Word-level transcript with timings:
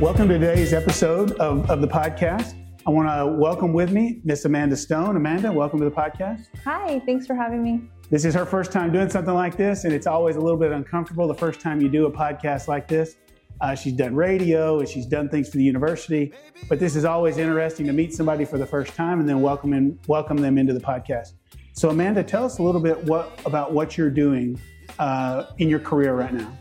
Welcome 0.00 0.28
to 0.28 0.38
today's 0.38 0.72
episode 0.72 1.32
of, 1.40 1.68
of 1.68 1.80
the 1.80 1.88
podcast. 1.88 2.54
I 2.86 2.90
want 2.90 3.08
to 3.08 3.36
welcome 3.36 3.72
with 3.72 3.90
me 3.90 4.20
Miss 4.22 4.44
Amanda 4.44 4.76
Stone. 4.76 5.16
Amanda, 5.16 5.50
welcome 5.50 5.80
to 5.80 5.84
the 5.84 5.90
podcast. 5.90 6.46
Hi, 6.62 7.00
thanks 7.00 7.26
for 7.26 7.34
having 7.34 7.64
me. 7.64 7.82
This 8.08 8.24
is 8.24 8.32
her 8.32 8.46
first 8.46 8.70
time 8.70 8.92
doing 8.92 9.10
something 9.10 9.34
like 9.34 9.56
this, 9.56 9.82
and 9.82 9.92
it's 9.92 10.06
always 10.06 10.36
a 10.36 10.40
little 10.40 10.56
bit 10.56 10.70
uncomfortable 10.70 11.26
the 11.26 11.34
first 11.34 11.58
time 11.60 11.80
you 11.80 11.88
do 11.88 12.06
a 12.06 12.12
podcast 12.12 12.68
like 12.68 12.86
this. 12.86 13.16
Uh, 13.60 13.74
she's 13.74 13.92
done 13.92 14.14
radio 14.14 14.78
and 14.78 14.88
she's 14.88 15.04
done 15.04 15.28
things 15.28 15.48
for 15.48 15.56
the 15.56 15.64
university, 15.64 16.32
but 16.68 16.78
this 16.78 16.94
is 16.94 17.04
always 17.04 17.36
interesting 17.36 17.84
to 17.86 17.92
meet 17.92 18.14
somebody 18.14 18.44
for 18.44 18.56
the 18.56 18.66
first 18.66 18.94
time 18.94 19.18
and 19.18 19.28
then 19.28 19.40
welcome 19.42 19.72
in, 19.72 19.98
welcome 20.06 20.36
them 20.36 20.58
into 20.58 20.72
the 20.72 20.80
podcast. 20.80 21.32
So, 21.72 21.90
Amanda, 21.90 22.22
tell 22.22 22.44
us 22.44 22.58
a 22.58 22.62
little 22.62 22.80
bit 22.80 23.02
what 23.06 23.40
about 23.44 23.72
what 23.72 23.98
you're 23.98 24.10
doing 24.10 24.60
uh, 25.00 25.46
in 25.58 25.68
your 25.68 25.80
career 25.80 26.14
right 26.14 26.32
now. 26.32 26.56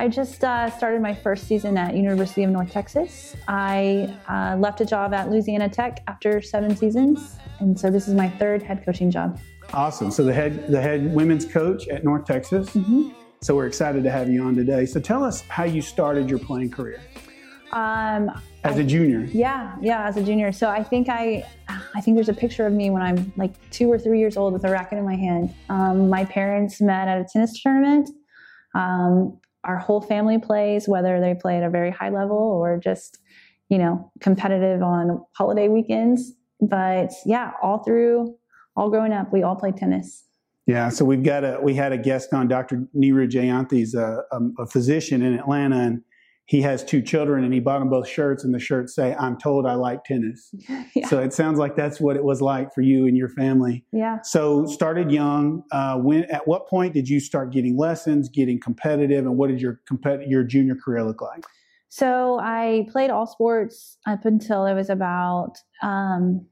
I 0.00 0.06
just 0.06 0.44
uh, 0.44 0.70
started 0.70 1.02
my 1.02 1.12
first 1.12 1.48
season 1.48 1.76
at 1.76 1.96
University 1.96 2.44
of 2.44 2.50
North 2.50 2.70
Texas. 2.70 3.34
I 3.48 4.16
uh, 4.28 4.56
left 4.56 4.80
a 4.80 4.86
job 4.86 5.12
at 5.12 5.28
Louisiana 5.28 5.68
Tech 5.68 6.04
after 6.06 6.40
seven 6.40 6.76
seasons, 6.76 7.36
and 7.58 7.78
so 7.78 7.90
this 7.90 8.06
is 8.06 8.14
my 8.14 8.28
third 8.28 8.62
head 8.62 8.84
coaching 8.84 9.10
job. 9.10 9.40
Awesome. 9.72 10.12
So 10.12 10.22
the 10.22 10.32
head 10.32 10.68
the 10.68 10.80
head 10.80 11.12
women's 11.12 11.44
coach 11.44 11.88
at 11.88 12.04
North 12.04 12.26
Texas. 12.26 12.70
Mm-hmm. 12.70 13.08
So 13.40 13.56
we're 13.56 13.66
excited 13.66 14.04
to 14.04 14.10
have 14.10 14.28
you 14.28 14.44
on 14.44 14.54
today. 14.54 14.86
So 14.86 15.00
tell 15.00 15.24
us 15.24 15.40
how 15.48 15.64
you 15.64 15.82
started 15.82 16.30
your 16.30 16.38
playing 16.38 16.70
career. 16.70 17.00
Um, 17.72 18.30
as 18.62 18.78
a 18.78 18.84
junior. 18.84 19.28
Yeah, 19.32 19.76
yeah, 19.80 20.06
as 20.06 20.16
a 20.16 20.22
junior. 20.22 20.52
So 20.52 20.70
I 20.70 20.82
think 20.82 21.08
I, 21.08 21.44
I 21.68 22.00
think 22.00 22.16
there's 22.16 22.28
a 22.28 22.34
picture 22.34 22.66
of 22.66 22.72
me 22.72 22.90
when 22.90 23.02
I'm 23.02 23.32
like 23.36 23.52
two 23.70 23.90
or 23.90 23.98
three 23.98 24.20
years 24.20 24.36
old 24.36 24.52
with 24.52 24.64
a 24.64 24.70
racket 24.70 24.98
in 24.98 25.04
my 25.04 25.16
hand. 25.16 25.54
Um, 25.68 26.08
my 26.08 26.24
parents 26.24 26.80
met 26.80 27.08
at 27.08 27.20
a 27.20 27.26
tennis 27.30 27.60
tournament. 27.60 28.08
Um, 28.74 29.38
our 29.68 29.76
whole 29.76 30.00
family 30.00 30.38
plays, 30.38 30.88
whether 30.88 31.20
they 31.20 31.34
play 31.34 31.58
at 31.58 31.62
a 31.62 31.70
very 31.70 31.90
high 31.90 32.08
level 32.08 32.38
or 32.38 32.80
just, 32.82 33.18
you 33.68 33.76
know, 33.76 34.10
competitive 34.20 34.82
on 34.82 35.22
holiday 35.36 35.68
weekends. 35.68 36.32
But 36.60 37.12
yeah, 37.26 37.52
all 37.62 37.84
through, 37.84 38.34
all 38.74 38.88
growing 38.88 39.12
up, 39.12 39.30
we 39.30 39.42
all 39.42 39.54
played 39.54 39.76
tennis. 39.76 40.24
Yeah, 40.66 40.88
so 40.88 41.04
we've 41.04 41.22
got 41.22 41.44
a 41.44 41.58
we 41.62 41.74
had 41.74 41.92
a 41.92 41.98
guest 41.98 42.32
on, 42.34 42.48
Dr. 42.48 42.86
Neeru 42.96 43.30
Jayanthi. 43.30 43.72
He's 43.72 43.94
a, 43.94 44.04
uh, 44.04 44.22
a, 44.32 44.36
um, 44.36 44.54
a 44.58 44.66
physician 44.66 45.22
in 45.22 45.38
Atlanta, 45.38 45.76
and 45.76 46.02
he 46.48 46.62
has 46.62 46.82
two 46.82 47.02
children 47.02 47.44
and 47.44 47.52
he 47.52 47.60
bought 47.60 47.78
them 47.78 47.90
both 47.90 48.08
shirts 48.08 48.42
and 48.42 48.54
the 48.54 48.58
shirts 48.58 48.94
say 48.94 49.14
i'm 49.20 49.36
told 49.38 49.66
i 49.66 49.74
like 49.74 50.02
tennis. 50.04 50.52
Yeah. 50.94 51.06
so 51.06 51.20
it 51.20 51.32
sounds 51.32 51.58
like 51.58 51.76
that's 51.76 52.00
what 52.00 52.16
it 52.16 52.24
was 52.24 52.40
like 52.40 52.74
for 52.74 52.80
you 52.80 53.06
and 53.06 53.16
your 53.16 53.28
family. 53.28 53.84
Yeah. 53.92 54.22
So 54.22 54.64
started 54.66 55.12
young 55.12 55.62
uh, 55.70 55.96
when 55.98 56.24
at 56.24 56.48
what 56.48 56.66
point 56.66 56.94
did 56.94 57.08
you 57.08 57.20
start 57.20 57.52
getting 57.52 57.76
lessons 57.76 58.28
getting 58.28 58.58
competitive 58.58 59.26
and 59.26 59.36
what 59.36 59.48
did 59.48 59.60
your 59.60 59.80
compet- 59.88 60.28
your 60.28 60.42
junior 60.42 60.74
career 60.74 61.04
look 61.04 61.20
like? 61.20 61.44
So 61.90 62.38
i 62.40 62.86
played 62.90 63.10
all 63.10 63.26
sports 63.26 63.98
up 64.06 64.24
until 64.24 64.62
i 64.62 64.72
was 64.72 64.88
about 64.90 65.58
um, 65.82 66.46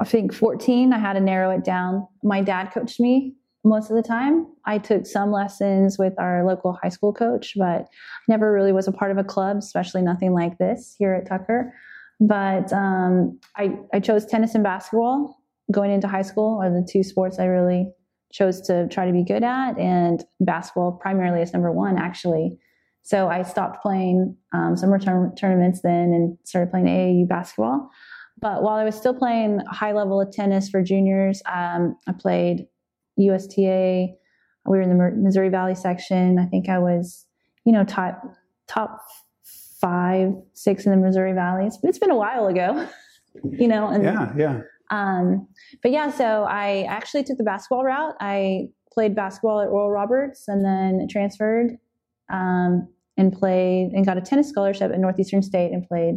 i 0.00 0.04
think 0.04 0.32
14 0.32 0.92
i 0.92 0.98
had 0.98 1.12
to 1.12 1.20
narrow 1.20 1.50
it 1.50 1.64
down. 1.64 2.06
My 2.22 2.40
dad 2.40 2.70
coached 2.72 2.98
me 3.00 3.34
most 3.68 3.90
of 3.90 3.96
the 3.96 4.02
time. 4.02 4.46
I 4.64 4.78
took 4.78 5.06
some 5.06 5.30
lessons 5.30 5.98
with 5.98 6.14
our 6.18 6.44
local 6.44 6.78
high 6.82 6.88
school 6.88 7.12
coach, 7.12 7.54
but 7.56 7.88
never 8.28 8.52
really 8.52 8.72
was 8.72 8.88
a 8.88 8.92
part 8.92 9.10
of 9.10 9.18
a 9.18 9.24
club, 9.24 9.58
especially 9.58 10.02
nothing 10.02 10.32
like 10.32 10.58
this 10.58 10.94
here 10.98 11.14
at 11.14 11.28
Tucker. 11.28 11.72
But 12.20 12.72
um, 12.72 13.38
I, 13.56 13.78
I 13.92 14.00
chose 14.00 14.26
tennis 14.26 14.54
and 14.54 14.64
basketball 14.64 15.36
going 15.70 15.90
into 15.90 16.08
high 16.08 16.22
school 16.22 16.60
are 16.62 16.70
the 16.70 16.86
two 16.90 17.02
sports 17.02 17.38
I 17.38 17.44
really 17.44 17.92
chose 18.32 18.60
to 18.62 18.88
try 18.88 19.06
to 19.06 19.12
be 19.12 19.24
good 19.24 19.42
at, 19.42 19.78
and 19.78 20.24
basketball 20.40 20.92
primarily 20.92 21.42
is 21.42 21.52
number 21.52 21.72
one, 21.72 21.98
actually. 21.98 22.58
So 23.02 23.28
I 23.28 23.42
stopped 23.42 23.82
playing 23.82 24.36
um, 24.52 24.76
summer 24.76 24.98
tour- 24.98 25.32
tournaments 25.38 25.80
then 25.82 26.12
and 26.12 26.36
started 26.44 26.70
playing 26.70 26.86
AAU 26.86 27.28
basketball. 27.28 27.90
But 28.40 28.62
while 28.62 28.76
I 28.76 28.84
was 28.84 28.94
still 28.94 29.14
playing 29.14 29.60
high 29.70 29.92
level 29.92 30.20
of 30.20 30.30
tennis 30.30 30.68
for 30.68 30.82
juniors, 30.82 31.42
um, 31.46 31.96
I 32.06 32.12
played 32.12 32.66
USTA. 33.18 34.08
We 34.66 34.76
were 34.76 34.82
in 34.82 34.96
the 34.96 35.10
Missouri 35.16 35.48
Valley 35.48 35.74
section. 35.74 36.38
I 36.38 36.46
think 36.46 36.68
I 36.68 36.78
was, 36.78 37.26
you 37.64 37.72
know, 37.72 37.84
top 37.84 38.22
top 38.66 39.00
five, 39.80 40.32
six 40.54 40.84
in 40.84 40.92
the 40.92 40.98
Missouri 40.98 41.32
Valley. 41.32 41.66
It's, 41.66 41.78
it's 41.82 41.98
been 41.98 42.10
a 42.10 42.16
while 42.16 42.46
ago, 42.46 42.88
you 43.44 43.68
know. 43.68 43.88
And, 43.88 44.04
yeah, 44.04 44.32
yeah. 44.36 44.60
Um, 44.90 45.48
but 45.82 45.92
yeah, 45.92 46.10
so 46.10 46.44
I 46.44 46.86
actually 46.88 47.24
took 47.24 47.38
the 47.38 47.44
basketball 47.44 47.84
route. 47.84 48.14
I 48.20 48.68
played 48.92 49.14
basketball 49.14 49.60
at 49.60 49.68
Oral 49.68 49.90
Roberts 49.90 50.48
and 50.48 50.64
then 50.64 51.06
transferred 51.10 51.72
um, 52.32 52.88
and 53.16 53.32
played 53.32 53.92
and 53.92 54.04
got 54.04 54.16
a 54.16 54.20
tennis 54.20 54.48
scholarship 54.48 54.92
at 54.92 54.98
Northeastern 54.98 55.42
State 55.42 55.72
and 55.72 55.86
played. 55.86 56.16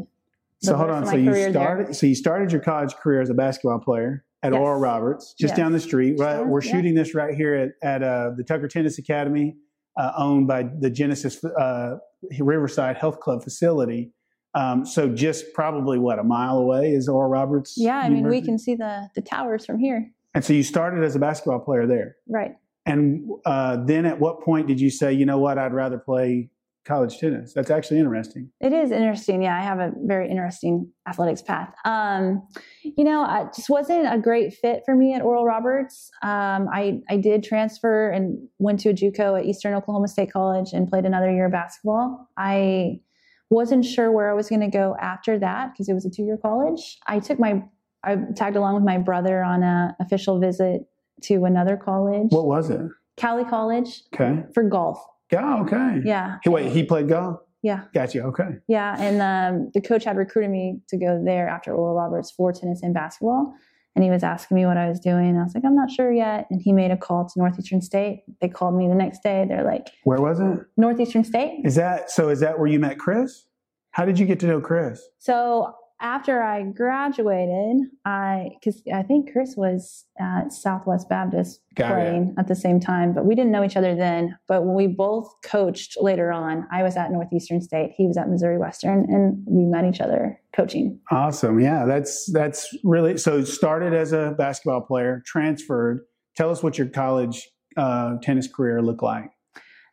So 0.63 0.75
hold 0.75 0.91
on. 0.91 1.05
So 1.05 1.15
you 1.15 1.33
started. 1.49 1.87
There. 1.87 1.93
So 1.93 2.05
you 2.05 2.15
started 2.15 2.51
your 2.51 2.61
college 2.61 2.93
career 2.95 3.21
as 3.21 3.29
a 3.29 3.33
basketball 3.33 3.79
player 3.79 4.23
at 4.43 4.53
yes. 4.53 4.59
Oral 4.59 4.79
Roberts, 4.79 5.33
just 5.39 5.51
yes. 5.51 5.57
down 5.57 5.71
the 5.71 5.79
street. 5.79 6.15
Right, 6.17 6.45
we're 6.45 6.63
yeah. 6.63 6.71
shooting 6.71 6.95
this 6.95 7.13
right 7.13 7.33
here 7.35 7.53
at, 7.53 7.69
at 7.87 8.03
uh, 8.03 8.31
the 8.35 8.43
Tucker 8.43 8.67
Tennis 8.67 8.97
Academy, 8.97 9.55
uh, 9.97 10.11
owned 10.17 10.47
by 10.47 10.63
the 10.63 10.89
Genesis 10.89 11.43
uh, 11.43 11.97
Riverside 12.39 12.97
Health 12.97 13.19
Club 13.19 13.43
facility. 13.43 14.11
Um, 14.53 14.85
so 14.85 15.07
just 15.07 15.53
probably 15.53 15.97
what 15.97 16.19
a 16.19 16.23
mile 16.23 16.57
away 16.57 16.91
is 16.91 17.07
Oral 17.07 17.29
Roberts. 17.29 17.75
Yeah, 17.77 17.97
I 17.97 18.09
mean 18.09 18.27
we 18.27 18.41
can 18.41 18.57
see 18.57 18.75
the 18.75 19.09
the 19.15 19.21
towers 19.21 19.65
from 19.65 19.79
here. 19.79 20.11
And 20.33 20.43
so 20.43 20.53
you 20.53 20.63
started 20.63 21.03
as 21.03 21.15
a 21.15 21.19
basketball 21.19 21.59
player 21.59 21.87
there, 21.87 22.15
right? 22.27 22.55
And 22.85 23.29
uh, 23.45 23.77
then 23.85 24.05
at 24.05 24.19
what 24.19 24.41
point 24.41 24.67
did 24.67 24.81
you 24.81 24.89
say, 24.89 25.13
you 25.13 25.25
know 25.25 25.37
what, 25.37 25.57
I'd 25.57 25.73
rather 25.73 25.97
play 25.97 26.49
college 26.85 27.19
tennis. 27.19 27.53
That's 27.53 27.69
actually 27.69 27.99
interesting. 27.99 28.49
It 28.59 28.73
is 28.73 28.91
interesting. 28.91 29.43
Yeah, 29.43 29.57
I 29.57 29.61
have 29.61 29.79
a 29.79 29.91
very 30.03 30.29
interesting 30.29 30.91
athletics 31.07 31.41
path. 31.41 31.73
Um, 31.85 32.47
you 32.83 33.03
know, 33.03 33.25
it 33.29 33.53
just 33.55 33.69
wasn't 33.69 34.11
a 34.11 34.17
great 34.17 34.53
fit 34.53 34.81
for 34.85 34.95
me 34.95 35.13
at 35.13 35.21
Oral 35.21 35.45
Roberts. 35.45 36.09
Um, 36.23 36.67
I 36.73 37.01
I 37.09 37.17
did 37.17 37.43
transfer 37.43 38.09
and 38.09 38.47
went 38.59 38.79
to 38.81 38.89
a 38.89 38.93
JUCO 38.93 39.39
at 39.39 39.45
Eastern 39.45 39.73
Oklahoma 39.73 40.07
State 40.07 40.31
College 40.31 40.73
and 40.73 40.87
played 40.87 41.05
another 41.05 41.31
year 41.31 41.45
of 41.45 41.51
basketball. 41.51 42.27
I 42.37 43.01
wasn't 43.49 43.85
sure 43.85 44.11
where 44.11 44.31
I 44.31 44.33
was 44.33 44.49
going 44.49 44.61
to 44.61 44.69
go 44.69 44.95
after 44.99 45.37
that 45.37 45.73
because 45.73 45.89
it 45.89 45.93
was 45.93 46.05
a 46.05 46.09
two 46.09 46.23
year 46.23 46.37
college. 46.37 46.97
I 47.07 47.19
took 47.19 47.39
my 47.39 47.63
I 48.03 48.17
tagged 48.35 48.55
along 48.55 48.75
with 48.75 48.83
my 48.83 48.97
brother 48.97 49.43
on 49.43 49.61
a 49.61 49.95
official 49.99 50.39
visit 50.39 50.81
to 51.23 51.45
another 51.45 51.77
college. 51.77 52.31
What 52.31 52.47
was 52.47 52.69
it? 52.69 52.81
Cali 53.17 53.43
College. 53.45 54.01
Okay. 54.13 54.43
For 54.53 54.63
golf. 54.63 54.99
Yeah. 55.31 55.61
Okay. 55.61 56.01
Yeah. 56.03 56.37
Hey, 56.43 56.49
wait, 56.49 56.71
he 56.71 56.83
played 56.83 57.07
golf. 57.07 57.39
Yeah. 57.63 57.83
Gotcha. 57.93 58.23
Okay. 58.23 58.57
Yeah, 58.67 58.95
and 58.99 59.21
um, 59.21 59.71
the 59.73 59.81
coach 59.81 60.03
had 60.03 60.17
recruited 60.17 60.49
me 60.49 60.79
to 60.89 60.97
go 60.97 61.21
there 61.23 61.47
after 61.47 61.73
Oral 61.73 61.95
Roberts 61.95 62.31
for 62.31 62.51
tennis 62.51 62.81
and 62.81 62.93
basketball, 62.93 63.53
and 63.95 64.03
he 64.03 64.09
was 64.09 64.23
asking 64.23 64.55
me 64.55 64.65
what 64.65 64.77
I 64.77 64.89
was 64.89 64.99
doing. 64.99 65.37
I 65.37 65.43
was 65.43 65.53
like, 65.53 65.63
I'm 65.63 65.75
not 65.75 65.91
sure 65.91 66.11
yet. 66.11 66.47
And 66.49 66.59
he 66.61 66.71
made 66.71 66.89
a 66.91 66.97
call 66.97 67.25
to 67.25 67.33
Northeastern 67.37 67.81
State. 67.81 68.23
They 68.39 68.49
called 68.49 68.75
me 68.75 68.87
the 68.87 68.95
next 68.95 69.21
day. 69.21 69.45
They're 69.47 69.63
like, 69.63 69.91
Where 70.05 70.19
was 70.19 70.39
it? 70.39 70.59
Northeastern 70.75 71.23
State. 71.23 71.61
Is 71.63 71.75
that 71.75 72.09
so? 72.09 72.29
Is 72.29 72.39
that 72.39 72.57
where 72.57 72.67
you 72.67 72.79
met 72.79 72.97
Chris? 72.97 73.45
How 73.91 74.05
did 74.05 74.17
you 74.17 74.25
get 74.25 74.39
to 74.39 74.47
know 74.47 74.61
Chris? 74.61 75.01
So 75.19 75.75
after 76.01 76.41
I 76.41 76.63
graduated, 76.63 77.87
I 78.05 78.49
because 78.59 78.81
I 78.93 79.03
think 79.03 79.31
Chris 79.31 79.55
was 79.55 80.05
at 80.19 80.51
Southwest 80.51 81.07
Baptist 81.07 81.61
Got 81.75 81.93
playing 81.93 82.33
it. 82.35 82.39
at 82.39 82.47
the 82.47 82.55
same 82.55 82.79
time, 82.79 83.13
but 83.13 83.25
we 83.25 83.35
didn't 83.35 83.51
know 83.51 83.63
each 83.63 83.77
other 83.77 83.95
then. 83.95 84.37
But 84.47 84.65
when 84.65 84.75
we 84.75 84.87
both 84.87 85.31
coached 85.43 85.97
later 86.01 86.31
on, 86.31 86.67
I 86.71 86.83
was 86.83 86.97
at 86.97 87.11
Northeastern 87.11 87.61
State, 87.61 87.93
he 87.95 88.07
was 88.07 88.17
at 88.17 88.29
Missouri 88.29 88.57
Western, 88.57 89.05
and 89.09 89.43
we 89.47 89.63
met 89.63 89.85
each 89.85 90.01
other 90.01 90.41
coaching. 90.53 90.99
Awesome, 91.11 91.59
yeah, 91.59 91.85
that's 91.85 92.29
that's 92.33 92.67
really 92.83 93.17
so. 93.17 93.43
Started 93.43 93.93
as 93.93 94.11
a 94.11 94.35
basketball 94.37 94.81
player, 94.81 95.21
transferred. 95.25 96.01
Tell 96.35 96.49
us 96.49 96.63
what 96.63 96.77
your 96.77 96.87
college 96.87 97.47
uh, 97.77 98.15
tennis 98.23 98.47
career 98.47 98.81
looked 98.81 99.03
like. 99.03 99.29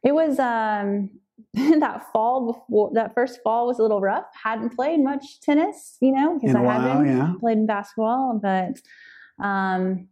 It 0.03 0.15
was 0.15 0.39
um, 0.39 1.11
that 1.55 2.07
fall 2.13 2.53
before 2.53 2.91
that 2.95 3.15
first 3.15 3.41
fall 3.43 3.67
was 3.67 3.79
a 3.79 3.83
little 3.83 4.01
rough. 4.01 4.27
Hadn't 4.43 4.75
played 4.75 5.01
much 5.01 5.41
tennis, 5.41 5.97
you 6.01 6.13
know, 6.13 6.39
because 6.39 6.55
I 6.55 6.61
while, 6.61 6.81
hadn't 6.81 7.07
yeah. 7.07 7.33
played 7.41 7.59
in 7.59 7.67
basketball. 7.67 8.39
But 8.43 8.81
um, 9.45 10.09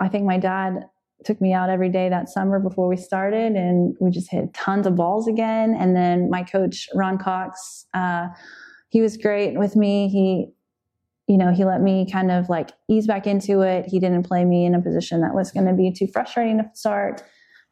I 0.00 0.08
think 0.08 0.24
my 0.24 0.38
dad 0.38 0.86
took 1.24 1.40
me 1.40 1.52
out 1.52 1.70
every 1.70 1.88
day 1.88 2.08
that 2.08 2.28
summer 2.28 2.58
before 2.58 2.88
we 2.88 2.96
started, 2.96 3.52
and 3.52 3.94
we 4.00 4.10
just 4.10 4.30
hit 4.30 4.52
tons 4.54 4.86
of 4.86 4.96
balls 4.96 5.28
again. 5.28 5.76
And 5.78 5.94
then 5.94 6.30
my 6.30 6.42
coach 6.42 6.88
Ron 6.94 7.18
Cox, 7.18 7.86
uh, 7.94 8.28
he 8.88 9.00
was 9.00 9.16
great 9.16 9.58
with 9.58 9.76
me. 9.76 10.08
He 10.08 10.52
you 11.28 11.38
know, 11.38 11.52
he 11.52 11.64
let 11.64 11.80
me 11.80 12.06
kind 12.10 12.30
of 12.30 12.48
like 12.48 12.72
ease 12.88 13.06
back 13.06 13.26
into 13.26 13.60
it. 13.60 13.86
He 13.86 13.98
didn't 13.98 14.24
play 14.24 14.44
me 14.44 14.66
in 14.66 14.74
a 14.74 14.82
position 14.82 15.20
that 15.20 15.34
was 15.34 15.50
going 15.50 15.66
to 15.66 15.72
be 15.72 15.92
too 15.92 16.06
frustrating 16.06 16.58
to 16.58 16.68
start. 16.74 17.22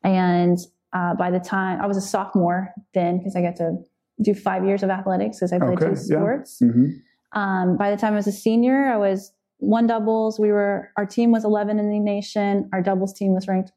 And 0.04 0.58
uh, 0.92 1.14
by 1.14 1.30
the 1.30 1.40
time 1.40 1.80
I 1.80 1.86
was 1.86 1.96
a 1.96 2.00
sophomore 2.00 2.72
then, 2.94 3.18
because 3.18 3.36
I 3.36 3.42
got 3.42 3.56
to 3.56 3.78
do 4.22 4.34
five 4.34 4.64
years 4.64 4.82
of 4.82 4.90
athletics 4.90 5.38
because 5.38 5.52
I 5.52 5.58
played 5.58 5.78
okay, 5.78 5.90
two 5.90 5.96
sports. 5.96 6.58
Yeah. 6.60 6.68
Mm-hmm. 6.68 7.38
Um, 7.38 7.76
by 7.76 7.90
the 7.90 7.96
time 7.96 8.14
I 8.14 8.16
was 8.16 8.26
a 8.26 8.32
senior, 8.32 8.86
I 8.86 8.96
was 8.96 9.32
one 9.58 9.86
doubles. 9.86 10.38
We 10.40 10.50
were 10.50 10.90
our 10.96 11.06
team 11.06 11.30
was 11.30 11.44
11 11.44 11.78
in 11.78 11.90
the 11.90 11.98
nation. 12.00 12.68
Our 12.72 12.82
doubles 12.82 13.12
team 13.12 13.34
was 13.34 13.46
ranked 13.46 13.72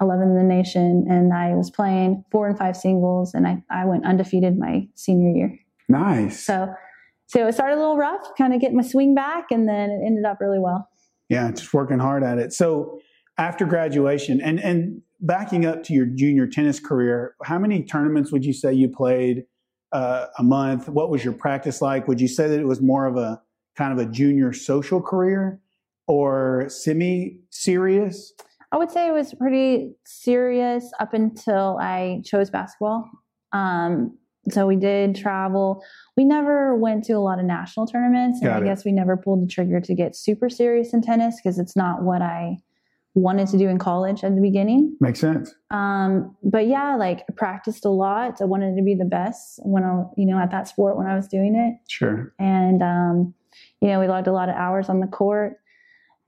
11 0.00 0.28
in 0.30 0.36
the 0.36 0.42
nation, 0.42 1.06
and 1.08 1.32
I 1.32 1.54
was 1.54 1.70
playing 1.70 2.24
four 2.30 2.48
and 2.48 2.58
five 2.58 2.76
singles, 2.76 3.34
and 3.34 3.46
I 3.46 3.62
I 3.70 3.84
went 3.84 4.06
undefeated 4.06 4.58
my 4.58 4.88
senior 4.94 5.30
year. 5.30 5.58
Nice. 5.88 6.44
So, 6.44 6.72
so 7.26 7.46
it 7.46 7.52
started 7.52 7.76
a 7.76 7.80
little 7.80 7.96
rough, 7.96 8.34
kind 8.36 8.54
of 8.54 8.60
getting 8.60 8.76
my 8.76 8.82
swing 8.82 9.14
back, 9.14 9.46
and 9.50 9.68
then 9.68 9.90
it 9.90 10.00
ended 10.04 10.24
up 10.24 10.38
really 10.40 10.58
well. 10.58 10.88
Yeah, 11.28 11.50
just 11.50 11.72
working 11.72 11.98
hard 11.98 12.22
at 12.22 12.38
it. 12.38 12.52
So 12.52 13.00
after 13.38 13.66
graduation, 13.66 14.40
and 14.40 14.58
and 14.60 15.02
backing 15.20 15.66
up 15.66 15.82
to 15.84 15.92
your 15.92 16.06
junior 16.06 16.46
tennis 16.46 16.80
career, 16.80 17.34
how 17.44 17.58
many 17.58 17.82
tournaments 17.82 18.32
would 18.32 18.44
you 18.44 18.52
say 18.52 18.72
you 18.72 18.88
played 18.88 19.44
uh, 19.92 20.26
a 20.38 20.42
month? 20.42 20.88
What 20.88 21.10
was 21.10 21.24
your 21.24 21.32
practice 21.32 21.80
like? 21.80 22.08
Would 22.08 22.20
you 22.20 22.28
say 22.28 22.48
that 22.48 22.58
it 22.58 22.66
was 22.66 22.80
more 22.80 23.06
of 23.06 23.16
a 23.16 23.40
kind 23.76 23.92
of 23.92 23.98
a 23.98 24.10
junior 24.10 24.52
social 24.52 25.00
career 25.00 25.60
or 26.06 26.66
semi 26.68 27.40
serious? 27.50 28.32
I 28.72 28.78
would 28.78 28.90
say 28.90 29.08
it 29.08 29.12
was 29.12 29.32
pretty 29.34 29.94
serious 30.04 30.90
up 31.00 31.14
until 31.14 31.78
I 31.80 32.20
chose 32.24 32.50
basketball. 32.50 33.08
Um, 33.52 34.18
so 34.50 34.66
we 34.66 34.76
did 34.76 35.16
travel. 35.16 35.82
We 36.16 36.24
never 36.24 36.76
went 36.76 37.04
to 37.04 37.14
a 37.14 37.18
lot 37.18 37.38
of 37.38 37.44
national 37.44 37.86
tournaments, 37.86 38.40
and 38.40 38.48
Got 38.48 38.62
I 38.62 38.66
it. 38.66 38.68
guess 38.68 38.84
we 38.84 38.92
never 38.92 39.16
pulled 39.16 39.42
the 39.42 39.46
trigger 39.46 39.80
to 39.80 39.94
get 39.94 40.14
super 40.14 40.48
serious 40.48 40.92
in 40.92 41.02
tennis 41.02 41.40
because 41.42 41.58
it's 41.58 41.74
not 41.74 42.02
what 42.02 42.22
I 42.22 42.58
wanted 43.16 43.48
to 43.48 43.58
do 43.58 43.68
in 43.68 43.78
college 43.78 44.22
at 44.22 44.34
the 44.34 44.40
beginning. 44.40 44.96
Makes 45.00 45.20
sense. 45.20 45.54
Um, 45.70 46.36
but 46.42 46.66
yeah, 46.68 46.96
like 46.96 47.24
I 47.28 47.32
practiced 47.34 47.84
a 47.84 47.90
lot. 47.90 48.40
I 48.40 48.44
wanted 48.44 48.76
to 48.76 48.82
be 48.82 48.94
the 48.94 49.04
best 49.06 49.58
when 49.64 49.82
I, 49.84 50.04
you 50.16 50.26
know, 50.26 50.38
at 50.38 50.50
that 50.52 50.68
sport 50.68 50.96
when 50.96 51.06
I 51.06 51.16
was 51.16 51.26
doing 51.26 51.56
it 51.56 51.80
Sure. 51.90 52.32
and 52.38 52.82
um, 52.82 53.34
you 53.80 53.88
know 53.88 53.98
we 54.00 54.06
logged 54.06 54.26
a 54.26 54.32
lot 54.32 54.48
of 54.48 54.54
hours 54.54 54.88
on 54.88 55.00
the 55.00 55.06
court 55.06 55.54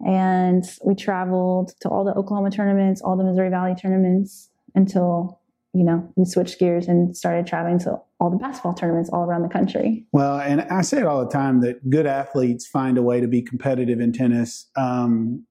and 0.07 0.65
we 0.85 0.95
traveled 0.95 1.73
to 1.81 1.89
all 1.89 2.05
the 2.05 2.15
oklahoma 2.15 2.51
tournaments 2.51 3.03
all 3.03 3.17
the 3.17 3.25
missouri 3.25 3.51
valley 3.51 3.75
tournaments 3.75 4.49
until 4.75 5.41
you 5.75 5.85
know 5.85 6.09
we 6.17 6.25
switched 6.25 6.59
gears 6.59 6.87
and 6.89 7.17
started 7.17 7.47
traveling 7.47 7.79
to 7.79 7.99
all 8.21 8.31
the 8.31 8.37
basketball 8.37 8.75
tournaments 8.75 9.11
all 9.13 9.25
around 9.25 9.43
the 9.43 9.49
country 9.49 10.07
Well, 10.13 10.39
and 10.41 10.63
I 10.63 10.83
say 10.83 10.99
it 10.99 11.07
all 11.07 11.25
the 11.25 11.31
time 11.31 11.61
that 11.63 11.89
good 11.91 12.07
athletes 12.07 12.67
find 12.67 12.97
a 12.99 13.03
way 13.03 13.21
to 13.21 13.29
be 13.29 13.43
competitive 13.43 14.01
in 14.01 14.13
tennis, 14.13 14.69
um, 14.77 15.45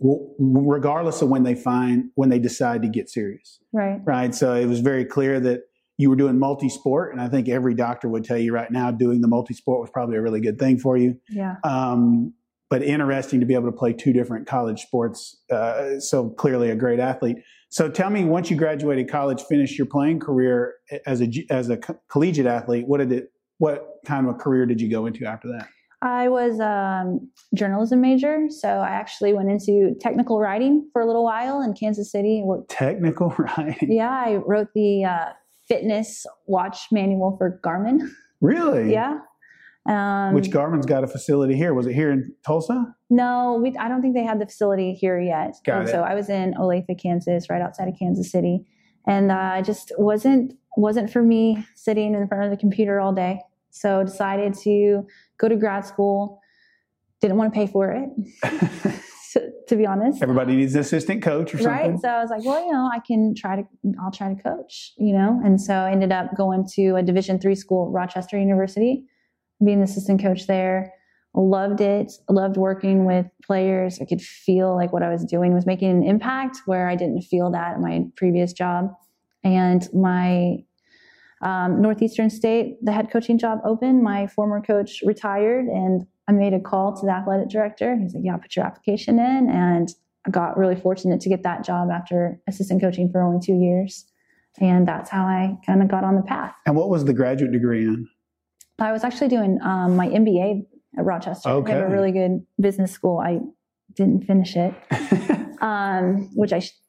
regardless 0.00 1.22
of 1.22 1.28
when 1.28 1.42
they 1.42 1.54
find 1.54 2.10
when 2.14 2.28
they 2.30 2.38
decide 2.38 2.82
to 2.82 2.88
get 2.88 3.08
serious. 3.10 3.60
right 3.72 4.00
right? 4.04 4.34
So 4.34 4.54
it 4.54 4.66
was 4.66 4.80
very 4.80 5.04
clear 5.04 5.40
that 5.40 5.60
you 5.98 6.08
were 6.08 6.16
doing 6.16 6.38
multi-sport, 6.38 7.12
and 7.12 7.20
I 7.20 7.28
think 7.28 7.48
every 7.48 7.74
doctor 7.74 8.08
would 8.08 8.24
tell 8.24 8.38
you 8.38 8.54
right 8.54 8.70
now 8.70 8.90
doing 8.90 9.20
the 9.20 9.28
multi-sport 9.28 9.80
was 9.82 9.90
probably 9.90 10.16
a 10.16 10.22
really 10.22 10.40
good 10.40 10.58
thing 10.58 10.78
for 10.78 10.96
you. 10.96 11.18
yeah 11.28 11.56
Um, 11.64 12.32
but 12.70 12.82
interesting 12.82 13.40
to 13.40 13.46
be 13.46 13.54
able 13.54 13.66
to 13.66 13.76
play 13.76 13.92
two 13.92 14.12
different 14.12 14.46
college 14.46 14.80
sports. 14.80 15.36
Uh, 15.50 15.98
so 15.98 16.30
clearly 16.30 16.70
a 16.70 16.76
great 16.76 17.00
athlete. 17.00 17.38
So 17.68 17.90
tell 17.90 18.10
me, 18.10 18.24
once 18.24 18.50
you 18.50 18.56
graduated 18.56 19.10
college, 19.10 19.42
finished 19.42 19.76
your 19.76 19.86
playing 19.86 20.20
career 20.20 20.74
as 21.06 21.20
a 21.20 21.28
as 21.50 21.68
a 21.68 21.76
co- 21.76 21.98
collegiate 22.08 22.46
athlete, 22.46 22.86
what 22.86 22.98
did 22.98 23.12
it? 23.12 23.32
What 23.58 23.98
kind 24.06 24.26
of 24.26 24.34
a 24.34 24.38
career 24.38 24.64
did 24.64 24.80
you 24.80 24.90
go 24.90 25.04
into 25.06 25.26
after 25.26 25.48
that? 25.48 25.68
I 26.02 26.28
was 26.28 26.58
um, 26.60 27.28
journalism 27.54 28.00
major 28.00 28.46
so 28.48 28.68
i 28.68 28.88
actually 28.88 29.32
went 29.32 29.50
into 29.50 29.94
technical 30.00 30.38
writing 30.40 30.88
for 30.92 31.02
a 31.02 31.06
little 31.06 31.24
while 31.24 31.60
in 31.62 31.72
kansas 31.74 32.10
city 32.10 32.42
Worked- 32.44 32.70
Technical 32.70 33.28
writing. 33.38 33.92
yeah 33.92 34.10
i 34.10 34.36
wrote 34.36 34.68
the 34.74 35.04
uh, 35.04 35.26
fitness 35.68 36.26
watch 36.46 36.86
manual 36.92 37.36
for 37.38 37.60
garmin 37.64 38.08
Really? 38.40 38.92
yeah 38.92 39.18
um, 39.88 40.34
Which 40.34 40.50
Garmin's 40.50 40.84
got 40.84 41.04
a 41.04 41.06
facility 41.06 41.56
here? 41.56 41.72
Was 41.72 41.86
it 41.86 41.94
here 41.94 42.10
in 42.10 42.34
Tulsa? 42.46 42.94
No, 43.08 43.58
we, 43.62 43.74
I 43.78 43.88
don't 43.88 44.02
think 44.02 44.14
they 44.14 44.22
had 44.22 44.38
the 44.38 44.44
facility 44.44 44.92
here 44.92 45.18
yet. 45.18 45.54
Got 45.64 45.80
And 45.80 45.88
it. 45.88 45.92
So 45.92 46.02
I 46.02 46.14
was 46.14 46.28
in 46.28 46.52
Olathe, 46.54 47.00
Kansas, 47.02 47.48
right 47.48 47.62
outside 47.62 47.88
of 47.88 47.94
Kansas 47.98 48.30
City, 48.30 48.60
and 49.06 49.32
uh, 49.32 49.34
I 49.54 49.62
just 49.62 49.90
wasn't 49.96 50.52
wasn't 50.76 51.10
for 51.10 51.22
me 51.22 51.66
sitting 51.76 52.14
in 52.14 52.28
front 52.28 52.44
of 52.44 52.50
the 52.50 52.58
computer 52.58 53.00
all 53.00 53.14
day. 53.14 53.40
So 53.70 54.04
decided 54.04 54.54
to 54.62 55.06
go 55.38 55.48
to 55.48 55.56
grad 55.56 55.84
school. 55.84 56.40
Didn't 57.20 57.36
want 57.36 57.52
to 57.52 57.58
pay 57.58 57.66
for 57.66 57.92
it, 57.92 58.08
to 59.68 59.76
be 59.76 59.86
honest. 59.86 60.22
Everybody 60.22 60.56
needs 60.56 60.74
an 60.74 60.80
assistant 60.80 61.22
coach 61.22 61.54
or 61.54 61.58
something. 61.58 61.92
Right. 61.92 62.00
So 62.00 62.08
I 62.08 62.20
was 62.20 62.30
like, 62.30 62.44
well, 62.44 62.64
you 62.64 62.72
know, 62.72 62.88
I 62.92 62.98
can 62.98 63.34
try 63.34 63.56
to, 63.56 63.62
I'll 64.02 64.10
try 64.10 64.32
to 64.32 64.42
coach, 64.42 64.92
you 64.96 65.12
know? 65.12 65.40
And 65.44 65.60
so 65.60 65.74
I 65.74 65.92
ended 65.92 66.12
up 66.12 66.34
going 66.36 66.66
to 66.74 66.96
a 66.96 67.02
division 67.02 67.38
three 67.38 67.54
school, 67.54 67.90
Rochester 67.90 68.38
University, 68.38 69.04
being 69.64 69.78
the 69.78 69.84
assistant 69.84 70.22
coach 70.22 70.46
there. 70.46 70.92
Loved 71.34 71.80
it. 71.80 72.12
Loved 72.28 72.56
working 72.56 73.04
with 73.04 73.26
players. 73.44 74.00
I 74.00 74.04
could 74.04 74.20
feel 74.20 74.74
like 74.74 74.92
what 74.92 75.02
I 75.02 75.10
was 75.10 75.24
doing 75.24 75.54
was 75.54 75.64
making 75.64 75.90
an 75.90 76.02
impact 76.02 76.58
where 76.66 76.88
I 76.88 76.96
didn't 76.96 77.22
feel 77.22 77.50
that 77.52 77.74
at 77.74 77.80
my 77.80 78.04
previous 78.16 78.52
job. 78.52 78.92
And 79.44 79.88
my 79.94 80.64
um, 81.40 81.80
Northeastern 81.80 82.30
State, 82.30 82.76
the 82.82 82.92
head 82.92 83.10
coaching 83.10 83.38
job 83.38 83.60
opened. 83.64 84.02
My 84.02 84.26
former 84.26 84.60
coach 84.60 85.02
retired, 85.04 85.66
and 85.66 86.06
I 86.28 86.32
made 86.32 86.52
a 86.52 86.60
call 86.60 86.94
to 86.96 87.06
the 87.06 87.12
athletic 87.12 87.48
director. 87.48 87.96
He's 87.96 88.14
like, 88.14 88.24
"Yeah, 88.24 88.36
put 88.36 88.56
your 88.56 88.66
application 88.66 89.18
in." 89.18 89.48
And 89.48 89.88
I 90.26 90.30
got 90.30 90.58
really 90.58 90.76
fortunate 90.76 91.20
to 91.22 91.28
get 91.28 91.42
that 91.44 91.64
job 91.64 91.88
after 91.90 92.40
assistant 92.46 92.82
coaching 92.82 93.10
for 93.10 93.22
only 93.22 93.40
two 93.44 93.54
years, 93.54 94.06
and 94.60 94.86
that's 94.86 95.08
how 95.08 95.24
I 95.24 95.56
kind 95.64 95.82
of 95.82 95.88
got 95.88 96.04
on 96.04 96.16
the 96.16 96.22
path. 96.22 96.54
And 96.66 96.76
what 96.76 96.90
was 96.90 97.04
the 97.04 97.14
graduate 97.14 97.52
degree 97.52 97.86
in? 97.86 98.08
I 98.78 98.92
was 98.92 99.04
actually 99.04 99.28
doing 99.28 99.58
um, 99.62 99.96
my 99.96 100.08
MBA 100.08 100.66
at 100.98 101.04
Rochester. 101.04 101.48
They 101.62 101.72
have 101.72 101.90
a 101.90 101.92
really 101.92 102.12
good 102.12 102.44
business 102.60 102.92
school. 102.92 103.18
I 103.18 103.40
didn't 103.94 104.24
finish 104.24 104.56
it, 104.56 104.74
um, 105.60 106.30
which 106.34 106.52
I 106.52 106.60
sh- 106.60 106.79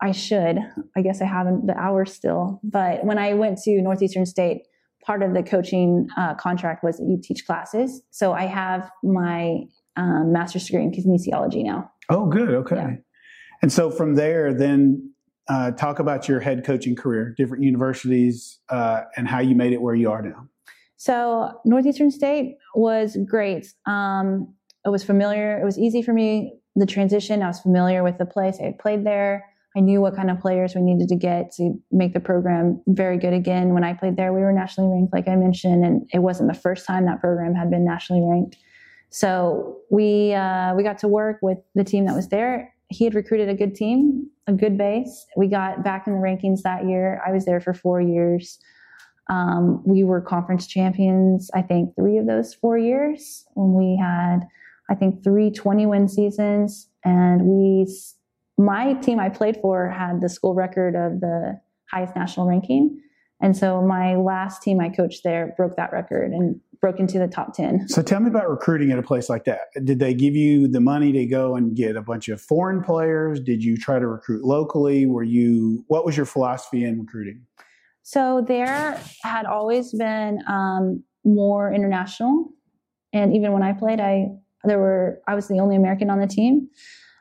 I 0.00 0.12
should. 0.12 0.58
I 0.96 1.02
guess 1.02 1.20
I 1.20 1.24
haven't 1.24 1.66
the 1.66 1.76
hours 1.76 2.12
still. 2.12 2.60
But 2.62 3.04
when 3.04 3.18
I 3.18 3.34
went 3.34 3.58
to 3.62 3.82
Northeastern 3.82 4.26
State, 4.26 4.62
part 5.04 5.22
of 5.22 5.34
the 5.34 5.42
coaching 5.42 6.08
uh, 6.16 6.34
contract 6.34 6.84
was 6.84 6.98
that 6.98 7.06
you 7.08 7.18
teach 7.20 7.46
classes. 7.46 8.02
So 8.10 8.32
I 8.32 8.46
have 8.46 8.90
my 9.02 9.62
um, 9.96 10.32
master's 10.32 10.66
degree 10.66 10.82
in 10.82 10.92
kinesiology 10.92 11.64
now. 11.64 11.90
oh, 12.08 12.26
good. 12.26 12.50
Okay. 12.50 12.76
Yeah. 12.76 12.96
And 13.62 13.72
so 13.72 13.90
from 13.90 14.14
there, 14.14 14.54
then 14.54 15.12
uh, 15.48 15.72
talk 15.72 15.98
about 15.98 16.28
your 16.28 16.40
head 16.40 16.64
coaching 16.64 16.94
career, 16.94 17.34
different 17.36 17.64
universities, 17.64 18.60
uh, 18.68 19.02
and 19.16 19.26
how 19.26 19.40
you 19.40 19.54
made 19.54 19.72
it 19.72 19.80
where 19.80 19.94
you 19.94 20.10
are 20.10 20.22
now. 20.22 20.46
So 20.96 21.60
Northeastern 21.64 22.10
State 22.10 22.56
was 22.74 23.16
great. 23.28 23.72
Um, 23.86 24.54
it 24.84 24.90
was 24.90 25.02
familiar. 25.02 25.58
It 25.58 25.64
was 25.64 25.78
easy 25.78 26.02
for 26.02 26.12
me. 26.12 26.54
The 26.76 26.86
transition. 26.86 27.42
I 27.42 27.48
was 27.48 27.60
familiar 27.60 28.04
with 28.04 28.18
the 28.18 28.26
place. 28.26 28.58
I 28.60 28.64
had 28.64 28.78
played 28.78 29.04
there. 29.04 29.44
I 29.78 29.80
knew 29.80 30.00
what 30.00 30.16
kind 30.16 30.28
of 30.28 30.40
players 30.40 30.74
we 30.74 30.82
needed 30.82 31.08
to 31.08 31.14
get 31.14 31.52
to 31.52 31.80
make 31.92 32.12
the 32.12 32.18
program 32.18 32.82
very 32.88 33.16
good 33.16 33.32
again. 33.32 33.74
When 33.74 33.84
I 33.84 33.94
played 33.94 34.16
there, 34.16 34.32
we 34.32 34.40
were 34.40 34.52
nationally 34.52 34.90
ranked, 34.90 35.12
like 35.12 35.28
I 35.28 35.36
mentioned, 35.36 35.84
and 35.84 36.02
it 36.12 36.18
wasn't 36.18 36.52
the 36.52 36.58
first 36.58 36.84
time 36.84 37.06
that 37.06 37.20
program 37.20 37.54
had 37.54 37.70
been 37.70 37.84
nationally 37.84 38.22
ranked. 38.28 38.56
So 39.10 39.78
we 39.88 40.34
uh, 40.34 40.74
we 40.74 40.82
got 40.82 40.98
to 40.98 41.08
work 41.08 41.38
with 41.42 41.58
the 41.76 41.84
team 41.84 42.06
that 42.06 42.16
was 42.16 42.28
there. 42.28 42.74
He 42.88 43.04
had 43.04 43.14
recruited 43.14 43.48
a 43.48 43.54
good 43.54 43.76
team, 43.76 44.28
a 44.48 44.52
good 44.52 44.76
base. 44.76 45.26
We 45.36 45.46
got 45.46 45.84
back 45.84 46.08
in 46.08 46.14
the 46.14 46.18
rankings 46.18 46.62
that 46.62 46.88
year. 46.88 47.22
I 47.24 47.30
was 47.30 47.44
there 47.44 47.60
for 47.60 47.72
four 47.72 48.00
years. 48.00 48.58
Um, 49.30 49.82
we 49.86 50.02
were 50.02 50.20
conference 50.20 50.66
champions, 50.66 51.50
I 51.54 51.62
think, 51.62 51.94
three 51.94 52.18
of 52.18 52.26
those 52.26 52.52
four 52.52 52.78
years 52.78 53.44
when 53.54 53.74
we 53.74 53.96
had, 53.96 54.40
I 54.90 54.96
think, 54.96 55.22
three 55.22 55.52
20 55.52 55.86
win 55.86 56.08
seasons. 56.08 56.88
And 57.04 57.42
we, 57.42 57.86
my 58.58 58.94
team 58.94 59.20
I 59.20 59.28
played 59.28 59.56
for 59.62 59.88
had 59.88 60.20
the 60.20 60.28
school 60.28 60.54
record 60.54 60.94
of 60.94 61.20
the 61.20 61.60
highest 61.90 62.14
national 62.16 62.48
ranking. 62.48 63.00
And 63.40 63.56
so 63.56 63.80
my 63.80 64.16
last 64.16 64.62
team 64.62 64.80
I 64.80 64.88
coached 64.88 65.22
there 65.22 65.54
broke 65.56 65.76
that 65.76 65.92
record 65.92 66.32
and 66.32 66.60
broke 66.80 66.98
into 66.98 67.18
the 67.18 67.28
top 67.28 67.54
10. 67.54 67.88
So 67.88 68.02
tell 68.02 68.20
me 68.20 68.28
about 68.28 68.50
recruiting 68.50 68.90
at 68.90 68.98
a 68.98 69.02
place 69.02 69.28
like 69.28 69.44
that. 69.44 69.60
Did 69.84 70.00
they 70.00 70.12
give 70.12 70.34
you 70.34 70.68
the 70.68 70.80
money 70.80 71.12
to 71.12 71.24
go 71.24 71.54
and 71.54 71.74
get 71.76 71.96
a 71.96 72.02
bunch 72.02 72.28
of 72.28 72.40
foreign 72.40 72.82
players? 72.82 73.40
Did 73.40 73.62
you 73.62 73.76
try 73.76 73.98
to 73.98 74.06
recruit 74.06 74.44
locally? 74.44 75.06
Were 75.06 75.22
you, 75.22 75.84
what 75.86 76.04
was 76.04 76.16
your 76.16 76.26
philosophy 76.26 76.84
in 76.84 77.00
recruiting? 77.00 77.46
So 78.02 78.44
there 78.46 78.98
had 79.22 79.44
always 79.44 79.92
been 79.92 80.42
um, 80.48 81.04
more 81.24 81.72
international, 81.72 82.48
and 83.12 83.36
even 83.36 83.52
when 83.52 83.62
I 83.62 83.74
played, 83.74 84.00
I 84.00 84.28
there 84.64 84.78
were 84.78 85.20
I 85.28 85.34
was 85.34 85.46
the 85.48 85.58
only 85.60 85.76
American 85.76 86.08
on 86.08 86.18
the 86.18 86.26
team. 86.26 86.68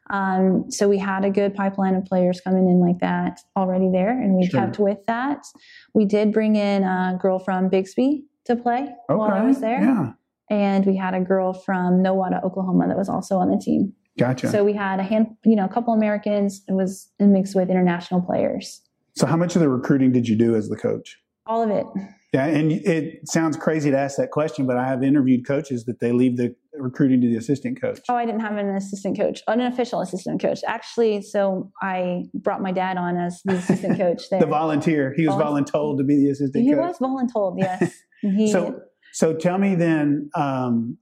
Um, 0.10 0.70
so 0.72 0.88
we 0.88 0.98
had 0.98 1.26
a 1.26 1.30
good 1.30 1.54
pipeline 1.56 1.96
of 1.96 2.06
players 2.06 2.40
coming 2.42 2.70
in 2.70 2.80
like 2.80 3.00
that 3.00 3.40
already 3.56 3.90
there, 3.92 4.10
and 4.12 4.36
we 4.36 4.46
Sure. 4.46 4.62
kept 4.62 4.80
with 4.80 5.06
that. 5.08 5.46
We 5.94 6.06
did 6.06 6.32
bring 6.34 6.56
in 6.56 6.84
a 6.84 7.18
girl 7.22 7.40
from 7.40 7.70
Bixby 7.70 8.26
to 8.46 8.56
play 8.56 8.94
while 9.08 9.22
I 9.32 9.44
was 9.44 9.60
there, 9.60 9.82
Yeah. 9.82 10.12
and 10.50 10.86
we 10.86 10.96
had 10.96 11.14
a 11.14 11.20
girl 11.22 11.54
from 11.54 12.02
Nowata, 12.04 12.44
Oklahoma, 12.44 12.88
that 12.88 12.98
was 12.98 13.10
also 13.10 13.38
on 13.38 13.50
the 13.52 13.58
team. 13.58 13.94
Gotcha. 14.18 14.48
So, 14.48 14.60
So 14.60 14.64
we 14.64 14.74
had 14.74 15.00
a 15.00 15.04
hand, 15.04 15.36
you 15.46 15.56
know, 15.56 15.66
a 15.66 15.70
couple 15.70 15.94
Americans. 15.94 16.64
It 16.68 16.74
was 16.74 17.12
mixed 17.20 17.56
with 17.56 17.70
international 17.70 18.22
players. 18.22 18.82
So 19.16 19.28
how 19.28 19.36
much 19.36 19.56
of 19.56 19.62
the 19.62 19.70
recruiting 19.70 20.12
did 20.12 20.28
you 20.28 20.36
do 20.36 20.56
as 20.56 20.70
the 20.70 20.78
coach? 20.78 21.20
All 21.46 21.62
of 21.62 21.70
it. 21.70 21.86
Yeah, 22.34 22.46
and 22.46 22.72
it 22.72 23.28
sounds 23.28 23.56
crazy 23.58 23.90
to 23.92 23.98
ask 23.98 24.18
that 24.18 24.32
question, 24.32 24.66
but 24.68 24.76
I 24.78 24.88
have 24.88 25.02
interviewed 25.04 25.46
coaches 25.48 25.86
that 25.86 26.00
they 26.00 26.12
leave 26.12 26.38
the 26.38 26.56
recruiting 26.80 27.22
to 27.22 27.28
the 27.28 27.38
assistant 27.38 27.80
coach. 27.82 28.00
Oh, 28.10 28.16
I 28.16 28.26
didn't 28.26 28.42
have 28.42 28.58
an 28.58 28.70
assistant 28.76 29.18
coach, 29.18 29.42
an 29.48 29.62
official 29.62 30.02
assistant 30.02 30.42
coach. 30.42 30.60
Actually, 30.68 31.22
so 31.22 31.72
I 31.82 32.24
brought 32.34 32.62
my 32.62 32.72
dad 32.72 32.98
on 32.98 33.18
as 33.18 33.42
the 33.46 33.56
assistant 33.56 33.98
coach 34.04 34.30
there. 34.30 34.40
The 34.40 34.46
volunteer, 34.46 35.14
he 35.16 35.28
was 35.28 35.36
Volun- 35.36 35.66
voluntold 35.66 35.98
to 35.98 36.04
be 36.04 36.16
the 36.18 36.30
assistant 36.30 36.54
coach. 36.66 36.70
he 36.70 36.74
coach. 36.74 36.96
was 37.00 37.32
voluntold, 37.34 37.56
yes. 37.60 37.94
He, 38.22 38.52
So 38.52 38.80
So 39.14 39.34
tell 39.34 39.58
me 39.58 39.76
then, 39.76 40.30
um, 40.36 40.98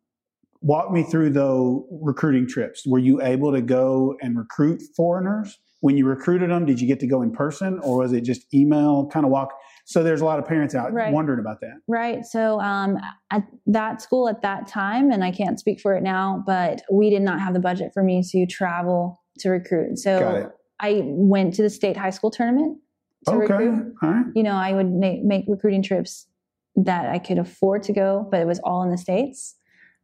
walk 0.62 0.92
me 0.92 1.04
through 1.04 1.30
though 1.32 1.86
recruiting 2.02 2.48
trips. 2.48 2.84
Were 2.88 3.00
you 3.00 3.22
able 3.22 3.52
to 3.54 3.62
go 3.62 4.16
and 4.22 4.38
recruit 4.38 4.82
foreigners? 4.96 5.58
When 5.82 5.98
you 5.98 6.08
recruited 6.08 6.50
them, 6.50 6.66
did 6.66 6.82
you 6.82 6.88
get 6.88 7.00
to 7.02 7.08
go 7.08 7.22
in 7.22 7.32
person 7.32 7.80
or 7.84 7.98
was 8.00 8.14
it 8.14 8.22
just 8.22 8.52
email? 8.54 9.08
Kind 9.08 9.26
of 9.26 9.32
walk. 9.32 9.50
So 9.86 10.04
there's 10.04 10.22
a 10.22 10.26
lot 10.26 10.40
of 10.40 10.46
parents 10.46 10.76
out 10.76 10.92
Right. 10.92 11.14
wondering 11.14 11.40
about 11.40 11.62
that. 11.62 11.78
Right. 11.88 12.26
So 12.26 12.60
um, 12.60 12.98
at 13.32 13.44
that 13.68 14.02
school 14.02 14.28
at 14.28 14.42
that 14.42 14.68
time, 14.68 15.12
and 15.12 15.24
I 15.24 15.32
can't 15.32 15.60
speak 15.60 15.80
for 15.80 15.96
it 15.96 16.04
now, 16.04 16.44
but 16.46 16.82
we 16.92 17.10
did 17.10 17.22
not 17.22 17.40
have 17.40 17.54
the 17.54 17.60
budget 17.60 17.92
for 17.94 18.04
me 18.04 18.24
to 18.32 18.46
travel 18.46 19.22
to 19.40 19.50
recruit. 19.50 19.98
So. 20.00 20.52
I 20.78 21.04
went 21.06 21.54
to 21.54 21.62
the 21.62 21.70
state 21.70 21.96
high 21.96 22.10
school 22.10 22.30
tournament 22.30 22.80
to 23.28 23.32
Okay. 23.36 23.54
recruit. 23.54 23.96
All 24.04 24.10
right. 24.10 24.26
You 24.36 24.44
know, 24.44 24.56
I 24.56 24.74
would 24.74 24.92
make, 24.92 25.24
make 25.24 25.46
recruiting 25.48 25.82
trips 25.82 26.28
that 26.76 27.08
I 27.10 27.18
could 27.18 27.38
afford 27.38 27.84
to 27.84 27.94
go, 27.94 28.28
but 28.30 28.42
it 28.42 28.46
was 28.46 28.60
all 28.60 28.84
in 28.84 28.92
the 28.92 28.98
states. 28.98 29.56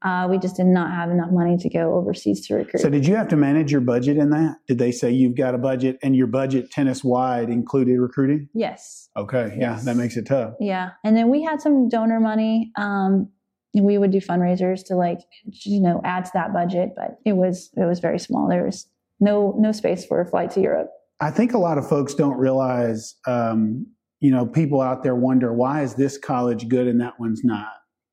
Uh, 0.02 0.28
we 0.30 0.38
just 0.38 0.56
did 0.56 0.66
not 0.66 0.92
have 0.92 1.12
enough 1.12 1.32
money 1.32 1.58
to 1.58 1.70
go 1.70 1.96
overseas 1.96 2.46
to 2.48 2.56
recruit. 2.56 2.82
So 2.82 2.90
did 2.90 3.06
you 3.06 3.16
have 3.16 3.28
to 3.30 3.36
manage 3.36 3.72
your 3.72 3.82
budget 3.82 4.18
in 4.18 4.30
that? 4.32 4.58
Did 4.68 4.78
they 4.80 4.92
say 4.92 5.12
you've 5.12 5.36
got 5.36 5.54
a 5.54 5.58
budget 5.58 5.98
and 6.02 6.16
your 6.16 6.28
budget 6.28 6.72
tennis 6.72 7.04
wide 7.04 7.50
included 7.50 8.00
recruiting? 8.00 8.50
yes. 8.54 9.10
Okay. 9.18 9.56
Yeah. 9.60 9.80
That 9.84 9.98
makes 9.98 10.16
it 10.16 10.26
tough. 10.26 10.54
Yeah, 10.60 10.92
and 11.04 11.18
then 11.18 11.30
we 11.30 11.44
had 11.44 11.62
some 11.62 11.90
donor 11.90 12.20
money. 12.20 12.72
Um, 12.78 13.30
we 13.74 13.98
would 13.98 14.12
do 14.12 14.20
fundraisers 14.20 14.86
to 14.86 14.96
like 14.96 15.20
you 15.44 15.80
know 15.80 16.02
add 16.04 16.26
to 16.26 16.32
that 16.34 16.54
budget, 16.54 16.92
but 16.96 17.20
it 17.26 17.34
was 17.34 17.70
it 17.76 17.86
was 17.86 18.00
very 18.00 18.20
small. 18.20 18.48
There 18.48 18.66
was 18.66 18.88
no 19.20 19.56
no 19.58 19.72
space 19.72 20.06
for 20.06 20.22
a 20.22 20.26
flight 20.26 20.52
to 20.52 20.62
Europe. 20.62 20.90
I 21.22 21.30
think 21.30 21.54
a 21.54 21.58
lot 21.60 21.78
of 21.78 21.88
folks 21.88 22.16
don't 22.16 22.38
realize, 22.38 23.16
um, 23.28 23.86
you 24.20 24.32
know, 24.32 24.46
people 24.46 24.82
out 24.82 25.04
there 25.04 25.16
wonder 25.16 25.54
why 25.54 25.84
is 25.84 25.94
this 25.94 26.18
college 26.18 26.68
good 26.68 26.88
and 26.88 27.00
that 27.00 27.20
one's 27.20 27.44
not, 27.44 27.72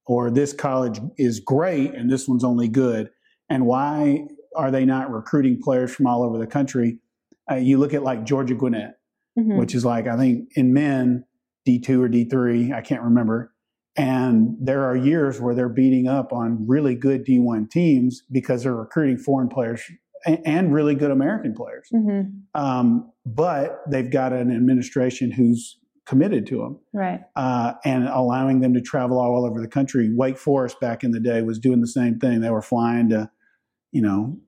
or 0.08 0.30
this 0.30 0.52
college 0.54 0.98
is 1.18 1.38
great 1.38 1.94
and 1.94 2.10
this 2.10 2.26
one's 2.26 2.42
only 2.42 2.66
good, 2.66 3.10
and 3.48 3.66
why 3.66 4.26
are 4.56 4.70
they 4.72 4.84
not 4.84 5.10
recruiting 5.12 5.60
players 5.62 5.94
from 5.94 6.06
all 6.06 6.22
over 6.24 6.38
the 6.38 6.46
country? 6.46 6.98
Uh, 7.50 7.56
you 7.56 7.78
look 7.78 7.94
at 7.94 8.02
like 8.02 8.24
Georgia 8.24 8.54
Gwinnett, 8.54 8.98
Mhm. 9.38 9.58
which 9.58 9.74
is 9.74 9.84
like 9.84 10.08
I 10.08 10.16
think 10.16 10.48
in 10.56 10.72
men 10.72 11.24
D 11.64 11.78
two 11.78 12.02
or 12.02 12.08
D 12.08 12.24
three, 12.24 12.72
I 12.72 12.80
can't 12.80 13.02
remember. 13.02 13.52
And 13.96 14.56
there 14.60 14.84
are 14.84 14.96
years 14.96 15.40
where 15.40 15.54
they're 15.54 15.68
beating 15.68 16.06
up 16.06 16.32
on 16.32 16.66
really 16.66 16.94
good 16.94 17.24
D 17.24 17.38
one 17.38 17.66
teams 17.68 18.22
because 18.32 18.62
they're 18.62 18.74
recruiting 18.74 19.18
foreign 19.18 19.48
players 19.48 19.82
and, 20.24 20.38
and 20.46 20.72
really 20.74 20.94
good 20.94 21.10
American 21.10 21.52
players. 21.54 21.88
Mhm. 21.92 22.32
Um, 22.54 23.12
but 23.26 23.80
they've 23.90 24.10
got 24.10 24.32
an 24.32 24.50
administration 24.54 25.30
who's 25.32 25.78
committed 26.08 26.46
to 26.46 26.58
them 26.58 26.78
Right. 26.94 27.20
uh, 27.36 27.74
and 27.84 28.08
allowing 28.08 28.60
them 28.60 28.72
to 28.74 28.80
travel 28.80 29.20
all 29.20 29.44
over 29.44 29.60
the 29.60 29.68
country. 29.68 30.10
Wake 30.12 30.38
Forest 30.38 30.80
back 30.80 31.04
in 31.04 31.10
the 31.10 31.20
day 31.20 31.42
was 31.42 31.58
doing 31.58 31.80
the 31.82 31.86
same 31.86 32.18
thing. 32.18 32.40
They 32.40 32.50
were 32.50 32.62
flying 32.62 33.10
to, 33.10 33.30
you 33.92 34.00
know, 34.00 34.38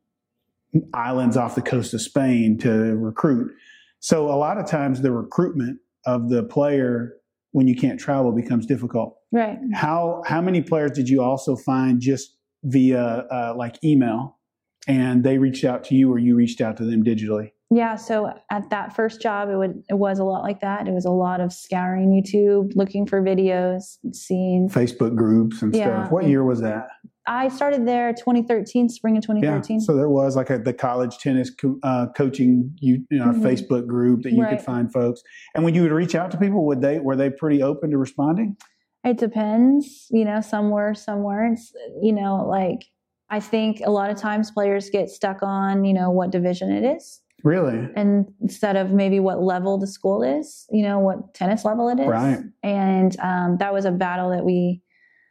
islands 0.95 1.37
off 1.37 1.55
the 1.55 1.63
coast 1.63 1.93
of 1.93 2.01
Spain 2.01 2.57
to 2.59 2.97
recruit. 2.97 3.53
So 3.99 4.29
a 4.29 4.37
lot 4.37 4.57
of 4.57 4.67
times 4.67 5.03
the 5.03 5.13
recruitment 5.13 5.79
of 6.07 6.31
the 6.31 6.43
player 6.43 7.15
when 7.53 7.69
you 7.69 7.77
can't 7.77 8.01
travel 8.01 8.33
becomes 8.33 8.65
difficult. 8.65 9.17
Right. 9.33 9.59
How 9.75 10.23
how 10.27 10.41
many 10.41 10.63
players 10.63 10.93
did 10.93 11.09
you 11.09 11.21
also 11.23 11.57
find 11.57 12.01
just 12.01 12.37
via 12.65 13.03
uh, 13.31 13.55
like 13.57 13.83
email, 13.85 14.39
and 14.89 15.23
they 15.25 15.39
reached 15.39 15.65
out 15.65 15.85
to 15.85 15.95
you 15.95 16.11
or 16.13 16.19
you 16.19 16.37
reached 16.37 16.61
out 16.61 16.77
to 16.79 16.85
them 16.85 17.05
digitally? 17.05 17.53
Yeah. 17.73 17.95
So 17.95 18.33
at 18.51 18.69
that 18.71 18.97
first 18.97 19.23
job, 19.23 19.49
it 19.49 19.57
would 19.57 19.83
it 19.89 19.95
was 19.95 20.19
a 20.19 20.25
lot 20.25 20.43
like 20.43 20.61
that. 20.61 20.89
It 20.89 20.93
was 20.93 21.05
a 21.05 21.11
lot 21.11 21.41
of 21.41 21.53
scouring 21.53 22.11
YouTube, 22.11 22.73
looking 22.75 23.07
for 23.07 23.23
videos, 23.23 23.99
seeing. 24.13 24.69
Facebook 24.69 25.15
groups 25.15 25.63
and 25.63 25.75
Yeah. 25.75 26.03
stuff. 26.03 26.13
What 26.13 26.27
year 26.27 26.45
was 26.45 26.61
that? 26.63 26.89
I 27.29 27.47
started 27.49 27.87
there 27.87 28.13
2013, 28.13 28.89
spring 28.89 29.17
of 29.17 29.23
2013. 29.23 29.77
yeah. 29.77 29.85
So 29.85 29.95
there 29.95 30.09
was 30.09 30.35
like 30.35 30.51
a, 30.51 30.59
the 30.59 30.73
college 30.73 31.19
tennis 31.19 31.49
co- 31.51 31.79
uh, 31.85 32.07
coaching 32.17 32.73
you, 32.81 33.05
you 33.09 33.19
know, 33.21 33.27
Mhm. 33.27 33.43
Facebook 33.43 33.87
group 33.87 34.23
that 34.23 34.33
you 34.33 34.45
could 34.45 34.61
find 34.63 34.93
folks. 34.93 35.23
And 35.55 35.63
when 35.63 35.75
you 35.75 35.83
would 35.83 35.93
reach 35.93 36.17
out 36.17 36.33
to 36.33 36.39
people, 36.39 36.67
would 36.67 36.81
they 36.81 36.99
were 36.99 37.15
they 37.15 37.31
pretty 37.31 37.63
open 37.63 37.91
to 37.93 37.99
responding? 37.99 38.57
It 39.05 39.17
depends, 39.17 40.09
you 40.11 40.25
know, 40.25 40.41
some 40.41 40.71
were, 40.71 40.93
some 40.95 41.23
weren't. 41.23 41.61
You 42.03 42.13
know, 42.15 42.45
like 42.49 42.87
I 43.29 43.39
think 43.39 43.81
a 43.85 43.91
lot 43.91 44.11
of 44.11 44.17
times 44.17 44.51
players 44.51 44.91
get 44.91 45.09
stuck 45.09 45.41
on, 45.41 45.85
you 45.85 45.95
know, 45.95 46.11
what 46.11 46.33
division 46.33 46.73
it 46.73 46.97
is. 46.97 47.21
Really? 47.45 47.89
And 47.97 48.33
instead 48.41 48.77
of 48.77 48.91
maybe 48.91 49.21
what 49.21 49.43
level 49.43 49.79
the 49.79 49.87
school 49.87 50.23
is, 50.23 50.67
you 50.71 50.83
know, 50.83 50.99
what 50.99 51.35
tennis 51.35 51.65
level 51.65 51.89
it 51.89 52.01
is. 52.01 52.07
Right. 52.09 52.39
And 52.63 53.19
um, 53.21 53.57
that 53.59 53.73
was 53.73 53.85
a 53.85 53.91
battle 53.91 54.31
that 54.31 54.45
we 54.45 54.83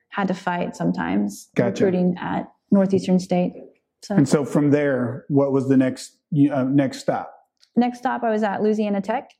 had 0.10 0.28
to 0.30 0.34
fight 0.34 0.75
sometimes 0.75 1.50
Gotcha. 1.56 1.86
recruiting 1.86 2.16
at 2.20 2.51
Northeastern 2.72 3.20
State. 3.20 3.54
So 4.01 4.16
And 4.16 4.28
so 4.28 4.46
from 4.46 4.72
there, 4.72 5.25
what 5.30 5.51
was 5.51 5.68
the 5.70 5.78
next 5.78 6.18
uh, 6.51 6.63
next 6.63 7.00
stop? 7.00 7.34
next 7.75 8.00
stop, 8.00 8.24
I 8.24 8.30
was 8.30 8.44
at 8.44 8.62
Louisiana 8.62 9.01
Tech, 9.01 9.32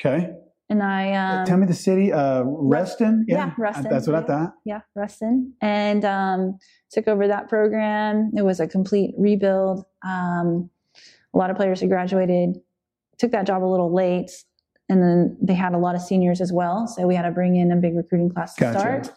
Okay, 0.00 0.30
and 0.68 0.82
I 0.82 1.12
um, 1.14 1.46
tell 1.46 1.56
me 1.58 1.66
the 1.66 1.74
city. 1.74 2.12
Uh, 2.12 2.42
Ruston. 2.42 3.24
yeah, 3.28 3.52
Ruston, 3.58 3.88
That's 3.90 4.06
what 4.08 4.16
I 4.16 4.26
thought. 4.26 4.54
yeah, 4.64 4.80
Ruston, 4.94 5.54
and 5.60 6.04
um, 6.04 6.58
took 6.90 7.06
over 7.08 7.28
that 7.28 7.48
program. 7.48 8.32
It 8.36 8.42
was 8.42 8.60
a 8.60 8.66
complete 8.66 9.14
rebuild. 9.18 9.84
Um, 10.06 10.70
a 11.34 11.38
lot 11.38 11.50
of 11.50 11.56
players 11.56 11.80
who 11.80 11.88
graduated 11.88 12.56
took 13.18 13.32
that 13.32 13.46
job 13.46 13.62
a 13.62 13.66
little 13.66 13.92
late, 13.94 14.30
and 14.88 15.02
then 15.02 15.36
they 15.42 15.54
had 15.54 15.72
a 15.74 15.78
lot 15.78 15.94
of 15.94 16.00
seniors 16.02 16.40
as 16.40 16.52
well. 16.52 16.86
So 16.86 17.06
we 17.06 17.14
had 17.14 17.22
to 17.22 17.30
bring 17.30 17.56
in 17.56 17.72
a 17.72 17.76
big 17.76 17.96
recruiting 17.96 18.30
class 18.30 18.54
to 18.56 18.60
Gotcha. 18.60 18.78
start. 18.78 19.12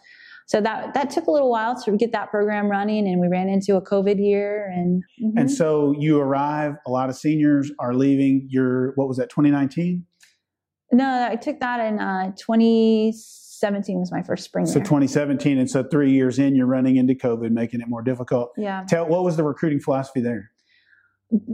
So 0.46 0.62
that 0.62 0.94
that 0.94 1.10
took 1.10 1.26
a 1.26 1.30
little 1.30 1.50
while 1.50 1.80
to 1.82 1.96
get 1.96 2.12
that 2.12 2.30
program 2.30 2.68
running, 2.70 3.06
and 3.06 3.20
we 3.20 3.28
ran 3.28 3.48
into 3.50 3.76
a 3.76 3.82
COVID 3.82 4.18
year, 4.18 4.66
and 4.74 5.02
And 5.36 5.48
Mhm. 5.48 5.50
so 5.50 5.94
you 5.98 6.18
arrive. 6.20 6.76
A 6.86 6.90
lot 6.90 7.10
of 7.10 7.16
seniors 7.16 7.70
are 7.78 7.92
leaving. 7.94 8.46
You're 8.48 8.92
what 8.96 9.08
was 9.08 9.18
that? 9.18 9.28
2019. 9.30 10.04
no, 10.90 11.28
I 11.30 11.36
took 11.36 11.60
that 11.60 11.80
in 11.80 11.98
uh, 12.00 12.32
2017 12.38 13.98
was 14.00 14.10
my 14.12 14.22
first 14.22 14.44
spring 14.44 14.64
So 14.66 14.74
there. 14.78 14.84
2017, 14.84 15.58
and 15.58 15.68
so 15.70 15.82
three 15.82 16.12
years 16.12 16.38
in, 16.38 16.54
you're 16.56 16.66
running 16.66 16.96
into 16.96 17.14
COVID, 17.14 17.50
making 17.50 17.80
it 17.80 17.88
more 17.88 18.02
difficult. 18.02 18.52
yeah, 18.56 18.84
Tell 18.88 19.06
what 19.06 19.24
was 19.24 19.36
the 19.36 19.44
recruiting 19.44 19.80
philosophy 19.80 20.20
there? 20.20 20.50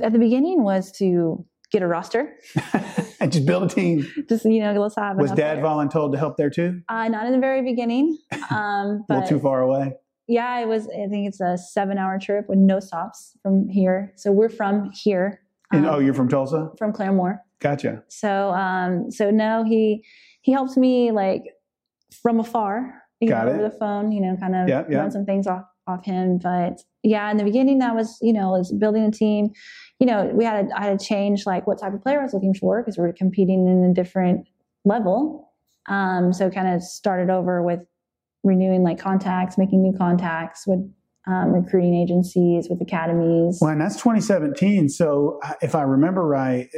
At 0.02 0.12
the 0.12 0.18
beginning 0.18 0.62
was 0.62 0.92
to 0.98 1.44
get 1.72 1.82
a 1.82 1.86
roster, 1.86 2.34
and 3.20 3.32
just 3.32 3.46
build 3.46 3.64
a 3.64 3.68
team. 3.74 4.06
just 4.28 4.44
you 4.44 4.60
know, 4.60 4.72
let's 4.80 4.96
have. 4.96 5.16
Was 5.18 5.32
Dad 5.32 5.58
voluntold 5.58 6.12
to 6.12 6.18
help 6.18 6.36
there 6.36 6.50
too? 6.50 6.80
Uh, 6.88 7.08
not 7.08 7.26
in 7.26 7.32
the 7.32 7.38
very 7.38 7.62
beginning, 7.62 8.16
um, 8.50 9.04
A 9.10 9.14
little 9.14 9.28
too 9.28 9.38
far 9.40 9.60
away. 9.62 9.92
yeah, 10.28 10.58
it 10.60 10.68
was. 10.68 10.86
I 10.88 11.08
think 11.08 11.26
it's 11.28 11.40
a 11.40 11.56
seven-hour 11.58 12.18
trip 12.20 12.48
with 12.48 12.58
no 12.58 12.80
stops 12.80 13.36
from 13.42 13.68
here. 13.68 14.12
So 14.16 14.30
we're 14.32 14.48
from 14.48 14.90
here, 14.92 15.40
And, 15.72 15.86
um, 15.86 15.94
oh, 15.94 15.98
you're 15.98 16.14
from 16.14 16.28
Tulsa? 16.28 16.70
from 16.78 16.92
Claremore. 16.92 17.38
Gotcha. 17.60 18.02
So, 18.08 18.50
um, 18.50 19.10
so 19.10 19.30
no, 19.30 19.64
he 19.64 20.04
he 20.42 20.52
helped 20.52 20.76
me 20.76 21.10
like 21.10 21.42
from 22.22 22.38
afar, 22.38 23.02
you 23.20 23.28
Got 23.28 23.46
know, 23.46 23.52
it. 23.52 23.54
over 23.54 23.62
the 23.64 23.76
phone, 23.78 24.12
you 24.12 24.20
know, 24.20 24.36
kind 24.36 24.54
of 24.54 24.68
Yeah, 24.68 24.84
yeah. 24.88 24.98
run 24.98 25.10
some 25.10 25.24
things 25.24 25.46
off 25.46 25.64
off 25.86 26.04
him. 26.04 26.38
But 26.38 26.82
yeah, 27.04 27.30
in 27.30 27.36
the 27.36 27.44
beginning, 27.44 27.78
that 27.78 27.94
was 27.94 28.18
you 28.20 28.32
know, 28.32 28.50
was 28.50 28.72
building 28.72 29.04
a 29.04 29.10
team. 29.10 29.50
You 30.00 30.06
know, 30.08 30.30
we 30.34 30.44
had 30.44 30.68
to, 30.68 30.76
I 30.76 30.86
had 30.86 30.98
to 30.98 31.04
change 31.06 31.46
like 31.46 31.66
what 31.68 31.78
type 31.80 31.94
of 31.94 32.02
player 32.02 32.18
I 32.18 32.24
was 32.24 32.34
looking 32.34 32.54
for 32.54 32.82
because 32.82 32.98
we 32.98 33.02
were 33.02 33.12
competing 33.12 33.68
in 33.68 33.88
a 33.88 33.94
different 33.94 34.48
level. 34.84 35.52
Um, 35.88 36.32
so 36.32 36.50
kind 36.50 36.68
of 36.74 36.82
started 36.82 37.30
over 37.30 37.62
with 37.62 37.80
renewing 38.42 38.82
like 38.82 38.98
contacts, 38.98 39.56
making 39.56 39.82
new 39.82 39.96
contacts 39.96 40.66
with 40.66 40.80
um, 41.26 41.52
recruiting 41.52 41.94
agencies, 41.94 42.68
with 42.68 42.80
academies. 42.82 43.58
Well, 43.60 43.70
and 43.70 43.80
that's 43.80 43.96
2017. 43.96 44.88
So 44.88 45.38
uh, 45.44 45.52
if 45.62 45.74
I 45.74 45.82
remember 45.82 46.26
right, 46.26 46.68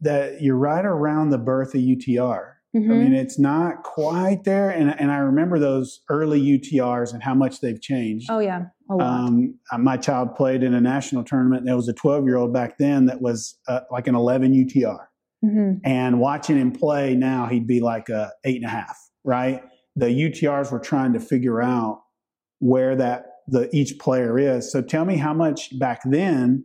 that 0.00 0.42
you're 0.42 0.56
right 0.56 0.84
around 0.84 1.30
the 1.30 1.38
birth 1.38 1.74
of 1.74 1.80
UTR. 1.80 2.52
I 2.74 2.78
Mhm. 2.78 2.88
mean, 2.98 3.14
it's 3.14 3.38
not 3.38 3.84
quite 3.84 4.42
there. 4.44 4.68
And, 4.68 4.98
and 5.00 5.10
I 5.12 5.18
remember 5.18 5.58
those 5.60 6.00
early 6.10 6.40
UTRs 6.42 7.14
and 7.14 7.22
how 7.22 7.32
much 7.34 7.60
they've 7.60 7.80
changed. 7.80 8.26
oh 8.30 8.40
yeah, 8.40 8.58
a. 8.58 8.66
Um, 8.90 9.58
uh, 9.72 9.78
my 9.78 9.96
child 9.96 10.34
played 10.34 10.62
in 10.62 10.74
a 10.74 10.80
national 10.80 11.24
tournament. 11.24 11.60
And 11.60 11.68
there 11.68 11.76
was 11.76 11.88
a 11.88 11.94
12 11.94 12.24
year 12.26 12.36
old 12.36 12.52
back 12.52 12.78
then 12.78 13.06
that 13.06 13.20
was 13.20 13.58
uh, 13.68 13.80
like 13.90 14.06
an 14.06 14.14
11 14.14 14.52
UTR. 14.52 15.06
Mhm. 15.44 15.80
And 15.84 16.20
watching 16.20 16.56
him 16.58 16.72
play 16.72 17.14
now, 17.14 17.46
he'd 17.46 17.66
be 17.66 17.80
like 17.80 18.08
a 18.08 18.32
eight 18.44 18.56
and 18.56 18.64
a 18.64 18.68
half, 18.68 18.98
right? 19.24 19.62
The 19.96 20.06
UTRs 20.06 20.72
were 20.72 20.80
trying 20.80 21.12
to 21.12 21.20
figure 21.20 21.62
out 21.62 22.02
where 22.60 22.96
that 22.96 23.26
the 23.46 23.68
each 23.74 23.98
player 23.98 24.38
is. 24.38 24.70
So 24.72 24.80
tell 24.80 25.04
me 25.04 25.16
how 25.16 25.34
much 25.34 25.78
back 25.78 26.00
then 26.04 26.64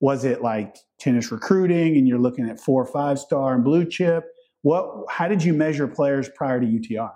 was 0.00 0.24
it 0.24 0.42
like 0.42 0.76
tennis 0.98 1.30
recruiting 1.30 1.96
and 1.96 2.08
you're 2.08 2.18
looking 2.18 2.48
at 2.48 2.58
four 2.60 2.82
or 2.82 2.86
five 2.86 3.18
star 3.18 3.54
and 3.54 3.62
blue 3.62 3.84
chip? 3.84 4.24
What 4.62 5.04
how 5.10 5.28
did 5.28 5.42
you 5.42 5.52
measure 5.52 5.86
players 5.86 6.28
prior 6.30 6.60
to 6.60 6.66
UTR? 6.66 7.12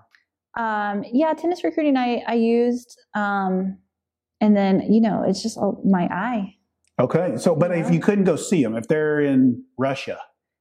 Um, 0.56 1.04
yeah, 1.10 1.32
tennis 1.34 1.64
recruiting 1.64 1.96
I, 1.96 2.22
I 2.26 2.34
used. 2.34 2.98
Um, 3.14 3.78
and 4.40 4.56
then, 4.56 4.80
you 4.92 5.00
know, 5.00 5.24
it's 5.26 5.42
just 5.42 5.58
my 5.84 6.04
eye. 6.10 6.54
Okay. 7.00 7.36
So 7.36 7.54
but 7.54 7.76
if 7.76 7.90
you 7.92 8.00
couldn't 8.00 8.24
go 8.24 8.36
see 8.36 8.62
them, 8.62 8.76
if 8.76 8.88
they're 8.88 9.20
in 9.20 9.64
Russia 9.76 10.18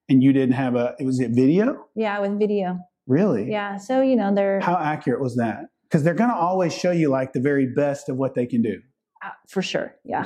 and 0.09 0.21
you 0.23 0.33
didn't 0.33 0.53
have 0.55 0.75
a 0.75 0.95
it 0.99 1.05
was 1.05 1.19
it 1.19 1.31
video? 1.31 1.85
Yeah, 1.95 2.19
with 2.19 2.37
video. 2.37 2.79
Really? 3.07 3.49
Yeah. 3.49 3.77
So, 3.77 4.01
you 4.01 4.15
know, 4.15 4.33
they're, 4.35 4.59
How 4.59 4.77
accurate 4.77 5.21
was 5.21 5.35
that? 5.37 5.65
Because 5.83 6.03
they're 6.03 6.13
going 6.13 6.29
to 6.29 6.35
always 6.35 6.73
show 6.73 6.91
you 6.91 7.09
like 7.09 7.33
the 7.33 7.39
very 7.39 7.65
best 7.65 8.09
of 8.09 8.17
what 8.17 8.35
they 8.35 8.45
can 8.45 8.61
do. 8.61 8.81
Uh, 9.23 9.29
for 9.47 9.61
sure. 9.61 9.95
Yeah. 10.03 10.23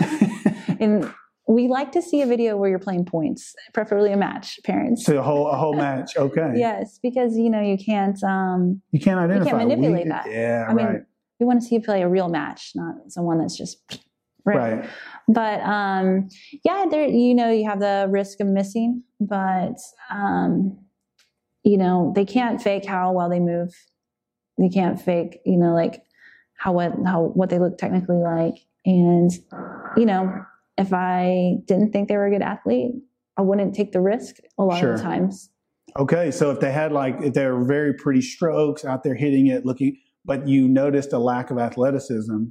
and 0.80 1.10
we 1.48 1.68
like 1.68 1.92
to 1.94 2.02
see 2.02 2.22
a 2.22 2.26
video 2.26 2.58
where 2.58 2.70
you're 2.70 2.80
playing 2.80 3.06
points, 3.06 3.56
preferably 3.74 4.12
a 4.12 4.18
match, 4.18 4.60
parents. 4.64 5.06
So 5.06 5.20
a 5.20 5.22
whole 5.22 5.48
a 5.48 5.56
whole 5.58 5.74
match, 5.76 6.12
okay. 6.18 6.54
yes, 6.56 7.00
because 7.02 7.38
you 7.38 7.50
know 7.50 7.62
you 7.62 7.78
can't 7.78 8.22
um 8.24 8.82
You 8.92 9.00
can't 9.00 9.20
identify. 9.20 9.52
you 9.52 9.58
can't 9.58 9.70
manipulate 9.70 10.06
We- 10.06 10.10
that. 10.10 10.26
Yeah, 10.30 10.66
I 10.70 10.74
mean, 10.74 10.86
right. 10.86 11.02
We 11.42 11.48
want 11.48 11.60
to 11.60 11.68
see 11.68 11.76
you 11.76 11.82
play 11.82 12.04
a 12.04 12.08
real 12.08 12.30
match, 12.30 12.72
not 12.76 12.96
someone 13.10 13.40
that's 13.40 13.58
just 13.58 14.00
Right. 14.44 14.90
But 15.28 15.62
um, 15.62 16.30
yeah, 16.66 16.86
there 16.90 17.08
you 17.08 17.36
know 17.36 17.52
you 17.52 17.66
have 17.70 17.80
the 17.80 18.08
risk 18.10 18.40
of 18.40 18.48
missing, 18.48 19.04
but 19.20 19.76
um, 20.10 20.80
you 21.64 21.78
know 21.78 22.12
they 22.16 22.26
can't 22.26 22.60
fake 22.60 22.86
how 22.86 23.12
well 23.12 23.30
they 23.30 23.40
move. 23.40 23.72
They 24.58 24.70
can't 24.70 25.00
fake 25.00 25.42
you 25.46 25.58
know 25.58 25.74
like 25.76 26.02
how 26.58 26.74
what 26.74 26.94
how 27.06 27.26
what 27.36 27.52
they 27.52 27.60
look 27.60 27.78
technically 27.78 28.18
like. 28.18 28.56
And 28.84 29.30
you 29.96 30.08
know 30.08 30.44
if 30.76 30.92
I 30.92 31.58
didn't 31.66 31.92
think 31.92 32.08
they 32.08 32.18
were 32.18 32.26
a 32.26 32.32
good 32.32 32.42
athlete, 32.42 32.94
I 33.38 33.44
wouldn't 33.44 33.76
take 33.76 33.92
the 33.92 34.02
risk 34.02 34.38
a 34.58 34.64
lot 34.64 34.80
Sure. 34.80 34.94
of 34.94 34.98
the 34.98 35.04
times. 35.04 35.52
Okay, 36.00 36.32
so 36.32 36.50
if 36.50 36.60
they 36.60 36.72
had 36.72 36.92
like 36.92 37.22
if 37.22 37.34
they 37.36 37.46
were 37.46 37.64
very 37.64 37.94
pretty 37.94 38.22
strokes 38.22 38.86
out 38.86 39.04
there 39.04 39.14
hitting 39.14 39.48
it, 39.48 39.68
looking, 39.68 39.98
but 40.26 40.48
you 40.48 40.68
noticed 40.68 41.14
a 41.14 41.20
lack 41.20 41.52
of 41.52 41.58
athleticism, 41.58 42.46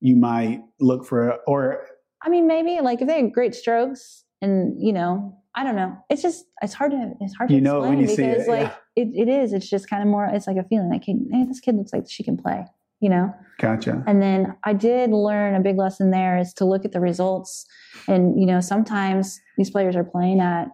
you 0.00 0.16
might 0.16 0.62
look 0.80 1.04
for 1.04 1.30
a, 1.30 1.38
or 1.46 1.86
I 2.22 2.28
mean, 2.28 2.46
maybe 2.46 2.80
like 2.80 3.00
if 3.00 3.08
they 3.08 3.22
had 3.22 3.32
great 3.32 3.54
strokes 3.54 4.24
and 4.42 4.74
you 4.80 4.92
know, 4.92 5.36
I 5.54 5.64
don't 5.64 5.76
know. 5.76 5.96
It's 6.08 6.22
just 6.22 6.44
it's 6.62 6.74
hard 6.74 6.92
to 6.92 7.12
it's 7.20 7.34
hard 7.34 7.48
to 7.48 7.54
You 7.54 7.60
know 7.60 7.78
explain 7.78 7.98
when 7.98 8.08
you 8.08 8.14
see 8.14 8.26
because 8.26 8.46
it, 8.46 8.50
like 8.50 8.72
it, 8.96 9.08
it 9.14 9.28
is. 9.28 9.52
It's 9.52 9.68
just 9.68 9.88
kind 9.88 10.02
of 10.02 10.08
more. 10.08 10.26
It's 10.26 10.46
like 10.46 10.56
a 10.56 10.64
feeling 10.64 10.90
like, 10.90 11.04
hey, 11.04 11.44
this 11.46 11.60
kid 11.60 11.76
looks 11.76 11.92
like 11.92 12.04
she 12.08 12.22
can 12.22 12.36
play. 12.36 12.64
You 13.00 13.08
know. 13.08 13.34
gotcha. 13.58 14.04
And 14.06 14.20
then 14.20 14.56
I 14.62 14.74
did 14.74 15.10
learn 15.10 15.54
a 15.54 15.60
big 15.60 15.78
lesson 15.78 16.10
there 16.10 16.36
is 16.36 16.52
to 16.54 16.66
look 16.66 16.84
at 16.84 16.92
the 16.92 17.00
results. 17.00 17.64
And 18.06 18.38
you 18.38 18.46
know, 18.46 18.60
sometimes 18.60 19.40
these 19.56 19.70
players 19.70 19.96
are 19.96 20.04
playing 20.04 20.40
at 20.40 20.68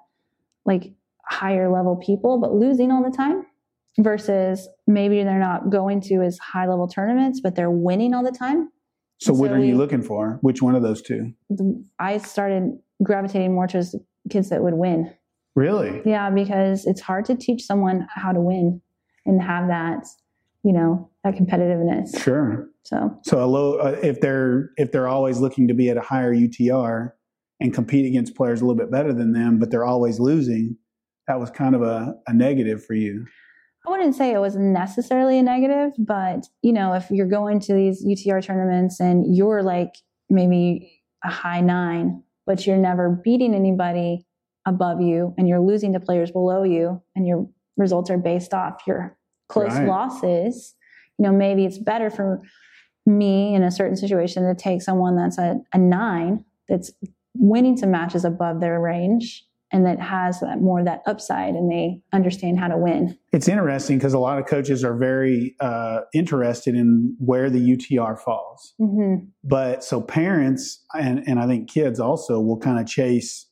like 0.64 0.92
higher 1.28 1.70
level 1.70 1.96
people, 1.96 2.38
but 2.38 2.52
losing 2.52 2.90
all 2.90 3.02
the 3.02 3.16
time. 3.16 3.46
Versus 3.98 4.68
maybe 4.86 5.22
they're 5.24 5.38
not 5.38 5.70
going 5.70 6.00
to 6.02 6.22
as 6.22 6.38
high 6.38 6.66
level 6.66 6.86
tournaments, 6.86 7.40
but 7.42 7.54
they're 7.54 7.70
winning 7.70 8.12
all 8.12 8.22
the 8.22 8.30
time. 8.30 8.68
So 9.18 9.32
what 9.32 9.50
so 9.50 9.54
are 9.54 9.58
you 9.58 9.76
looking 9.76 10.02
for? 10.02 10.38
Which 10.42 10.60
one 10.60 10.74
of 10.74 10.82
those 10.82 11.00
two? 11.00 11.32
I 11.98 12.18
started 12.18 12.78
gravitating 13.02 13.54
more 13.54 13.66
towards 13.66 13.94
kids 14.30 14.50
that 14.50 14.62
would 14.62 14.74
win. 14.74 15.12
Really? 15.54 16.02
Yeah, 16.04 16.28
because 16.30 16.84
it's 16.86 17.00
hard 17.00 17.24
to 17.26 17.34
teach 17.34 17.62
someone 17.62 18.06
how 18.14 18.32
to 18.32 18.40
win 18.40 18.82
and 19.24 19.42
have 19.42 19.68
that, 19.68 20.06
you 20.62 20.72
know, 20.72 21.10
that 21.24 21.34
competitiveness. 21.34 22.22
Sure. 22.22 22.68
So 22.84 23.18
So 23.24 23.42
a 23.42 23.46
low, 23.46 23.78
uh, 23.78 23.98
if 24.02 24.20
they're 24.20 24.70
if 24.76 24.92
they're 24.92 25.08
always 25.08 25.38
looking 25.38 25.66
to 25.68 25.74
be 25.74 25.88
at 25.88 25.96
a 25.96 26.02
higher 26.02 26.34
UTR 26.34 27.12
and 27.58 27.72
compete 27.72 28.06
against 28.06 28.36
players 28.36 28.60
a 28.60 28.64
little 28.64 28.76
bit 28.76 28.90
better 28.90 29.12
than 29.14 29.32
them, 29.32 29.58
but 29.58 29.70
they're 29.70 29.84
always 29.84 30.20
losing, 30.20 30.76
that 31.26 31.40
was 31.40 31.50
kind 31.50 31.74
of 31.74 31.82
a, 31.82 32.14
a 32.26 32.34
negative 32.34 32.84
for 32.84 32.94
you. 32.94 33.26
I 33.86 33.90
wouldn't 33.90 34.16
say 34.16 34.32
it 34.32 34.38
was 34.40 34.56
necessarily 34.56 35.38
a 35.38 35.42
negative, 35.42 35.92
but 35.98 36.46
you 36.62 36.72
know, 36.72 36.94
if 36.94 37.10
you're 37.10 37.28
going 37.28 37.60
to 37.60 37.74
these 37.74 38.04
UTR 38.04 38.44
tournaments 38.44 38.98
and 39.00 39.36
you're 39.36 39.62
like 39.62 39.94
maybe 40.28 41.02
a 41.24 41.30
high 41.30 41.60
nine, 41.60 42.22
but 42.46 42.66
you're 42.66 42.76
never 42.76 43.20
beating 43.22 43.54
anybody 43.54 44.26
above 44.66 45.00
you 45.00 45.34
and 45.38 45.48
you're 45.48 45.60
losing 45.60 45.92
to 45.92 46.00
players 46.00 46.32
below 46.32 46.64
you 46.64 47.00
and 47.14 47.26
your 47.26 47.48
results 47.76 48.10
are 48.10 48.18
based 48.18 48.52
off 48.52 48.82
your 48.86 49.16
close 49.48 49.74
Right. 49.74 49.86
losses, 49.86 50.74
you 51.18 51.22
know, 51.22 51.32
maybe 51.32 51.64
it's 51.64 51.78
better 51.78 52.10
for 52.10 52.42
me 53.06 53.54
in 53.54 53.62
a 53.62 53.70
certain 53.70 53.96
situation 53.96 54.42
to 54.42 54.54
take 54.54 54.82
someone 54.82 55.16
that's 55.16 55.38
a, 55.38 55.60
a 55.72 55.78
nine 55.78 56.44
that's 56.68 56.90
winning 57.36 57.76
some 57.76 57.92
matches 57.92 58.24
above 58.24 58.60
their 58.60 58.80
range 58.80 59.46
and 59.72 59.84
that 59.84 59.98
has 59.98 60.40
that 60.40 60.60
more 60.60 60.78
of 60.80 60.84
that 60.84 61.02
upside 61.06 61.54
and 61.54 61.70
they 61.70 62.00
understand 62.12 62.58
how 62.58 62.68
to 62.68 62.76
win. 62.76 63.18
It's 63.32 63.48
interesting 63.48 63.98
because 63.98 64.14
a 64.14 64.18
lot 64.18 64.38
of 64.38 64.46
coaches 64.46 64.84
are 64.84 64.96
very 64.96 65.56
uh, 65.60 66.00
interested 66.14 66.74
in 66.74 67.16
where 67.18 67.50
the 67.50 67.58
UTR 67.58 68.18
falls. 68.18 68.74
Mm-hmm. 68.80 69.26
But 69.42 69.82
so 69.82 70.00
parents 70.00 70.84
and, 70.94 71.24
and 71.26 71.40
I 71.40 71.46
think 71.46 71.68
kids 71.70 71.98
also 71.98 72.40
will 72.40 72.58
kind 72.58 72.78
of 72.78 72.86
chase 72.86 73.48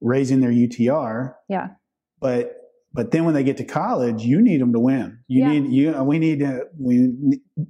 raising 0.00 0.40
their 0.40 0.52
UTR. 0.52 1.34
Yeah. 1.48 1.68
But 2.20 2.52
but 2.92 3.10
then 3.10 3.26
when 3.26 3.34
they 3.34 3.44
get 3.44 3.58
to 3.58 3.64
college, 3.64 4.22
you 4.22 4.40
need 4.40 4.58
them 4.58 4.72
to 4.72 4.80
win. 4.80 5.18
You 5.28 5.40
Yeah. 5.40 5.48
need 5.50 5.70
you. 5.70 6.02
We 6.02 6.18
need 6.18 6.38
to, 6.40 6.62
we 6.78 7.10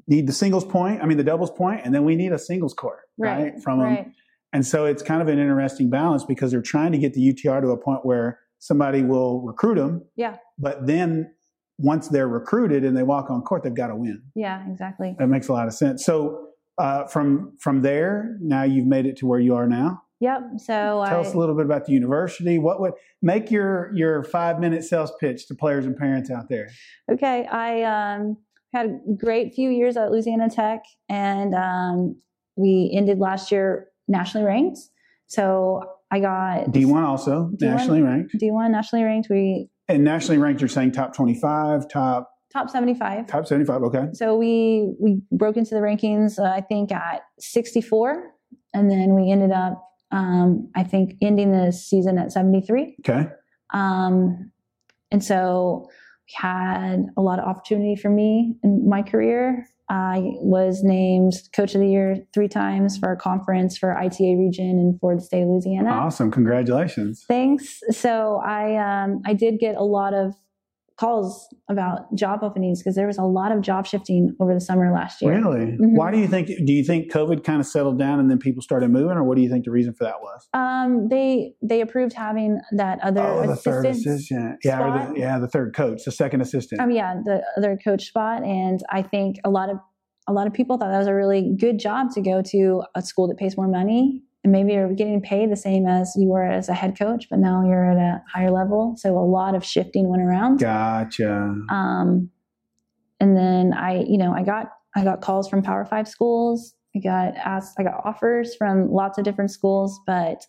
need 0.07 0.29
the 0.29 0.33
singles 0.33 0.65
point. 0.65 1.03
I 1.03 1.07
mean 1.07 1.17
the 1.17 1.25
doubles 1.25 1.51
point, 1.51 1.81
and 1.85 1.93
then 1.95 2.05
we 2.05 2.15
need 2.15 2.33
a 2.33 2.39
singles 2.39 2.75
court 2.75 3.01
right, 3.19 3.61
from 3.63 3.81
them. 3.81 4.13
And 4.57 4.67
so 4.67 4.87
it's 4.87 5.03
kind 5.03 5.21
of 5.21 5.29
an 5.29 5.39
interesting 5.39 5.91
balance 5.91 6.25
because 6.25 6.51
they're 6.51 6.63
trying 6.63 6.91
to 6.93 6.97
get 6.97 7.13
the 7.13 7.21
UTR 7.21 7.61
to 7.61 7.69
a 7.73 7.77
point 7.77 8.07
where 8.07 8.41
somebody 8.59 9.03
will 9.03 9.43
recruit 9.43 9.75
them. 9.75 10.03
Yeah. 10.17 10.37
But 10.59 10.87
then 10.87 11.31
once 11.77 12.09
they're 12.09 12.27
recruited 12.27 12.83
and 12.83 12.97
they 12.97 13.03
walk 13.03 13.29
on 13.29 13.43
court, 13.43 13.65
they've 13.65 13.75
got 13.75 13.89
to 13.89 13.97
win. 13.97 14.23
Yeah, 14.35 14.67
exactly. 14.67 15.15
That 15.19 15.27
makes 15.27 15.49
a 15.49 15.53
lot 15.53 15.67
of 15.67 15.75
sense. 15.75 16.07
So 16.07 16.53
uh, 16.79 17.05
from 17.05 17.53
from 17.61 17.83
there, 17.83 18.39
now 18.41 18.63
you've 18.63 18.87
made 18.87 19.05
it 19.05 19.19
to 19.19 19.27
where 19.27 19.41
you 19.41 19.55
are 19.55 19.67
now. 19.67 20.01
Yep. 20.21 20.43
So 20.57 20.73
Tell 20.73 21.03
I, 21.03 21.13
us 21.17 21.35
a 21.35 21.39
little 21.39 21.55
bit 21.55 21.67
about 21.67 21.85
the 21.85 21.93
university. 21.93 22.59
What 22.59 22.81
would 22.81 22.95
make 23.21 23.51
your 23.51 23.93
your 23.95 24.25
five 24.25 24.59
minute 24.59 24.85
sales 24.85 25.13
pitch 25.21 25.49
to 25.49 25.55
players 25.55 25.85
and 25.85 25.95
parents 25.95 26.31
out 26.31 26.49
there? 26.49 26.71
okay, 27.13 27.45
I 27.45 27.83
um, 27.83 28.39
had 28.73 28.87
a 28.87 29.13
great 29.19 29.53
few 29.53 29.69
years 29.69 29.99
at 29.99 30.11
Louisiana 30.11 30.49
Tech, 30.49 30.83
and 31.11 31.55
um, 31.55 32.17
we 32.57 32.91
ended 32.95 33.19
last 33.19 33.53
year 33.53 33.89
nationally 34.09 34.47
ranked. 34.47 34.79
So 35.27 35.83
I 36.11 36.21
got 36.21 36.71
D 36.73 36.85
one 36.85 37.03
also 37.05 37.51
D1. 37.57 37.61
nationally 37.63 38.03
ranked, 38.03 38.35
D1 38.41 38.71
nationally 38.71 39.05
ranked. 39.05 39.29
We 39.31 39.69
and 39.89 40.05
nationally 40.05 40.39
ranked. 40.39 40.61
You're 40.61 40.69
saying 40.69 40.93
top 40.93 41.15
twenty 41.15 41.35
five, 41.39 41.89
top 41.89 42.31
top 42.53 42.71
75. 42.71 43.27
top 43.27 43.47
seventy 43.47 43.67
five. 43.67 43.83
Okay, 43.83 44.07
So 44.13 44.37
we 44.37 44.95
we 45.01 45.21
broke 45.33 45.57
into 45.57 45.75
the 45.75 45.81
rankings. 45.81 46.39
Uh, 46.39 46.45
I 46.45 46.61
think 46.61 46.93
at 46.93 47.23
64, 47.41 48.31
and 48.75 48.91
then 48.91 49.15
we 49.15 49.31
ended 49.31 49.51
up. 49.53 49.83
Um, 50.13 50.71
I 50.77 50.85
think 50.85 51.15
ending 51.21 51.51
the 51.51 51.73
season 51.73 52.17
at 52.17 52.31
73. 52.31 52.97
okay, 53.01 53.27
Um, 53.75 54.53
and 55.11 55.23
so 55.23 55.89
we 56.29 56.33
had 56.37 57.07
a 57.17 57.21
lot 57.23 57.41
of 57.41 57.45
opportunity 57.45 57.97
for 57.97 58.09
me 58.09 58.55
in 58.63 58.89
my 58.89 59.03
career. 59.03 59.67
I 59.89 60.33
was 60.41 60.83
named 60.83 61.35
Coach 61.55 61.75
of 61.75 61.81
the 61.81 61.89
Year 61.89 62.17
three 62.35 62.49
times 62.49 62.99
for 62.99 63.09
our 63.09 63.17
conference 63.17 63.79
for 63.79 63.97
ITA 63.97 64.37
region 64.37 64.71
and 64.71 64.99
for 65.01 65.15
the 65.15 65.21
state 65.21 65.43
of 65.43 65.49
Louisiana. 65.49 65.91
awesome. 65.91 66.31
Congratulations. 66.31 67.25
Thanks. 67.29 67.81
So 67.91 68.41
I 68.45 68.77
um, 68.77 69.23
I 69.25 69.35
did 69.35 69.59
get 69.61 69.77
a 69.77 69.85
lot 69.85 70.13
of 70.13 70.35
calls 70.99 71.47
about 71.69 72.15
job 72.15 72.41
openings 72.43 72.81
because 72.81 72.95
there 72.95 73.07
was 73.07 73.19
a 73.19 73.23
lot 73.23 73.53
of 73.53 73.61
job 73.61 73.87
shifting 73.87 74.35
over 74.41 74.55
the 74.55 74.61
summer 74.61 74.93
last 74.93 75.21
year. 75.21 75.33
Really? 75.33 75.77
Mhm. 75.77 75.95
Why 75.95 76.11
do 76.11 76.19
you 76.19 76.27
think? 76.27 76.49
Do 76.49 76.73
you 76.73 76.85
think 76.85 77.13
COVID 77.13 77.45
kind 77.45 77.61
of 77.61 77.67
settled 77.67 77.99
down 77.99 78.19
and 78.19 78.31
then 78.31 78.39
people 78.39 78.63
started 78.63 78.91
moving, 78.91 79.17
or 79.17 79.25
what 79.25 79.37
do 79.37 79.43
you 79.43 79.51
think 79.51 79.65
the 79.65 79.71
reason 79.71 79.93
for 79.93 80.05
that 80.05 80.21
was? 80.23 80.49
Um, 80.55 81.09
they 81.09 81.55
they 81.63 81.81
approved 81.81 82.15
having 82.15 82.61
that 82.73 82.99
other 83.03 83.23
oh, 83.23 83.47
the 83.47 83.57
third 83.57 83.87
assistant. 83.87 84.59
Yeah, 84.65 84.81
or 84.81 85.13
the, 85.13 85.21
yeah, 85.21 85.39
the 85.39 85.49
third 85.49 85.75
coach, 85.75 86.05
the 86.05 86.13
second 86.13 86.41
assistant. 86.41 86.81
um, 86.81 86.91
yeah, 86.91 87.21
the 87.25 87.43
other 87.57 87.79
coach 87.83 88.07
spot, 88.07 88.43
and 88.43 88.83
I 88.91 89.03
think 89.03 89.37
a 89.45 89.51
lot 89.51 89.71
of 89.71 89.79
a 90.29 90.33
lot 90.33 90.47
of 90.47 90.53
people 90.53 90.77
thought 90.77 90.91
that 90.91 90.99
was 90.99 91.07
a 91.07 91.15
really 91.15 91.55
good 91.59 91.79
job 91.79 92.11
to 92.13 92.21
go 92.21 92.43
to 92.43 92.83
a 92.95 93.03
school 93.03 93.29
that 93.29 93.37
pays 93.37 93.57
more 93.57 93.69
money, 93.69 94.23
and 94.47 94.53
maybe 94.53 94.75
you're 94.75 94.93
getting 94.93 95.21
paid 95.21 95.51
the 95.51 95.57
same 95.57 95.89
as 95.89 96.15
you 96.17 96.29
were 96.29 96.45
as 96.45 96.69
a 96.69 96.73
head 96.73 96.97
coach, 96.97 97.27
but 97.29 97.41
now 97.41 97.67
you're 97.67 97.91
at 97.91 97.97
a 97.97 98.23
higher 98.33 98.53
level. 98.53 98.95
So 98.97 99.19
a 99.19 99.27
lot 99.27 99.57
of 99.57 99.65
shifting 99.65 100.09
went 100.09 100.23
around. 100.23 100.61
gotcha. 100.61 101.53
Um, 101.69 102.31
and 103.19 103.37
then 103.37 103.73
I, 103.73 104.05
you 104.07 104.19
know, 104.19 104.33
I 104.33 104.45
got 104.45 104.69
I 104.95 105.03
got 105.03 105.21
calls 105.21 105.49
from 105.49 105.63
Power 105.63 105.85
Five 105.85 106.07
schools. 106.07 106.75
I 106.95 107.01
got 107.01 107.35
asked, 107.35 107.75
I 107.77 107.83
got 107.83 108.01
offers 108.05 108.55
from 108.55 108.89
lots 108.93 109.19
of 109.19 109.25
different 109.25 109.51
schools, 109.51 109.99
but 110.07 110.47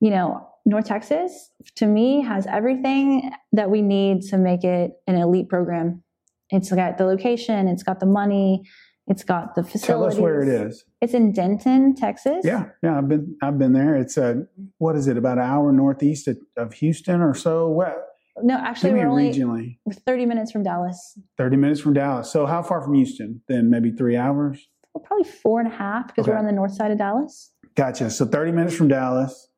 you 0.00 0.10
know, 0.10 0.46
North 0.66 0.84
Texas 0.84 1.50
to 1.76 1.86
me 1.86 2.20
has 2.20 2.46
everything 2.46 3.32
that 3.52 3.70
we 3.70 3.80
need 3.80 4.20
to 4.24 4.36
make 4.36 4.62
it 4.62 4.90
an 5.06 5.16
elite 5.16 5.48
program. 5.48 6.04
It's 6.50 6.70
got 6.70 6.98
the 6.98 7.06
location, 7.06 7.66
it's 7.66 7.82
got 7.82 7.98
the 7.98 8.04
money, 8.04 8.64
it's 9.06 9.24
got 9.24 9.54
the 9.54 9.62
facility. 9.62 9.86
Tell 9.86 10.04
us 10.04 10.16
where 10.18 10.40
it 10.42 10.48
is. 10.48 10.84
It's 11.00 11.14
in 11.14 11.32
Denton, 11.32 11.94
Texas. 11.94 12.42
Yeah, 12.44 12.66
yeah, 12.82 12.98
I've 12.98 13.08
been 13.08 13.36
I've 13.42 13.58
been 13.58 13.72
there. 13.72 13.96
It's 13.96 14.16
a 14.16 14.44
what 14.78 14.96
is 14.96 15.08
it? 15.08 15.16
About 15.16 15.38
an 15.38 15.44
hour 15.44 15.72
northeast 15.72 16.28
of, 16.28 16.38
of 16.56 16.72
Houston 16.74 17.20
or 17.20 17.34
so. 17.34 17.68
What? 17.68 17.96
No, 18.42 18.56
actually, 18.56 18.92
we're 18.92 19.08
only 19.08 19.30
regionally. 19.30 19.78
we're 19.84 19.92
30 19.92 20.24
minutes 20.26 20.52
from 20.52 20.62
Dallas. 20.62 21.18
Thirty 21.36 21.56
minutes 21.56 21.80
from 21.80 21.92
Dallas. 21.92 22.30
So 22.32 22.46
how 22.46 22.62
far 22.62 22.80
from 22.80 22.94
Houston? 22.94 23.42
Then 23.48 23.68
maybe 23.70 23.90
three 23.92 24.16
hours. 24.16 24.68
We're 24.94 25.02
probably 25.02 25.24
four 25.30 25.60
and 25.60 25.70
a 25.70 25.74
half 25.74 26.06
because 26.08 26.24
Okay. 26.24 26.32
we're 26.32 26.38
on 26.38 26.46
the 26.46 26.52
north 26.52 26.72
side 26.74 26.90
of 26.90 26.98
Dallas. 26.98 27.52
Gotcha. 27.74 28.08
So 28.10 28.24
thirty 28.24 28.52
minutes 28.52 28.74
from 28.74 28.88
Dallas. 28.88 29.48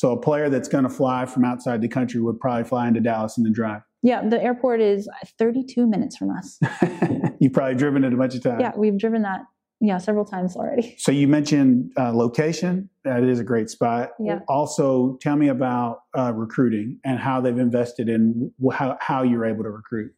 So 0.00 0.12
a 0.12 0.16
player 0.16 0.48
that's 0.48 0.66
going 0.66 0.84
to 0.84 0.88
fly 0.88 1.26
from 1.26 1.44
outside 1.44 1.82
the 1.82 1.88
country 1.88 2.22
would 2.22 2.40
probably 2.40 2.64
fly 2.64 2.88
into 2.88 3.00
Dallas 3.00 3.36
and 3.36 3.44
then 3.44 3.52
drive. 3.52 3.82
Yeah, 4.02 4.26
the 4.26 4.42
airport 4.42 4.80
is 4.80 5.06
32 5.38 5.86
minutes 5.86 6.16
from 6.16 6.30
us. 6.30 6.58
You've 7.38 7.52
probably 7.52 7.74
driven 7.74 8.02
it 8.04 8.14
a 8.14 8.16
bunch 8.16 8.34
of 8.34 8.42
times. 8.42 8.62
Yeah, 8.62 8.72
we've 8.74 8.96
driven 8.96 9.20
that 9.24 9.42
yeah 9.78 9.98
several 9.98 10.24
times 10.24 10.56
already. 10.56 10.96
So 10.98 11.12
you 11.12 11.28
mentioned 11.28 11.92
uh, 11.98 12.14
location. 12.14 12.88
That 13.04 13.24
is 13.24 13.40
a 13.40 13.44
great 13.44 13.68
spot. 13.68 14.12
Yeah. 14.18 14.38
Also, 14.48 15.18
tell 15.20 15.36
me 15.36 15.48
about 15.48 16.04
uh, 16.16 16.32
recruiting 16.34 16.98
and 17.04 17.18
how 17.18 17.42
they've 17.42 17.58
invested 17.58 18.08
in 18.08 18.50
how, 18.72 18.96
how 19.02 19.22
you're 19.22 19.44
able 19.44 19.64
to 19.64 19.70
recruit. 19.70 20.14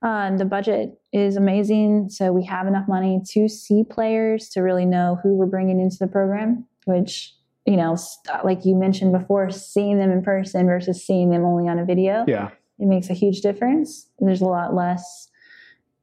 Uh, 0.00 0.36
the 0.36 0.44
budget 0.44 1.00
is 1.12 1.34
amazing, 1.34 2.08
so 2.08 2.30
we 2.30 2.44
have 2.44 2.68
enough 2.68 2.86
money 2.86 3.20
to 3.30 3.48
see 3.48 3.82
players 3.82 4.48
to 4.50 4.60
really 4.60 4.86
know 4.86 5.18
who 5.24 5.34
we're 5.34 5.46
bringing 5.46 5.80
into 5.80 5.96
the 5.98 6.06
program. 6.06 6.68
Which 6.84 7.34
you 7.66 7.76
know, 7.76 7.96
like 8.44 8.64
you 8.64 8.74
mentioned 8.74 9.12
before, 9.12 9.50
seeing 9.50 9.98
them 9.98 10.10
in 10.10 10.22
person 10.22 10.66
versus 10.66 11.04
seeing 11.06 11.30
them 11.30 11.44
only 11.44 11.68
on 11.68 11.78
a 11.78 11.84
video. 11.84 12.24
Yeah 12.28 12.50
it 12.78 12.86
makes 12.86 13.10
a 13.10 13.14
huge 13.14 13.40
difference. 13.40 14.08
There's 14.18 14.40
a 14.40 14.46
lot 14.46 14.74
less, 14.74 15.28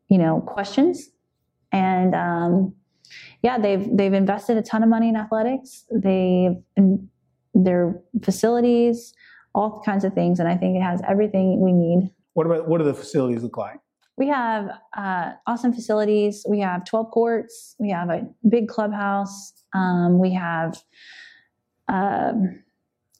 you 0.08 0.17
know, 0.17 0.41
questions, 0.41 1.10
and 1.71 2.15
um, 2.15 2.74
yeah, 3.41 3.58
they've 3.58 3.86
they've 3.95 4.13
invested 4.13 4.58
a 4.58 4.62
ton 4.62 4.84
of 4.84 4.89
money 4.89 5.10
in 5.10 5.15
athletics. 5.15 5.86
They've 5.91 6.56
in 6.78 7.10
their 7.54 8.00
facilities, 8.24 9.13
all 9.54 9.82
kinds 9.86 10.06
of 10.06 10.13
things, 10.13 10.39
and 10.39 10.47
I 10.47 10.56
think 10.56 10.78
it 10.78 10.82
has 10.82 11.02
everything 11.08 11.60
we 11.60 11.74
need. 11.74 12.12
What 12.34 12.45
about 12.45 12.67
what 12.67 12.78
do 12.78 12.86
the 12.86 12.93
facilities 12.93 13.43
look 13.43 13.58
like? 13.58 13.80
We 14.17 14.28
have 14.28 14.69
uh, 14.95 15.32
awesome 15.47 15.74
facilities. 15.74 16.45
We 16.47 16.60
have 16.60 16.86
12 16.86 17.12
courts. 17.12 17.76
We 17.80 17.89
have 17.89 18.10
a 18.10 18.28
big 18.47 18.67
clubhouse. 18.67 19.54
Um, 19.74 20.19
we 20.19 20.34
have 20.34 20.78
um, 21.91 22.63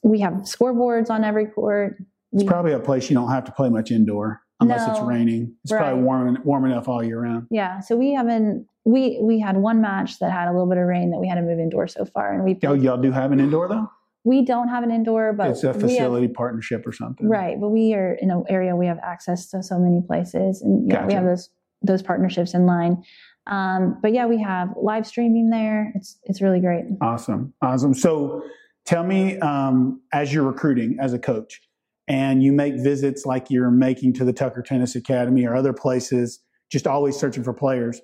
we 0.02 0.20
have 0.20 0.32
scoreboards 0.32 1.10
on 1.10 1.24
every 1.24 1.46
court. 1.46 1.96
It's 2.32 2.44
probably 2.44 2.72
a 2.72 2.80
place 2.80 3.10
you 3.10 3.14
don't 3.14 3.30
have 3.30 3.44
to 3.44 3.52
play 3.52 3.68
much 3.68 3.90
indoor 3.90 4.40
unless 4.60 4.86
no, 4.86 4.94
it's 4.94 5.02
raining. 5.02 5.54
It's 5.64 5.72
right. 5.72 5.80
probably 5.80 6.02
warm 6.02 6.38
warm 6.44 6.64
enough 6.64 6.88
all 6.88 7.04
year 7.04 7.20
round. 7.20 7.46
Yeah. 7.50 7.80
So 7.80 7.96
we 7.96 8.14
haven't 8.14 8.66
we 8.84 9.18
we 9.20 9.38
had 9.38 9.56
one 9.56 9.80
match 9.80 10.18
that 10.18 10.32
had 10.32 10.48
a 10.48 10.52
little 10.52 10.66
bit 10.66 10.78
of 10.78 10.86
rain 10.86 11.10
that 11.10 11.18
we 11.18 11.28
had 11.28 11.36
to 11.36 11.42
move 11.42 11.58
indoor 11.58 11.86
so 11.86 12.04
far, 12.04 12.32
and 12.32 12.44
we. 12.44 12.58
Oh, 12.64 12.74
y'all 12.74 12.96
do 12.96 13.12
have 13.12 13.32
an 13.32 13.40
indoor 13.40 13.68
though. 13.68 13.90
We 14.24 14.44
don't 14.44 14.68
have 14.68 14.84
an 14.84 14.92
indoor, 14.92 15.32
but 15.32 15.50
it's 15.50 15.64
a 15.64 15.74
facility 15.74 16.26
have, 16.26 16.34
partnership 16.34 16.86
or 16.86 16.92
something, 16.92 17.28
right? 17.28 17.60
But 17.60 17.68
we 17.68 17.92
are 17.94 18.14
in 18.14 18.30
an 18.30 18.44
area 18.48 18.74
we 18.76 18.86
have 18.86 18.98
access 19.02 19.48
to 19.50 19.62
so 19.62 19.78
many 19.78 20.00
places, 20.00 20.62
and 20.62 20.88
yeah, 20.88 20.94
gotcha. 20.94 21.06
we 21.06 21.14
have 21.14 21.24
those 21.24 21.50
those 21.82 22.02
partnerships 22.02 22.54
in 22.54 22.64
line. 22.64 23.02
Um, 23.48 23.98
but 24.00 24.12
yeah, 24.12 24.26
we 24.26 24.40
have 24.40 24.70
live 24.80 25.06
streaming 25.06 25.50
there. 25.50 25.92
It's 25.96 26.18
it's 26.24 26.40
really 26.40 26.60
great. 26.60 26.84
Awesome, 27.00 27.52
awesome. 27.62 27.94
So, 27.94 28.42
tell 28.86 29.04
me, 29.04 29.38
um, 29.38 30.00
as 30.12 30.32
you're 30.32 30.44
recruiting 30.44 30.96
as 31.00 31.12
a 31.12 31.18
coach, 31.18 31.60
and 32.08 32.42
you 32.42 32.52
make 32.52 32.74
visits 32.74 33.24
like 33.24 33.50
you're 33.50 33.70
making 33.70 34.12
to 34.14 34.24
the 34.24 34.32
Tucker 34.32 34.62
Tennis 34.62 34.96
Academy 34.96 35.46
or 35.46 35.54
other 35.54 35.72
places, 35.72 36.40
just 36.70 36.86
always 36.86 37.16
searching 37.16 37.44
for 37.44 37.52
players. 37.52 38.00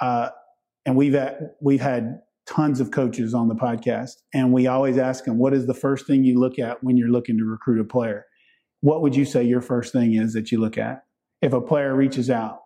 Uh, 0.00 0.30
and 0.84 0.96
we've 0.96 1.14
had, 1.14 1.50
we've 1.60 1.80
had 1.80 2.20
tons 2.46 2.80
of 2.80 2.90
coaches 2.90 3.34
on 3.34 3.48
the 3.48 3.54
podcast, 3.54 4.12
and 4.34 4.52
we 4.52 4.66
always 4.66 4.98
ask 4.98 5.24
them, 5.24 5.38
"What 5.38 5.52
is 5.52 5.66
the 5.66 5.74
first 5.74 6.06
thing 6.06 6.24
you 6.24 6.38
look 6.38 6.58
at 6.58 6.82
when 6.82 6.96
you're 6.96 7.08
looking 7.08 7.38
to 7.38 7.44
recruit 7.44 7.80
a 7.80 7.84
player?" 7.84 8.26
What 8.80 9.02
would 9.02 9.16
you 9.16 9.24
say 9.24 9.42
your 9.42 9.60
first 9.60 9.92
thing 9.92 10.14
is 10.14 10.32
that 10.34 10.52
you 10.52 10.60
look 10.60 10.78
at 10.78 11.04
if 11.42 11.52
a 11.52 11.60
player 11.60 11.94
reaches 11.94 12.30
out? 12.30 12.60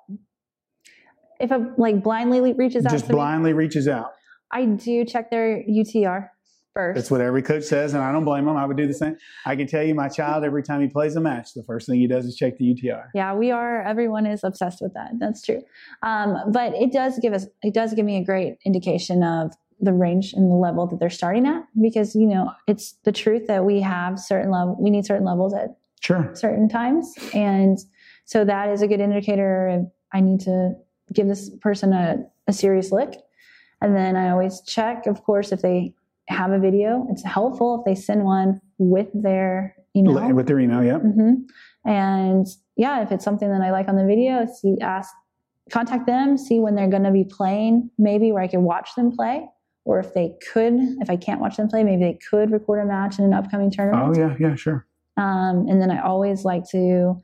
If 1.38 1.50
a 1.50 1.72
like 1.78 2.02
blindly 2.02 2.52
reaches 2.52 2.84
out, 2.84 2.92
just 2.92 3.08
blindly 3.08 3.52
me, 3.52 3.58
reaches 3.58 3.88
out. 3.88 4.12
I 4.50 4.66
do 4.66 5.04
check 5.04 5.30
their 5.30 5.62
UTR 5.62 6.28
first. 6.80 6.96
That's 6.96 7.10
what 7.10 7.20
every 7.20 7.42
coach 7.42 7.64
says, 7.64 7.94
and 7.94 8.02
I 8.02 8.12
don't 8.12 8.24
blame 8.24 8.46
them. 8.46 8.56
I 8.56 8.66
would 8.66 8.76
do 8.76 8.86
the 8.86 8.94
same. 8.94 9.16
I 9.46 9.56
can 9.56 9.66
tell 9.66 9.82
you, 9.82 9.94
my 9.94 10.08
child, 10.08 10.44
every 10.44 10.62
time 10.62 10.80
he 10.80 10.88
plays 10.88 11.16
a 11.16 11.20
match, 11.20 11.54
the 11.54 11.62
first 11.62 11.86
thing 11.86 12.00
he 12.00 12.06
does 12.06 12.24
is 12.26 12.36
check 12.36 12.58
the 12.58 12.74
UTR. 12.74 13.08
Yeah, 13.14 13.34
we 13.34 13.50
are. 13.50 13.82
Everyone 13.82 14.26
is 14.26 14.44
obsessed 14.44 14.80
with 14.80 14.94
that. 14.94 15.10
That's 15.18 15.42
true. 15.42 15.62
Um, 16.02 16.36
but 16.52 16.74
it 16.74 16.92
does 16.92 17.18
give 17.18 17.32
us, 17.32 17.46
it 17.62 17.74
does 17.74 17.94
give 17.94 18.04
me 18.04 18.16
a 18.16 18.24
great 18.24 18.58
indication 18.64 19.22
of 19.22 19.52
the 19.80 19.92
range 19.92 20.32
and 20.34 20.50
the 20.50 20.56
level 20.56 20.86
that 20.86 21.00
they're 21.00 21.10
starting 21.10 21.46
at, 21.46 21.62
because 21.80 22.14
you 22.14 22.26
know 22.26 22.52
it's 22.66 22.92
the 23.04 23.12
truth 23.12 23.46
that 23.46 23.64
we 23.64 23.80
have 23.80 24.18
certain 24.18 24.50
level, 24.50 24.76
we 24.78 24.90
need 24.90 25.06
certain 25.06 25.24
levels 25.24 25.54
at 25.54 25.76
sure 26.00 26.30
certain 26.34 26.68
times, 26.68 27.14
and 27.32 27.78
so 28.26 28.44
that 28.44 28.68
is 28.68 28.82
a 28.82 28.86
good 28.86 29.00
indicator. 29.00 29.68
Of, 29.68 29.90
I 30.12 30.20
need 30.20 30.40
to 30.40 30.74
give 31.12 31.28
this 31.28 31.50
person 31.60 31.92
a, 31.92 32.18
a 32.46 32.52
serious 32.52 32.92
look. 32.92 33.14
And 33.80 33.96
then 33.96 34.16
I 34.16 34.30
always 34.30 34.60
check, 34.60 35.06
of 35.06 35.22
course, 35.22 35.52
if 35.52 35.62
they 35.62 35.94
have 36.30 36.52
a 36.52 36.58
video. 36.58 37.06
It's 37.10 37.24
helpful 37.24 37.80
if 37.80 37.84
they 37.84 38.00
send 38.00 38.24
one 38.24 38.60
with 38.78 39.08
their 39.14 39.74
email. 39.96 40.32
With 40.32 40.46
their 40.46 40.60
email, 40.60 40.82
yeah. 40.82 40.98
Mm-hmm. 40.98 41.90
And 41.90 42.46
yeah, 42.76 43.02
if 43.02 43.12
it's 43.12 43.24
something 43.24 43.50
that 43.50 43.60
I 43.60 43.70
like 43.70 43.88
on 43.88 43.96
the 43.96 44.04
video, 44.04 44.46
see, 44.60 44.76
ask, 44.80 45.12
contact 45.70 46.06
them, 46.06 46.38
see 46.38 46.58
when 46.58 46.74
they're 46.74 46.88
going 46.88 47.04
to 47.04 47.10
be 47.10 47.24
playing, 47.24 47.90
maybe 47.98 48.32
where 48.32 48.42
I 48.42 48.48
can 48.48 48.62
watch 48.62 48.94
them 48.96 49.14
play. 49.14 49.48
Or 49.84 49.98
if 49.98 50.14
they 50.14 50.34
could, 50.52 50.74
if 51.00 51.10
I 51.10 51.16
can't 51.16 51.40
watch 51.40 51.56
them 51.56 51.68
play, 51.68 51.82
maybe 51.82 52.04
they 52.04 52.18
could 52.30 52.50
record 52.50 52.80
a 52.80 52.84
match 52.84 53.18
in 53.18 53.24
an 53.24 53.32
upcoming 53.32 53.70
tournament. 53.70 54.16
Oh, 54.16 54.20
yeah, 54.20 54.36
yeah, 54.38 54.54
sure. 54.54 54.86
Um, 55.16 55.66
and 55.68 55.80
then 55.80 55.90
I 55.90 56.00
always 56.00 56.44
like 56.44 56.68
to 56.70 57.20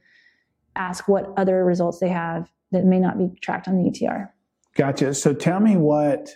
ask 0.74 1.06
what 1.06 1.32
other 1.36 1.64
results 1.64 2.00
they 2.00 2.08
have 2.08 2.50
that 2.72 2.84
may 2.84 2.98
not 2.98 3.18
be 3.18 3.28
tracked 3.40 3.68
on 3.68 3.76
the 3.76 3.90
UTR. 3.90 4.30
Gotcha. 4.74 5.14
So 5.14 5.32
tell 5.32 5.60
me 5.60 5.76
what 5.76 6.30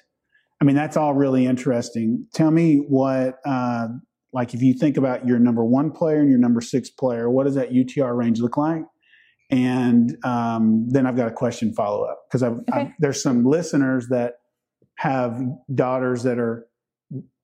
I 0.60 0.64
mean, 0.64 0.76
that's 0.76 0.96
all 0.96 1.14
really 1.14 1.46
interesting. 1.46 2.26
Tell 2.34 2.50
me 2.50 2.76
what, 2.76 3.38
uh, 3.46 3.88
like, 4.32 4.54
if 4.54 4.62
you 4.62 4.74
think 4.74 4.96
about 4.96 5.26
your 5.26 5.38
number 5.38 5.64
one 5.64 5.90
player 5.90 6.20
and 6.20 6.28
your 6.28 6.38
number 6.38 6.60
six 6.60 6.90
player, 6.90 7.30
what 7.30 7.44
does 7.44 7.54
that 7.54 7.70
UTR 7.70 8.16
range 8.16 8.40
look 8.40 8.56
like? 8.56 8.82
And 9.50 10.16
um, 10.24 10.86
then 10.88 11.06
I've 11.06 11.16
got 11.16 11.28
a 11.28 11.32
question 11.32 11.72
follow 11.72 12.04
up 12.04 12.24
because 12.28 12.42
okay. 12.42 12.92
there's 13.00 13.20
some 13.20 13.44
listeners 13.44 14.08
that 14.08 14.34
have 14.96 15.40
daughters 15.74 16.22
that 16.22 16.38
are, 16.38 16.66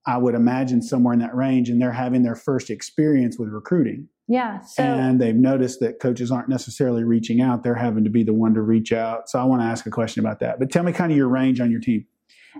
I 0.05 0.17
would 0.17 0.35
imagine, 0.35 0.81
somewhere 0.81 1.13
in 1.13 1.19
that 1.19 1.35
range, 1.35 1.69
and 1.69 1.81
they're 1.81 1.91
having 1.91 2.23
their 2.23 2.35
first 2.35 2.69
experience 2.69 3.37
with 3.37 3.49
recruiting. 3.49 4.07
Yeah. 4.29 4.61
So, 4.61 4.83
and 4.83 5.19
they've 5.19 5.35
noticed 5.35 5.79
that 5.81 5.99
coaches 5.99 6.31
aren't 6.31 6.47
necessarily 6.47 7.03
reaching 7.03 7.41
out; 7.41 7.63
they're 7.63 7.75
having 7.75 8.05
to 8.05 8.09
be 8.09 8.23
the 8.23 8.33
one 8.33 8.53
to 8.53 8.61
reach 8.61 8.93
out. 8.93 9.27
So 9.27 9.39
I 9.39 9.43
want 9.43 9.61
to 9.61 9.65
ask 9.65 9.85
a 9.85 9.89
question 9.89 10.23
about 10.23 10.39
that. 10.39 10.59
But 10.59 10.71
tell 10.71 10.83
me 10.83 10.93
kind 10.93 11.11
of 11.11 11.17
your 11.17 11.27
range 11.27 11.59
on 11.59 11.71
your 11.71 11.81
team. 11.81 12.05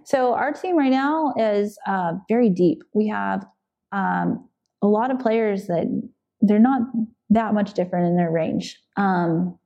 So 0.06 0.34
our 0.34 0.52
team 0.52 0.78
right 0.78 0.92
now 0.92 1.34
is 1.38 1.78
uh, 1.88 2.14
very 2.30 2.50
deep. 2.50 2.84
We 2.94 3.08
have 3.08 3.46
um, 3.92 4.48
a 4.82 4.88
lot 4.88 5.12
of 5.12 5.20
players 5.20 5.68
that 5.68 5.88
they're 6.42 6.60
not 6.60 6.82
that 7.30 7.54
much 7.54 7.74
different 7.74 8.08
in 8.08 8.16
their 8.16 8.32
range. 8.32 8.80
Um, 8.96 9.58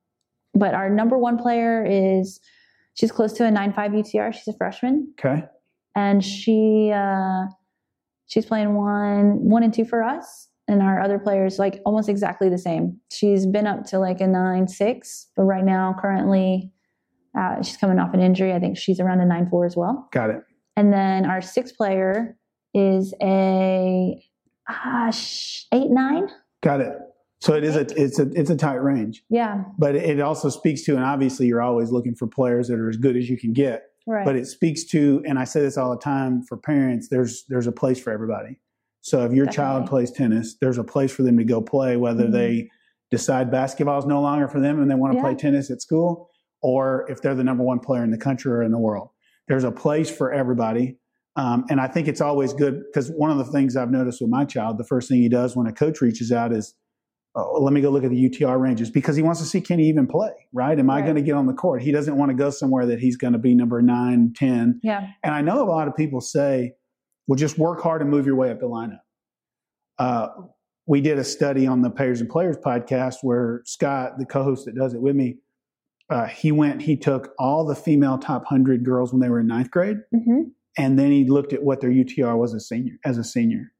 but 0.53 0.73
our 0.73 0.89
number 0.89 1.17
one 1.17 1.37
player 1.37 1.85
is 1.85 2.39
she's 2.93 3.11
close 3.11 3.33
to 3.33 3.45
a 3.45 3.51
9.5 3.51 3.75
UTR. 3.75 4.33
She's 4.33 4.47
a 4.47 4.57
freshman. 4.57 5.13
Okay. 5.19 5.43
And 5.95 6.23
she 6.23 6.91
uh, 6.93 7.45
she's 8.27 8.45
playing 8.45 8.75
one 8.75 9.49
one 9.49 9.63
and 9.63 9.73
two 9.73 9.85
for 9.85 10.03
us. 10.03 10.47
And 10.67 10.81
our 10.81 11.01
other 11.01 11.19
players 11.19 11.59
like 11.59 11.81
almost 11.85 12.07
exactly 12.07 12.47
the 12.47 12.57
same. 12.57 12.97
She's 13.11 13.45
been 13.45 13.67
up 13.67 13.85
to 13.87 13.99
like 13.99 14.21
a 14.21 14.27
nine 14.27 14.67
six, 14.67 15.27
but 15.35 15.43
right 15.43 15.65
now 15.65 15.95
currently 15.99 16.71
uh, 17.37 17.61
she's 17.61 17.77
coming 17.77 17.99
off 17.99 18.13
an 18.13 18.19
injury. 18.19 18.53
I 18.53 18.59
think 18.59 18.77
she's 18.77 18.99
around 18.99 19.21
a 19.21 19.25
nine 19.25 19.49
four 19.49 19.65
as 19.65 19.75
well. 19.75 20.07
Got 20.11 20.29
it. 20.31 20.43
And 20.75 20.91
then 20.91 21.25
our 21.25 21.41
sixth 21.41 21.75
player 21.75 22.37
is 22.73 23.13
a 23.21 24.21
uh, 24.67 25.11
eight 25.73 25.89
nine. 25.89 26.29
Got 26.61 26.81
it. 26.81 26.93
So 27.39 27.55
it 27.55 27.63
is 27.63 27.75
a 27.75 27.81
it's 28.01 28.19
a 28.19 28.29
it's 28.33 28.49
a 28.49 28.55
tight 28.55 28.83
range. 28.83 29.23
Yeah. 29.29 29.63
But 29.77 29.95
it 29.95 30.19
also 30.19 30.49
speaks 30.49 30.83
to, 30.83 30.95
and 30.95 31.03
obviously 31.03 31.47
you're 31.47 31.61
always 31.61 31.91
looking 31.91 32.15
for 32.15 32.27
players 32.27 32.67
that 32.67 32.79
are 32.79 32.89
as 32.89 32.97
good 32.97 33.17
as 33.17 33.29
you 33.29 33.37
can 33.37 33.53
get. 33.53 33.85
Right. 34.07 34.25
But 34.25 34.35
it 34.35 34.45
speaks 34.47 34.83
to, 34.85 35.23
and 35.27 35.37
I 35.37 35.43
say 35.43 35.61
this 35.61 35.77
all 35.77 35.91
the 35.91 36.01
time 36.01 36.43
for 36.43 36.57
parents. 36.57 37.09
There's 37.09 37.45
there's 37.49 37.67
a 37.67 37.71
place 37.71 37.99
for 37.99 38.11
everybody. 38.11 38.59
So 39.01 39.25
if 39.25 39.33
your 39.33 39.45
Definitely. 39.45 39.55
child 39.55 39.89
plays 39.89 40.11
tennis, 40.11 40.55
there's 40.61 40.77
a 40.77 40.83
place 40.83 41.11
for 41.11 41.23
them 41.23 41.37
to 41.37 41.43
go 41.43 41.61
play. 41.61 41.97
Whether 41.97 42.25
mm-hmm. 42.25 42.33
they 42.33 42.69
decide 43.09 43.51
basketball 43.51 43.99
is 43.99 44.05
no 44.05 44.21
longer 44.21 44.47
for 44.47 44.59
them 44.59 44.81
and 44.81 44.89
they 44.89 44.95
want 44.95 45.13
to 45.13 45.17
yeah. 45.17 45.23
play 45.23 45.35
tennis 45.35 45.69
at 45.71 45.81
school, 45.81 46.29
or 46.61 47.05
if 47.09 47.21
they're 47.21 47.35
the 47.35 47.43
number 47.43 47.63
one 47.63 47.79
player 47.79 48.03
in 48.03 48.11
the 48.11 48.17
country 48.17 48.51
or 48.51 48.61
in 48.61 48.71
the 48.71 48.77
world. 48.77 49.09
There's 49.47 49.63
a 49.63 49.71
place 49.71 50.09
for 50.09 50.31
everybody. 50.31 50.97
Um, 51.35 51.65
and 51.69 51.79
I 51.79 51.87
think 51.87 52.07
it's 52.07 52.21
always 52.21 52.53
good 52.53 52.83
because 52.85 53.09
one 53.09 53.31
of 53.31 53.37
the 53.37 53.45
things 53.45 53.75
I've 53.75 53.91
noticed 53.91 54.21
with 54.21 54.29
my 54.29 54.45
child, 54.45 54.77
the 54.77 54.83
first 54.83 55.09
thing 55.09 55.21
he 55.21 55.29
does 55.29 55.55
when 55.55 55.65
a 55.65 55.73
coach 55.73 56.01
reaches 56.01 56.31
out 56.31 56.51
is, 56.51 56.73
oh, 57.35 57.61
let 57.61 57.73
me 57.73 57.81
go 57.81 57.89
look 57.89 58.03
at 58.03 58.09
the 58.09 58.29
UTR 58.29 58.59
ranges 58.59 58.89
because 58.89 59.15
he 59.15 59.21
wants 59.21 59.39
to 59.39 59.45
see 59.45 59.61
can 59.61 59.79
he 59.79 59.85
even 59.85 60.07
play, 60.07 60.31
right? 60.51 60.77
Am 60.77 60.87
right. 60.87 60.97
I 60.97 61.01
going 61.01 61.15
to 61.15 61.21
get 61.21 61.35
on 61.35 61.47
the 61.47 61.53
court? 61.53 61.81
He 61.81 61.91
doesn't 61.91 62.17
want 62.17 62.29
to 62.29 62.35
go 62.35 62.49
somewhere 62.49 62.85
that 62.87 62.99
he's 62.99 63.15
going 63.15 63.33
to 63.33 63.39
be 63.39 63.55
number 63.55 63.81
nine, 63.81 64.33
10. 64.35 64.81
Yeah. 64.83 65.07
And 65.23 65.33
I 65.33 65.41
know 65.41 65.63
a 65.63 65.69
lot 65.69 65.87
of 65.87 65.95
people 65.95 66.19
say, 66.19 66.73
well, 67.27 67.37
just 67.37 67.57
work 67.57 67.81
hard 67.81 68.01
and 68.01 68.09
move 68.09 68.25
your 68.25 68.35
way 68.35 68.51
up 68.51 68.59
the 68.59 68.67
lineup. 68.67 68.99
Uh, 69.97 70.27
we 70.85 70.99
did 70.99 71.17
a 71.17 71.23
study 71.23 71.67
on 71.67 71.81
the 71.81 71.89
Payers 71.89 72.19
and 72.19 72.29
Players 72.29 72.57
podcast 72.57 73.17
where 73.21 73.61
Scott, 73.65 74.17
the 74.17 74.25
co 74.25 74.43
host 74.43 74.65
that 74.65 74.75
does 74.75 74.93
it 74.93 75.01
with 75.01 75.15
me, 75.15 75.37
uh, 76.11 76.27
he 76.27 76.51
went, 76.51 76.81
he 76.81 76.97
took 76.97 77.33
all 77.39 77.65
the 77.65 77.75
female 77.75 78.17
top 78.17 78.43
100 78.43 78.83
girls 78.83 79.11
when 79.13 79.21
they 79.21 79.29
were 79.29 79.39
in 79.39 79.47
ninth 79.47 79.71
grade, 79.71 79.97
mm-hmm. 80.13 80.41
and 80.77 80.99
then 80.99 81.11
he 81.11 81.25
looked 81.29 81.53
at 81.53 81.63
what 81.63 81.81
their 81.81 81.89
UTR 81.91 82.37
was 82.37 82.53
as, 82.53 82.67
senior, 82.67 82.93
as 83.05 83.17
a 83.17 83.23
senior. 83.23 83.71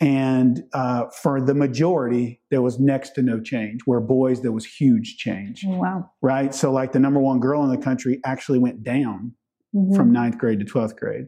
And 0.00 0.62
uh, 0.72 1.06
for 1.22 1.40
the 1.40 1.54
majority, 1.54 2.40
there 2.50 2.62
was 2.62 2.78
next 2.78 3.10
to 3.16 3.22
no 3.22 3.40
change. 3.40 3.80
Where 3.84 4.00
boys, 4.00 4.42
there 4.42 4.52
was 4.52 4.64
huge 4.64 5.16
change, 5.16 5.62
Wow. 5.66 6.10
right? 6.22 6.54
So, 6.54 6.70
like 6.70 6.92
the 6.92 7.00
number 7.00 7.18
one 7.18 7.40
girl 7.40 7.64
in 7.64 7.70
the 7.70 7.84
country 7.84 8.20
actually 8.24 8.60
went 8.60 8.84
down 8.84 9.32
Mhm. 9.74 9.96
from 9.96 10.12
ninth 10.12 10.38
grade 10.38 10.60
to 10.60 10.64
12th 10.64 10.96
grade. 10.96 11.26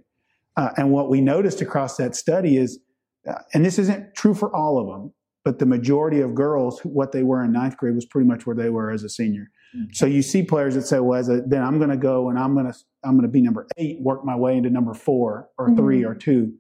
Uh, 0.57 0.71
and 0.77 0.93
what 0.93 1.11
we 1.11 1.21
noticed 1.21 1.61
across 1.61 1.97
that 1.97 2.15
study 2.15 2.57
is, 2.57 2.81
uh, 3.29 3.35
and 3.55 3.65
this 3.65 3.79
isn't 3.79 4.15
true 4.15 4.35
for 4.35 4.55
all 4.55 4.79
of 4.79 4.87
them, 4.87 5.13
but 5.45 5.59
the 5.59 5.67
majority 5.67 6.21
of 6.21 6.35
girls, 6.35 6.81
what 6.81 7.13
they 7.13 7.23
were 7.23 7.43
in 7.43 7.53
ninth 7.53 7.77
grade 7.77 7.95
was 7.95 8.07
pretty 8.07 8.27
much 8.29 8.47
where 8.47 8.57
they 8.57 8.71
were 8.71 8.91
as 8.91 9.03
a 9.03 9.09
senior. 9.09 9.51
So 9.93 10.07
you 10.07 10.23
see 10.23 10.43
players 10.43 10.75
that 10.75 10.83
say, 10.83 10.99
"Well, 11.01 11.19
as 11.19 11.29
a, 11.29 11.43
then 11.43 11.63
I'm 11.63 11.79
going 11.79 11.91
to 11.91 11.97
go 11.97 12.29
and 12.29 12.39
I'm 12.39 12.55
going 12.55 12.67
to 12.71 12.77
I'm 13.05 13.13
going 13.13 13.23
to 13.23 13.29
be 13.29 13.41
number 13.41 13.67
eight, 13.77 14.01
work 14.01 14.25
my 14.25 14.37
way 14.37 14.57
into 14.57 14.69
number 14.71 14.95
four 14.95 15.49
or 15.59 15.69
Mhm. 15.69 15.77
three 15.77 16.05
or 16.05 16.15
two. 16.15 16.53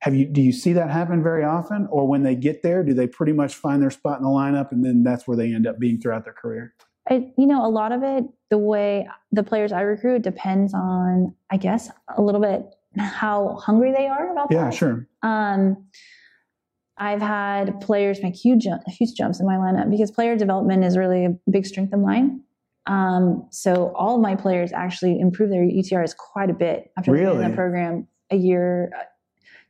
Have 0.00 0.14
you 0.14 0.26
do 0.26 0.40
you 0.40 0.52
see 0.52 0.72
that 0.74 0.90
happen 0.90 1.22
very 1.22 1.44
often, 1.44 1.86
or 1.90 2.06
when 2.06 2.22
they 2.22 2.34
get 2.34 2.62
there, 2.62 2.82
do 2.84 2.94
they 2.94 3.06
pretty 3.06 3.32
much 3.32 3.54
find 3.54 3.82
their 3.82 3.90
spot 3.90 4.18
in 4.18 4.24
the 4.24 4.30
lineup 4.30 4.72
and 4.72 4.84
then 4.84 5.02
that's 5.02 5.26
where 5.26 5.36
they 5.36 5.52
end 5.52 5.66
up 5.66 5.78
being 5.78 6.00
throughout 6.00 6.24
their 6.24 6.32
career? 6.34 6.74
I, 7.10 7.32
you 7.36 7.46
know, 7.46 7.64
a 7.66 7.68
lot 7.68 7.92
of 7.92 8.02
it, 8.02 8.24
the 8.50 8.58
way 8.58 9.08
the 9.32 9.42
players 9.42 9.72
I 9.72 9.80
recruit 9.80 10.22
depends 10.22 10.72
on, 10.74 11.34
I 11.50 11.56
guess, 11.56 11.90
a 12.16 12.22
little 12.22 12.40
bit 12.40 12.64
how 12.98 13.56
hungry 13.56 13.92
they 13.92 14.06
are 14.06 14.30
about 14.32 14.48
Yeah, 14.50 14.64
that. 14.64 14.72
Yeah, 14.72 14.78
sure. 14.78 15.08
Um, 15.22 15.86
I've 16.98 17.22
had 17.22 17.80
players 17.80 18.22
make 18.22 18.36
huge, 18.36 18.66
huge 18.86 19.14
jumps 19.14 19.40
in 19.40 19.46
my 19.46 19.54
lineup 19.56 19.90
because 19.90 20.10
player 20.10 20.36
development 20.36 20.84
is 20.84 20.96
really 20.98 21.24
a 21.24 21.34
big 21.50 21.64
strength 21.66 21.92
of 21.94 22.00
mine. 22.00 22.42
Um, 22.90 23.46
so 23.50 23.92
all 23.94 24.16
of 24.16 24.20
my 24.20 24.34
players 24.34 24.72
actually 24.72 25.20
improve 25.20 25.50
their 25.50 25.62
UTRs 25.62 26.16
quite 26.16 26.50
a 26.50 26.54
bit 26.54 26.90
after 26.98 27.12
they've 27.12 27.20
in 27.22 27.26
Really? 27.28 27.48
the 27.48 27.54
program 27.54 28.08
a 28.30 28.36
year. 28.36 28.90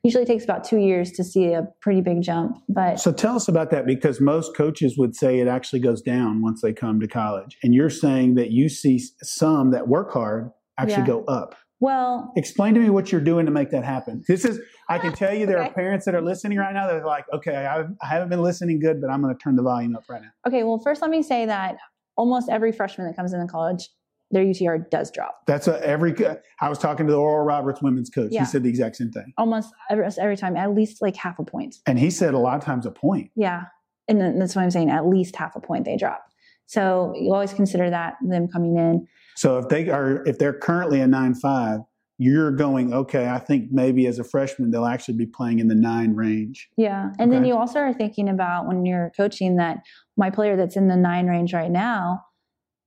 Usually 0.02 0.24
takes 0.24 0.44
about 0.44 0.64
two 0.64 0.78
years 0.78 1.12
to 1.12 1.22
see 1.24 1.52
a 1.52 1.68
pretty 1.82 2.00
big 2.00 2.22
jump, 2.22 2.56
but 2.70 2.98
So 2.98 3.12
tell 3.12 3.36
us 3.36 3.48
about 3.48 3.70
that 3.72 3.84
because 3.84 4.18
most 4.18 4.56
coaches 4.56 4.96
would 4.96 5.14
say 5.14 5.40
it 5.40 5.46
actually 5.48 5.80
goes 5.80 6.00
down 6.00 6.40
once 6.40 6.62
they 6.62 6.72
come 6.72 6.98
to 7.00 7.06
college, 7.08 7.58
and 7.62 7.74
you're 7.74 7.90
saying 7.90 8.36
that 8.36 8.50
you 8.50 8.70
see 8.70 8.98
some 9.22 9.70
that 9.72 9.88
work 9.88 10.10
hard 10.12 10.50
actually 10.78 11.02
Yeah. 11.02 11.06
go 11.06 11.24
up. 11.24 11.54
well, 11.80 12.32
Explain 12.36 12.72
to 12.74 12.80
me 12.80 12.88
what 12.90 13.10
you're 13.12 13.20
doing 13.22 13.44
to 13.46 13.52
make 13.52 13.70
that 13.70 13.84
happen. 13.84 14.22
This 14.28 14.44
is, 14.46 14.58
I 14.88 14.98
can 14.98 15.12
tell 15.14 15.34
you, 15.34 15.44
there 15.50 15.62
are 15.62 15.70
parents 15.70 16.04
that 16.06 16.14
are 16.14 16.20
listening 16.22 16.56
right 16.58 16.72
now 16.74 16.86
that 16.86 16.96
are 16.96 17.06
like, 17.06 17.24
okay, 17.34 17.66
I, 17.66 17.80
I 18.02 18.06
haven't 18.06 18.28
been 18.30 18.42
listening 18.42 18.80
good, 18.80 19.00
but 19.02 19.10
I'm 19.10 19.20
going 19.22 19.34
to 19.34 19.38
turn 19.42 19.56
the 19.56 19.62
volume 19.62 19.94
up 19.96 20.04
right 20.08 20.22
now. 20.22 20.30
okay. 20.46 20.62
Well, 20.62 20.78
first 20.78 21.02
let 21.02 21.10
me 21.10 21.22
say 21.22 21.44
that 21.46 21.76
almost 22.16 22.48
every 22.48 22.72
freshman 22.72 23.06
that 23.06 23.16
comes 23.16 23.32
into 23.32 23.46
college, 23.46 23.88
their 24.30 24.44
UTR 24.44 24.88
does 24.90 25.10
drop. 25.10 25.40
That's 25.46 25.66
a, 25.66 25.84
every. 25.84 26.14
I 26.60 26.68
was 26.68 26.78
talking 26.78 27.06
to 27.06 27.12
the 27.12 27.18
Oral 27.18 27.44
Roberts 27.44 27.82
women's 27.82 28.10
coach. 28.10 28.30
Yeah. 28.32 28.40
He 28.40 28.46
said 28.46 28.62
the 28.62 28.68
exact 28.68 28.96
same 28.96 29.10
thing, 29.10 29.32
Almost 29.38 29.72
every, 29.90 30.06
every 30.20 30.36
time, 30.36 30.56
at 30.56 30.74
least 30.74 31.02
like 31.02 31.16
half 31.16 31.38
a 31.38 31.44
point. 31.44 31.76
and 31.86 31.98
he 31.98 32.10
said 32.10 32.34
a 32.34 32.38
lot 32.38 32.56
of 32.56 32.64
times 32.64 32.86
a 32.86 32.90
point. 32.90 33.30
Yeah. 33.34 33.64
And 34.08 34.40
that's 34.40 34.56
what 34.56 34.62
I'm 34.62 34.70
saying. 34.70 34.90
At 34.90 35.06
least 35.06 35.36
half 35.36 35.54
a 35.56 35.60
point 35.60 35.84
they 35.84 35.96
drop. 35.96 36.24
So 36.66 37.12
you 37.16 37.32
always 37.32 37.52
consider 37.52 37.90
that 37.90 38.14
them 38.22 38.46
coming 38.48 38.76
in. 38.76 39.06
So 39.36 39.58
if 39.58 39.68
they 39.68 39.88
are, 39.88 40.24
if 40.26 40.38
they're 40.38 40.52
currently 40.52 41.00
a 41.00 41.06
nine 41.06 41.34
five, 41.34 41.80
you're 42.22 42.50
going 42.50 42.92
okay. 42.92 43.28
I 43.28 43.38
think 43.38 43.72
maybe 43.72 44.06
as 44.06 44.18
a 44.18 44.24
freshman 44.24 44.70
they'll 44.70 44.84
actually 44.84 45.16
be 45.16 45.24
playing 45.24 45.58
in 45.58 45.68
the 45.68 45.74
nine 45.74 46.14
range. 46.14 46.68
Yeah. 46.76 47.12
And 47.18 47.32
then 47.32 47.46
you 47.46 47.56
also 47.56 47.78
are 47.78 47.94
thinking 47.94 48.28
about 48.28 48.66
when 48.66 48.84
you're 48.84 49.10
coaching 49.16 49.56
that 49.56 49.78
my 50.18 50.28
player 50.28 50.54
that's 50.54 50.76
in 50.76 50.88
the 50.88 50.96
nine 50.96 51.28
range 51.28 51.54
right 51.54 51.70
now, 51.70 52.22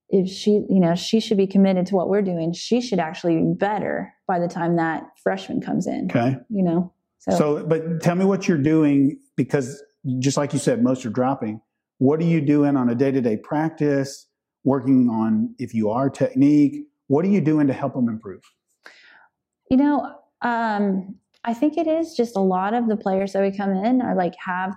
if 0.10 0.30
she, 0.30 0.63
you 0.69 0.80
know, 0.80 0.93
she 0.93 1.19
should 1.19 1.38
be 1.38 1.48
committed 1.48 1.88
to 1.88 1.96
what 1.96 2.10
we're 2.10 2.22
doing. 2.22 2.54
She 2.54 2.80
should 2.80 3.00
actually 3.00 3.38
be 3.38 3.54
better 3.56 4.13
by 4.28 4.38
the 4.38 4.48
time 4.48 4.76
that 4.76 5.02
freshman 5.24 5.62
comes 5.62 5.88
in, 5.88 6.12
Okay. 6.12 6.38
you 6.50 6.63
know? 6.63 6.93
So, 7.17 7.32
So, 7.36 7.65
but 7.65 8.02
tell 8.02 8.13
me 8.13 8.26
what 8.26 8.48
you're 8.48 8.60
doing 8.60 9.17
because 9.36 9.82
just 10.19 10.38
like 10.38 10.54
you 10.54 10.60
said, 10.60 10.84
most 10.84 11.08
are 11.08 11.10
dropping. 11.10 11.60
What 11.98 12.19
are 12.19 12.26
you 12.26 12.39
doing 12.39 12.78
on 12.78 12.88
a 12.88 12.93
day 12.93 13.10
to 13.10 13.19
day 13.19 13.38
practice? 13.38 14.28
Working 14.63 15.10
on 15.10 15.56
if 15.58 15.74
you 15.74 15.89
are 15.89 16.08
technique. 16.08 16.86
What 17.08 17.26
are 17.26 17.30
you 17.30 17.41
doing 17.41 17.65
to 17.65 17.74
help 17.74 17.96
them 17.96 18.08
improve? 18.08 18.43
You 19.69 19.78
know, 19.78 20.15
um, 20.41 21.15
I 21.43 21.54
think 21.54 21.78
it 21.78 21.88
is 21.88 22.15
just 22.15 22.36
a 22.36 22.41
lot 22.41 22.73
of 22.73 22.88
the 22.88 22.97
players 22.97 23.34
that 23.34 23.41
we 23.41 23.56
come 23.56 23.71
in 23.71 24.02
are 24.02 24.15
like 24.15 24.36
have 24.45 24.76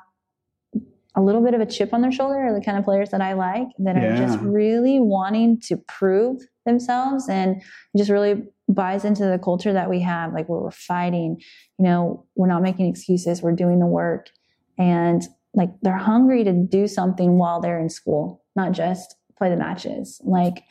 a 1.15 1.23
little 1.23 1.43
bit 1.43 1.55
of 1.55 1.61
a 1.61 1.67
chip 1.67 1.95
on 1.95 2.03
their 2.03 2.13
shoulder 2.13 2.39
are 2.39 2.53
the 2.53 2.65
kind 2.65 2.77
of 2.77 2.85
players 2.85 3.11
that 3.11 3.23
I 3.23 3.33
like 3.33 3.69
that 3.79 3.97
are 3.97 4.17
just 4.17 4.39
really 4.41 5.01
wanting 5.01 5.59
to 5.63 5.79
prove 5.89 6.43
themselves 6.67 7.27
and 7.29 7.63
just 7.97 8.11
really 8.11 8.45
buys 8.69 9.05
into 9.05 9.25
the 9.25 9.39
culture 9.39 9.73
that 9.73 9.89
we 9.89 10.01
have, 10.01 10.35
like 10.35 10.49
where 10.49 10.61
we're 10.61 10.71
fighting, 10.71 11.41
you 11.79 11.85
know, 11.85 12.27
we're 12.35 12.49
not 12.49 12.63
making 12.63 12.87
excuses, 12.87 13.41
we're 13.41 13.53
doing 13.53 13.79
the 13.79 13.87
work. 13.87 14.29
And 14.77 15.23
like 15.55 15.71
they're 15.81 15.97
hungry 15.97 16.45
to 16.45 16.53
do 16.53 16.87
something 16.87 17.39
while 17.39 17.61
they're 17.61 17.81
in 17.81 17.89
school, 17.89 18.45
not 18.55 18.73
just 18.73 19.17
play 19.39 19.49
the 19.49 19.57
matches. 19.57 20.21
Like 20.23 20.65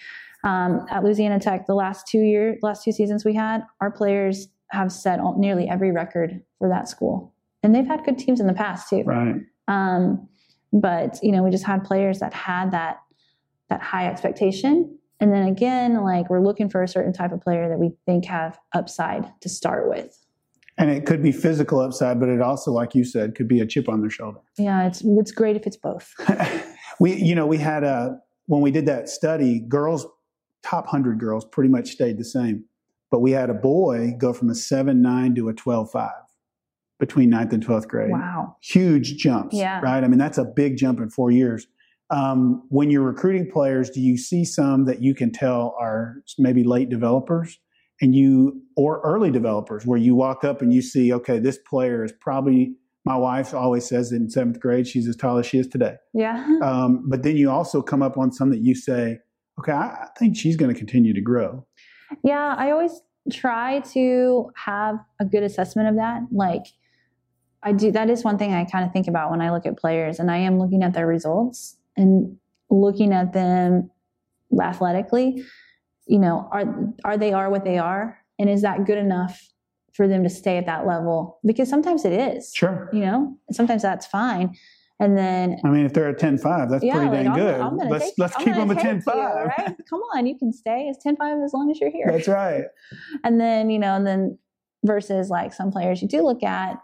um, 0.45 0.85
at 0.91 1.03
Louisiana 1.03 1.39
Tech, 1.39 1.65
the 1.65 1.73
last 1.73 2.07
two 2.07 2.19
year, 2.19 2.57
last 2.61 2.83
two 2.83 2.91
seasons 2.91 3.25
we 3.25 3.33
had, 3.33 3.63
our 3.81 3.91
players 3.91 4.47
have 4.69 4.91
set 4.91 5.19
all, 5.19 5.37
nearly 5.37 5.67
every 5.67 5.91
record 5.91 6.41
for 6.59 6.69
that 6.69 6.87
school, 6.87 7.33
and 7.63 7.73
they've 7.73 7.87
had 7.87 8.05
good 8.05 8.17
teams 8.17 8.39
in 8.39 8.47
the 8.47 8.53
past 8.53 8.89
too. 8.89 9.03
Right. 9.03 9.41
Um, 9.67 10.29
but 10.71 11.19
you 11.23 11.31
know, 11.31 11.43
we 11.43 11.49
just 11.49 11.65
had 11.65 11.83
players 11.83 12.19
that 12.19 12.33
had 12.33 12.71
that 12.71 12.97
that 13.69 13.81
high 13.81 14.07
expectation, 14.07 14.97
and 15.19 15.33
then 15.33 15.47
again, 15.47 16.03
like 16.03 16.29
we're 16.29 16.41
looking 16.41 16.69
for 16.69 16.83
a 16.83 16.87
certain 16.87 17.11
type 17.11 17.31
of 17.31 17.41
player 17.41 17.67
that 17.67 17.79
we 17.79 17.91
think 18.05 18.25
have 18.25 18.59
upside 18.73 19.25
to 19.41 19.49
start 19.49 19.89
with. 19.89 20.15
And 20.77 20.91
it 20.91 21.05
could 21.05 21.23
be 21.23 21.31
physical 21.31 21.79
upside, 21.79 22.19
but 22.19 22.27
it 22.27 22.41
also, 22.41 22.69
like 22.71 22.93
you 22.93 23.05
said, 23.05 23.33
could 23.33 23.47
be 23.47 23.61
a 23.61 23.65
chip 23.65 23.87
on 23.87 24.01
their 24.01 24.09
shoulder. 24.09 24.39
Yeah, 24.59 24.85
it's 24.85 25.01
it's 25.03 25.31
great 25.31 25.55
if 25.55 25.65
it's 25.65 25.77
both. 25.77 26.13
we, 26.99 27.15
you 27.15 27.33
know, 27.33 27.47
we 27.47 27.57
had 27.57 27.83
a 27.83 28.19
when 28.47 28.61
we 28.61 28.71
did 28.71 28.85
that 28.85 29.09
study, 29.09 29.59
girls 29.59 30.05
top 30.65 30.87
hundred 30.87 31.19
girls 31.19 31.45
pretty 31.45 31.69
much 31.69 31.89
stayed 31.89 32.17
the 32.17 32.25
same, 32.25 32.65
but 33.11 33.19
we 33.21 33.31
had 33.31 33.49
a 33.49 33.53
boy 33.53 34.13
go 34.17 34.33
from 34.33 34.49
a 34.49 34.55
seven 34.55 35.01
nine 35.01 35.35
to 35.35 35.47
a 35.49 35.53
twelve 35.53 35.91
five 35.91 36.11
between 36.99 37.29
ninth 37.29 37.53
and 37.53 37.61
twelfth 37.63 37.87
grade. 37.87 38.11
Wow. 38.11 38.55
Huge 38.61 39.17
jumps, 39.17 39.55
Yeah. 39.55 39.79
right? 39.81 40.03
I 40.03 40.07
mean, 40.07 40.17
that's 40.19 40.37
a 40.37 40.45
big 40.45 40.77
jump 40.77 40.99
in 40.99 41.09
four 41.09 41.31
years. 41.31 41.67
Um, 42.09 42.63
when 42.69 42.89
you're 42.91 43.01
recruiting 43.03 43.49
players, 43.51 43.89
do 43.89 43.99
you 43.99 44.17
see 44.17 44.45
some 44.45 44.85
that 44.85 45.01
you 45.01 45.15
can 45.15 45.31
tell 45.31 45.75
are 45.79 46.15
maybe 46.37 46.63
late 46.63 46.89
developers? 46.89 47.59
and 48.01 48.13
you 48.13 48.61
or 48.75 48.99
early 49.05 49.31
developers 49.31 49.85
where 49.85 49.97
you 49.97 50.13
walk 50.15 50.43
up 50.43 50.61
and 50.61 50.73
you 50.73 50.81
see 50.81 51.13
okay 51.13 51.39
this 51.39 51.57
player 51.65 52.03
is 52.03 52.11
probably 52.19 52.75
my 53.05 53.15
wife 53.15 53.53
always 53.53 53.85
says 53.87 54.11
in 54.11 54.29
seventh 54.29 54.59
grade 54.59 54.85
she's 54.85 55.07
as 55.07 55.15
tall 55.15 55.37
as 55.37 55.45
she 55.45 55.57
is 55.59 55.65
today 55.65 55.95
Yeah. 56.13 56.45
um, 56.61 57.05
but 57.07 57.23
then 57.23 57.37
you 57.37 57.49
also 57.49 57.81
come 57.81 58.01
up 58.03 58.17
on 58.17 58.33
some 58.33 58.49
that 58.49 58.59
you 58.59 58.75
say 58.75 59.19
okay 59.59 59.71
i, 59.71 59.85
I 59.85 60.07
think 60.17 60.35
she's 60.35 60.55
going 60.55 60.73
to 60.73 60.77
continue 60.77 61.13
to 61.13 61.21
grow 61.21 61.65
Yeah, 62.23 62.55
I 62.57 62.71
always 62.71 63.01
try 63.31 63.79
to 63.93 64.51
have 64.55 64.97
a 65.19 65.25
good 65.25 65.43
assessment 65.43 65.89
of 65.89 65.95
that. 65.95 66.21
Like, 66.31 66.65
I 67.63 67.71
do, 67.71 67.91
that 67.91 68.09
is 68.09 68.23
one 68.23 68.37
thing 68.37 68.53
I 68.53 68.65
kind 68.65 68.85
of 68.85 68.91
think 68.91 69.07
about 69.07 69.31
when 69.31 69.41
I 69.41 69.51
look 69.51 69.65
at 69.65 69.77
players, 69.77 70.19
and 70.19 70.29
I 70.29 70.37
am 70.37 70.59
looking 70.59 70.83
at 70.83 70.93
their 70.93 71.07
results 71.07 71.77
and 71.97 72.37
looking 72.69 73.11
at 73.11 73.33
them 73.33 73.89
athletically. 74.61 75.43
You 76.05 76.19
know, 76.19 76.47
are 76.51 76.65
are 77.03 77.17
they 77.17 77.33
are 77.33 77.49
what 77.49 77.65
they 77.65 77.79
are, 77.79 78.19
and 78.37 78.49
is 78.49 78.61
that 78.61 78.85
good 78.85 78.99
enough 78.99 79.41
for 79.93 80.07
them 80.07 80.21
to 80.23 80.29
stay 80.29 80.57
at 80.57 80.67
that 80.67 80.85
level? 80.85 81.39
Because 81.43 81.67
sometimes 81.69 82.05
it 82.05 82.13
is. 82.13 82.53
sure 82.53 82.89
You 82.93 82.99
know, 82.99 83.37
sometimes 83.51 83.81
that's 83.81 84.05
fine, 84.05 84.55
and 84.99 85.17
then 85.17 85.57
i 85.65 85.69
mean 85.69 85.85
if 85.85 85.93
they're 85.93 86.09
a 86.09 86.15
10-5 86.15 86.69
that's 86.69 86.83
yeah, 86.83 86.93
pretty 86.93 87.09
like, 87.09 87.23
dang 87.23 87.27
I'm, 87.27 87.39
good 87.39 87.61
I'm 87.61 87.89
let's 87.89 88.05
take, 88.05 88.13
let's 88.17 88.35
I'm 88.37 88.45
keep 88.45 88.55
them 88.55 88.71
a 88.71 88.75
take 88.75 89.03
10-5 89.03 89.05
you, 89.05 89.45
right? 89.45 89.75
Come 89.89 90.01
on, 90.15 90.25
you 90.25 90.37
can 90.37 90.53
stay 90.53 90.87
as 90.89 90.97
10-5 91.05 91.43
as 91.43 91.53
long 91.53 91.69
as 91.71 91.79
you're 91.79 91.91
here. 91.91 92.07
that's 92.09 92.27
right 92.27 92.63
And 93.23 93.39
then, 93.39 93.69
you 93.69 93.79
know, 93.79 93.95
and 93.95 94.05
then 94.05 94.37
versus 94.85 95.29
like 95.29 95.53
some 95.53 95.71
players 95.71 96.01
you 96.01 96.07
do 96.07 96.21
look 96.21 96.43
at, 96.43 96.77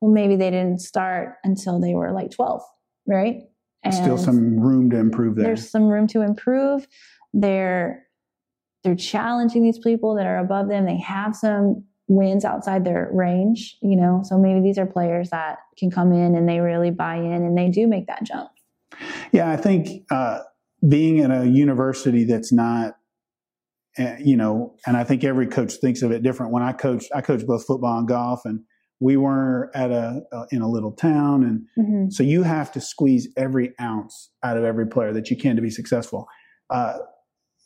well, 0.00 0.10
maybe 0.10 0.36
they 0.36 0.50
didn't 0.50 0.80
start 0.80 1.36
until 1.44 1.80
they 1.80 1.94
were 1.94 2.12
like 2.12 2.30
12, 2.30 2.62
right? 3.06 3.36
And 3.84 3.94
still 3.94 4.18
some 4.18 4.60
room 4.60 4.90
to 4.90 4.96
improve 4.96 5.36
there 5.36 5.46
there's 5.46 5.68
some 5.68 5.88
room 5.88 6.06
to 6.08 6.22
improve. 6.22 6.86
They're 7.32 8.06
they're 8.84 8.94
challenging 8.96 9.62
these 9.62 9.78
people 9.78 10.14
that 10.16 10.26
are 10.26 10.38
above 10.38 10.68
them. 10.68 10.86
They 10.86 10.98
have 10.98 11.36
some 11.36 11.84
wins 12.08 12.44
outside 12.44 12.84
their 12.84 13.08
range, 13.12 13.76
you 13.80 13.96
know. 13.96 14.22
So 14.24 14.38
maybe 14.38 14.60
these 14.60 14.78
are 14.78 14.86
players 14.86 15.30
that 15.30 15.58
can 15.78 15.90
come 15.90 16.12
in 16.12 16.34
and 16.34 16.48
they 16.48 16.60
really 16.60 16.90
buy 16.90 17.16
in 17.16 17.32
and 17.44 17.56
they 17.56 17.68
do 17.68 17.86
make 17.86 18.06
that 18.06 18.24
jump. 18.24 18.50
Yeah, 19.32 19.50
I 19.50 19.56
think 19.56 20.04
uh, 20.10 20.40
being 20.86 21.18
in 21.18 21.30
a 21.30 21.44
university 21.44 22.24
that's 22.24 22.52
not, 22.52 22.96
uh, 23.98 24.16
you 24.22 24.36
know, 24.36 24.74
and 24.86 24.96
I 24.96 25.04
think 25.04 25.24
every 25.24 25.46
coach 25.46 25.74
thinks 25.74 26.02
of 26.02 26.10
it 26.12 26.22
different. 26.22 26.52
When 26.52 26.62
I 26.62 26.72
coach, 26.72 27.06
I 27.14 27.20
coach 27.20 27.46
both 27.46 27.64
football 27.66 27.98
and 27.98 28.08
golf, 28.08 28.42
and 28.44 28.60
we 29.00 29.16
were 29.16 29.70
at 29.74 29.90
a 29.90 30.22
uh, 30.32 30.46
in 30.50 30.62
a 30.62 30.68
little 30.68 30.92
town, 30.92 31.42
and 31.42 31.66
Mm-hmm. 31.78 32.10
so 32.10 32.22
you 32.22 32.42
have 32.42 32.70
to 32.72 32.80
squeeze 32.80 33.28
every 33.36 33.72
ounce 33.80 34.30
out 34.42 34.56
of 34.56 34.64
every 34.64 34.86
player 34.86 35.12
that 35.12 35.30
you 35.30 35.36
can 35.36 35.56
to 35.56 35.62
be 35.62 35.70
successful. 35.70 36.26
Uh, 36.70 36.98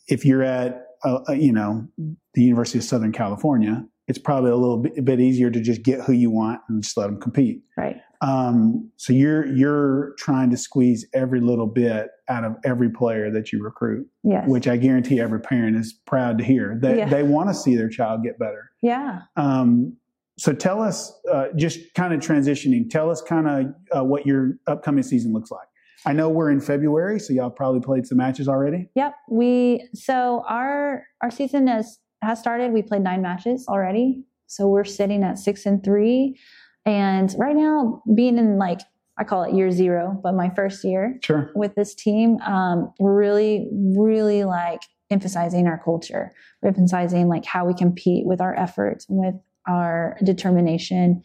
if 0.09 0.25
you're 0.25 0.43
at, 0.43 0.87
uh, 1.05 1.19
uh, 1.29 1.33
you 1.33 1.53
know, 1.53 1.87
the 2.35 2.43
University 2.43 2.79
of 2.79 2.85
Southern 2.85 3.13
California, 3.13 3.85
it's 4.09 4.19
probably 4.19 4.51
a 4.51 4.57
little 4.57 4.79
bit, 4.79 5.05
bit 5.05 5.21
easier 5.21 5.51
to 5.51 5.61
just 5.61 5.83
get 5.83 6.01
who 6.01 6.13
you 6.13 6.31
want 6.31 6.61
and 6.69 6.83
just 6.83 6.97
let 6.97 7.07
them 7.07 7.21
compete. 7.21 7.63
Right. 7.77 7.97
Um, 8.23 8.91
so 8.97 9.13
you're 9.13 9.47
you're 9.55 10.15
trying 10.19 10.51
to 10.51 10.57
squeeze 10.57 11.07
every 11.13 11.41
little 11.41 11.67
bit 11.67 12.09
out 12.29 12.45
of 12.45 12.57
every 12.65 12.89
player 12.91 13.31
that 13.31 13.53
you 13.53 13.63
recruit, 13.63 14.07
Yes. 14.25 14.49
which 14.49 14.67
I 14.67 14.77
guarantee 14.79 15.21
every 15.21 15.41
parent 15.41 15.77
is 15.77 15.93
proud 16.07 16.39
to 16.39 16.45
hear. 16.45 16.79
They 16.81 16.99
Yeah. 16.99 17.09
they 17.09 17.23
want 17.23 17.51
to 17.51 17.55
see 17.55 17.77
their 17.77 17.89
child 17.91 18.23
get 18.23 18.39
better. 18.39 18.71
yeah. 18.83 19.23
Um, 19.37 19.97
so 20.39 20.53
tell 20.53 20.83
us, 20.83 21.19
uh, 21.33 21.47
just 21.57 21.79
kind 21.95 22.13
of 22.13 22.21
transitioning. 22.21 22.91
Tell 22.91 23.11
us 23.11 23.23
kind 23.23 23.49
of 23.49 23.99
uh, 23.99 24.05
what 24.05 24.27
your 24.27 24.53
upcoming 24.67 25.03
season 25.03 25.33
looks 25.33 25.51
like. 25.51 25.67
I 26.05 26.13
know 26.13 26.29
we're 26.29 26.51
in 26.51 26.61
February, 26.61 27.19
so 27.19 27.33
y'all 27.33 27.49
probably 27.51 27.81
played 27.81 28.07
some 28.07 28.19
matches 28.19 28.47
already. 28.47 28.91
Yep. 28.95 29.15
We 29.31 29.89
so 29.95 30.45
our 30.49 31.05
our 31.23 31.31
season 31.31 31.67
has 31.69 31.99
has 32.23 32.39
started. 32.41 32.73
We 32.73 32.83
played 32.83 33.03
nine 33.03 33.23
matches 33.23 33.67
already. 33.69 34.25
So 34.47 34.69
we're 34.69 34.85
sitting 34.85 35.23
at 35.23 35.39
six 35.39 35.67
and 35.67 35.83
three. 35.83 36.39
And 36.85 37.35
right 37.39 37.57
now, 37.57 38.03
being 38.15 38.39
in 38.39 38.59
like 38.59 38.81
I 39.19 39.25
call 39.25 39.45
it 39.45 39.55
year 39.55 39.71
zero, 39.71 40.21
but 40.23 40.35
my 40.35 40.51
first 40.51 40.85
year 40.85 41.19
Sure. 41.23 41.51
with 41.55 41.75
this 41.75 41.95
team, 41.95 42.39
um, 42.43 42.93
we're 43.01 43.17
really, 43.17 43.67
really 43.73 44.45
like 44.45 44.81
emphasizing 45.11 45.67
our 45.67 45.79
culture. 45.83 46.33
We're 46.61 46.69
emphasizing 46.69 47.27
like 47.29 47.47
how 47.47 47.65
we 47.65 47.73
compete 47.73 48.27
with 48.27 48.43
our 48.43 48.55
efforts, 48.59 49.07
with 49.09 49.35
our 49.67 50.19
determination, 50.23 51.23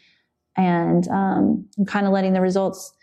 and 0.56 1.06
um, 1.10 1.68
kind 1.86 2.06
of 2.08 2.14
letting 2.14 2.32
the 2.32 2.40
results 2.42 2.94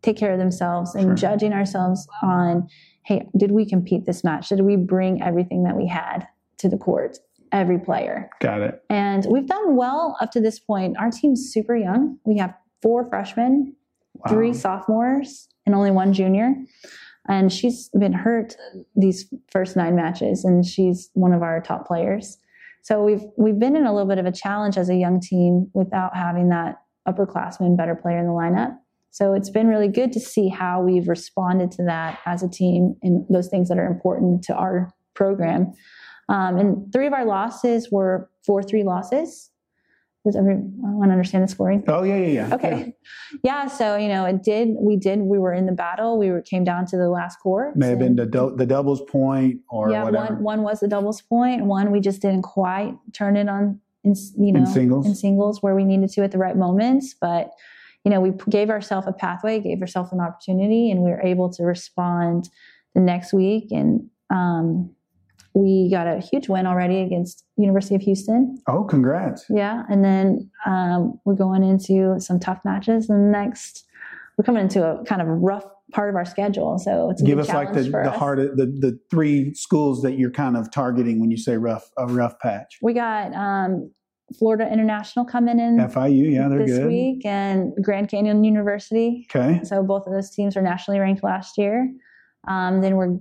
take 0.00 0.16
care 0.16 0.32
of 0.32 0.38
themselves 0.38 0.94
and 0.94 1.18
Sure. 1.18 1.30
judging 1.30 1.52
ourselves 1.52 2.08
on, 2.22 2.68
hey, 3.04 3.28
did 3.36 3.50
we 3.52 3.68
compete 3.68 4.06
this 4.06 4.24
match? 4.24 4.48
Did 4.48 4.62
we 4.62 4.76
bring 4.76 5.20
everything 5.22 5.64
that 5.64 5.76
we 5.76 5.86
had 5.86 6.26
to 6.58 6.68
the 6.70 6.78
court? 6.78 7.18
Every 7.52 7.78
player. 7.78 8.30
Got 8.40 8.60
it. 8.62 8.82
And 8.90 9.26
we've 9.30 9.46
done 9.46 9.76
well 9.76 10.16
up 10.20 10.30
to 10.32 10.40
this 10.40 10.58
point. 10.58 10.96
Our 10.98 11.10
team's 11.10 11.50
super 11.52 11.76
young. 11.76 12.18
We 12.24 12.38
have 12.38 12.54
four 12.82 13.08
freshmen, 13.08 13.74
Wow. 14.14 14.32
three 14.32 14.52
sophomores, 14.52 15.48
and 15.66 15.74
only 15.74 15.90
one 15.90 16.12
junior. 16.12 16.54
And 17.28 17.52
she's 17.52 17.88
been 17.90 18.12
hurt 18.12 18.56
these 18.96 19.32
first 19.52 19.76
nine 19.76 19.94
matches, 19.94 20.44
and 20.44 20.64
she's 20.64 21.10
one 21.14 21.32
of 21.32 21.42
our 21.42 21.60
top 21.60 21.86
players. 21.86 22.38
So 22.82 23.04
we've 23.04 23.22
we've 23.36 23.58
been 23.58 23.76
in 23.76 23.84
a 23.84 23.92
little 23.92 24.08
bit 24.08 24.18
of 24.18 24.26
a 24.26 24.32
challenge 24.32 24.78
as 24.78 24.88
a 24.88 24.94
young 24.94 25.20
team 25.20 25.70
without 25.74 26.16
having 26.16 26.48
that 26.48 26.76
upperclassman 27.06 27.76
better 27.76 27.94
player 27.94 28.18
in 28.18 28.26
the 28.26 28.32
lineup. 28.32 28.76
So 29.10 29.34
it's 29.34 29.50
been 29.50 29.68
really 29.68 29.88
good 29.88 30.12
to 30.12 30.20
see 30.20 30.48
how 30.48 30.82
we've 30.82 31.08
responded 31.08 31.70
to 31.72 31.84
that 31.84 32.18
as 32.26 32.42
a 32.42 32.48
team 32.48 32.96
and 33.02 33.26
those 33.28 33.48
things 33.48 33.68
that 33.68 33.78
are 33.78 33.86
important 33.86 34.42
to 34.44 34.54
our 34.54 34.90
program. 35.14 35.72
Um, 36.28 36.58
and 36.58 36.92
three 36.92 37.06
of 37.06 37.12
our 37.12 37.24
losses 37.24 37.90
were 37.90 38.30
four 38.44 38.62
three 38.62 38.82
losses. 38.82 39.50
Does 40.24 40.36
everyone 40.36 41.10
understand 41.10 41.44
the 41.44 41.48
scoring? 41.48 41.84
Oh 41.88 42.02
yeah, 42.02 42.16
yeah, 42.16 42.26
yeah. 42.26 42.54
Okay. 42.54 42.94
Yeah. 43.44 43.66
So 43.68 43.96
you 43.96 44.08
know, 44.08 44.24
it 44.26 44.42
did. 44.42 44.70
We 44.78 44.96
did. 44.96 45.20
We 45.20 45.38
were 45.38 45.54
in 45.54 45.66
the 45.66 45.72
battle. 45.72 46.18
We 46.18 46.30
were 46.30 46.42
came 46.42 46.64
down 46.64 46.86
to 46.86 46.96
the 46.96 47.08
last 47.08 47.36
court. 47.36 47.76
May 47.76 47.88
have 47.88 47.98
been 47.98 48.16
the 48.16 48.26
dou- 48.26 48.54
the 48.54 48.66
doubles 48.66 49.00
point 49.02 49.60
or 49.70 49.90
yeah. 49.90 50.04
whatever. 50.04 50.34
One 50.34 50.42
one 50.42 50.62
was 50.62 50.80
the 50.80 50.88
doubles 50.88 51.22
point. 51.22 51.64
One 51.64 51.90
we 51.90 52.00
just 52.00 52.20
didn't 52.20 52.42
quite 52.42 52.94
turn 53.12 53.36
it 53.36 53.48
on. 53.48 53.80
In 54.04 54.14
you 54.38 54.52
know, 54.52 54.60
In 54.60 54.66
singles? 54.66 55.06
in 55.06 55.14
singles 55.14 55.62
where 55.62 55.74
we 55.74 55.84
needed 55.84 56.10
to 56.10 56.22
at 56.22 56.30
the 56.30 56.38
right 56.38 56.56
moments, 56.56 57.14
but 57.20 57.50
you 58.04 58.10
know, 58.10 58.20
we 58.20 58.32
gave 58.48 58.70
ourselves 58.70 59.06
a 59.06 59.12
pathway, 59.12 59.60
gave 59.60 59.80
ourselves 59.80 60.12
an 60.12 60.20
opportunity, 60.20 60.90
and 60.90 61.02
we 61.02 61.10
were 61.10 61.20
able 61.20 61.50
to 61.50 61.62
respond 61.64 62.48
the 62.94 63.00
next 63.00 63.32
week. 63.32 63.70
And 63.70 64.08
um, 64.30 64.90
we 65.54 65.90
got 65.90 66.06
a 66.06 66.20
huge 66.20 66.48
win 66.48 66.66
already 66.66 67.00
against 67.00 67.44
University 67.56 67.94
of 67.94 68.02
Houston. 68.02 68.58
oh, 68.68 68.84
congrats. 68.84 69.44
Yeah, 69.48 69.82
and 69.88 70.04
then 70.04 70.50
um, 70.66 71.18
we're 71.24 71.34
going 71.34 71.62
into 71.62 72.20
some 72.20 72.38
tough 72.38 72.60
matches. 72.64 73.08
And 73.08 73.32
next, 73.32 73.86
we're 74.36 74.44
coming 74.44 74.62
into 74.62 74.84
a 74.84 75.04
kind 75.04 75.20
of 75.20 75.28
rough 75.28 75.64
part 75.92 76.10
of 76.10 76.16
our 76.16 76.24
schedule, 76.24 76.78
so 76.78 77.10
it's 77.10 77.22
a 77.22 77.24
Give 77.24 77.38
us 77.38 77.48
like 77.48 77.72
the, 77.72 77.82
the 77.82 78.10
hard 78.10 78.38
the, 78.38 78.66
the 78.66 78.98
three 79.10 79.54
schools 79.54 80.02
that 80.02 80.18
you're 80.18 80.30
kind 80.30 80.56
of 80.56 80.70
targeting 80.70 81.20
when 81.20 81.30
you 81.30 81.38
say 81.38 81.56
rough 81.56 81.90
a 81.96 82.06
rough 82.06 82.38
patch. 82.38 82.78
We 82.82 82.92
got 82.92 83.34
um, 83.34 83.90
Florida 84.38 84.70
International 84.70 85.24
coming 85.24 85.58
in 85.58 85.78
FIU, 85.78 86.32
yeah, 86.32 86.48
they're 86.48 86.66
this 86.66 86.78
good. 86.78 86.86
week, 86.86 87.24
and 87.24 87.72
Grand 87.82 88.10
Canyon 88.10 88.44
University. 88.44 89.26
Okay. 89.34 89.60
So 89.64 89.82
both 89.82 90.06
of 90.06 90.12
those 90.12 90.30
teams 90.30 90.56
were 90.56 90.62
nationally 90.62 91.00
ranked 91.00 91.24
last 91.24 91.56
year. 91.56 91.90
Um, 92.46 92.80
then 92.80 92.96
we're 92.96 93.18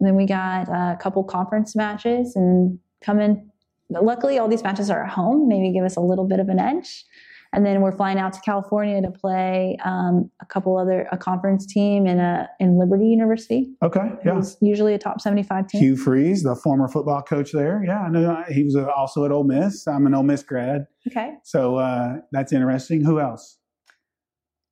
then 0.00 0.14
we 0.16 0.26
got 0.26 0.68
a 0.68 0.96
couple 1.00 1.22
conference 1.24 1.74
matches 1.76 2.34
and 2.36 2.78
coming. 3.02 3.50
Luckily, 3.88 4.38
all 4.38 4.48
these 4.48 4.62
matches 4.64 4.90
are 4.90 5.04
at 5.04 5.10
home. 5.10 5.48
Maybe 5.48 5.72
give 5.72 5.84
us 5.84 5.96
a 5.96 6.00
little 6.00 6.26
bit 6.26 6.40
of 6.40 6.48
an 6.48 6.58
edge. 6.58 7.04
And 7.52 7.64
then 7.64 7.80
we're 7.80 7.92
flying 7.92 8.18
out 8.18 8.32
to 8.34 8.40
California 8.40 9.00
to 9.00 9.10
play 9.10 9.78
um, 9.84 10.28
a 10.42 10.46
couple 10.46 10.76
other 10.76 11.08
a 11.12 11.16
conference 11.16 11.64
team 11.64 12.06
in 12.06 12.18
a 12.18 12.48
in 12.58 12.76
Liberty 12.78 13.06
University, 13.06 13.70
Okay. 13.82 14.10
Yeah. 14.26 14.42
usually 14.60 14.92
a 14.94 14.98
top 14.98 15.20
seventy 15.20 15.44
five 15.44 15.68
team. 15.68 15.80
Hugh 15.80 15.96
Freeze, 15.96 16.42
the 16.42 16.56
former 16.56 16.88
football 16.88 17.22
coach 17.22 17.52
there. 17.52 17.82
Yeah, 17.86 18.00
I 18.00 18.08
know 18.10 18.42
he 18.50 18.64
was 18.64 18.74
uh, 18.76 18.90
also 18.90 19.24
at 19.24 19.30
Ole 19.30 19.44
Miss. 19.44 19.86
I'm 19.86 20.06
an 20.06 20.14
Ole 20.14 20.24
Miss 20.24 20.42
grad, 20.42 20.86
Okay, 21.06 21.34
so 21.44 21.76
uh, 21.76 22.16
that's 22.32 22.52
interesting. 22.52 23.02
Who 23.04 23.20
else? 23.20 23.56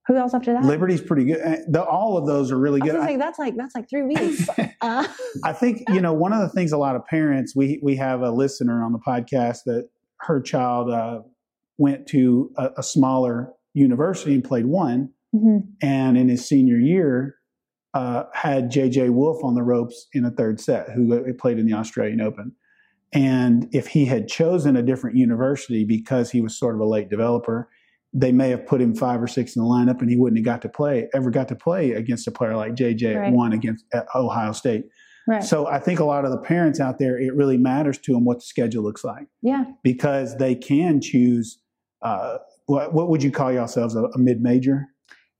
Who 0.07 0.17
else 0.17 0.35
after 0.35 0.53
that? 0.53 0.65
Liberty's 0.65 1.01
pretty 1.01 1.25
good. 1.25 1.41
Uh, 1.41 1.57
The, 1.69 1.83
all 1.83 2.17
of 2.17 2.27
those 2.27 2.53
are 2.53 2.59
really 2.59 2.81
good. 2.81 2.95
I- 2.97 3.07
say, 3.07 3.17
that's 3.17 3.39
like 3.39 3.57
that's 3.57 3.75
like 3.75 3.89
three 3.89 4.03
weeks. 4.03 4.49
Uh, 4.81 5.09
I 5.43 5.55
think 5.55 5.83
you 5.89 6.01
know 6.03 6.13
one 6.13 6.35
of 6.35 6.41
the 6.41 6.49
things 6.51 6.71
a 6.71 6.77
lot 6.77 6.95
of 6.95 7.07
parents 7.07 7.57
we 7.57 7.81
we 7.83 7.97
have 7.97 8.21
a 8.21 8.31
listener 8.31 8.85
on 8.85 8.93
the 8.93 8.99
podcast 8.99 9.61
that 9.65 9.89
her 10.21 10.43
child 10.43 10.91
uh, 10.91 11.21
went 11.79 12.07
to 12.09 12.51
a, 12.59 12.69
a 12.77 12.83
smaller 12.83 13.51
university 13.73 14.35
and 14.35 14.45
played 14.45 14.67
one, 14.67 15.09
mhm. 15.35 15.63
and 15.81 16.19
in 16.19 16.29
his 16.29 16.47
senior 16.47 16.77
year 16.77 17.37
uh, 17.95 18.25
had 18.35 18.71
JJ 18.71 19.11
Wolf 19.11 19.43
on 19.43 19.55
the 19.55 19.63
ropes 19.63 20.07
in 20.13 20.27
a 20.27 20.31
third 20.31 20.61
set, 20.61 20.91
who 20.91 21.33
played 21.35 21.59
in 21.59 21.65
the 21.65 21.73
Australian 21.73 22.21
Open. 22.21 22.53
And 23.15 23.69
if 23.73 23.87
he 23.87 24.05
had 24.05 24.29
chosen 24.29 24.77
a 24.77 24.83
different 24.83 25.17
university 25.17 25.85
because 25.85 26.33
he 26.33 26.41
was 26.41 26.59
sort 26.59 26.75
of 26.75 26.81
a 26.81 26.85
late 26.85 27.09
developer, 27.09 27.71
they 28.17 28.31
may 28.33 28.49
have 28.51 28.65
put 28.67 28.81
him 28.81 28.95
five 28.95 29.21
or 29.21 29.27
six 29.27 29.57
in 29.57 29.63
the 29.63 29.69
lineup, 29.69 30.01
and 30.01 30.09
he 30.09 30.17
wouldn't 30.17 30.39
have 30.39 30.45
got 30.45 30.63
to 30.63 30.69
play 30.69 31.09
ever 31.15 31.31
got 31.31 31.49
to 31.49 31.57
play 31.57 31.93
against 31.93 32.27
a 32.29 32.31
player 32.31 32.57
like 32.57 32.75
JJ 32.75 33.17
Right. 33.19 33.27
at 33.29 33.33
one 33.33 33.53
against 33.53 33.85
at 33.93 34.07
Ohio 34.15 34.53
State. 34.53 34.85
Right. 35.27 35.43
So 35.43 35.67
I 35.67 35.79
think 35.81 36.01
a 36.01 36.05
lot 36.05 36.25
of 36.25 36.31
the 36.31 36.39
parents 36.39 36.81
out 36.81 36.99
there, 36.99 37.19
it 37.19 37.35
really 37.35 37.57
matters 37.57 37.99
to 37.99 38.13
them 38.13 38.25
what 38.25 38.39
the 38.39 38.45
schedule 38.45 38.83
looks 38.85 39.03
like 39.05 39.27
yeah. 39.43 39.65
because 39.83 40.37
they 40.37 40.55
can 40.55 41.01
choose. 41.01 41.59
Uh, 42.03 42.37
what, 42.67 42.93
what 42.95 43.09
would 43.09 43.23
you 43.23 43.31
call 43.31 43.51
yourselves 43.53 43.97
a, 43.97 44.05
a 44.05 44.19
mid 44.19 44.41
major? 44.43 44.87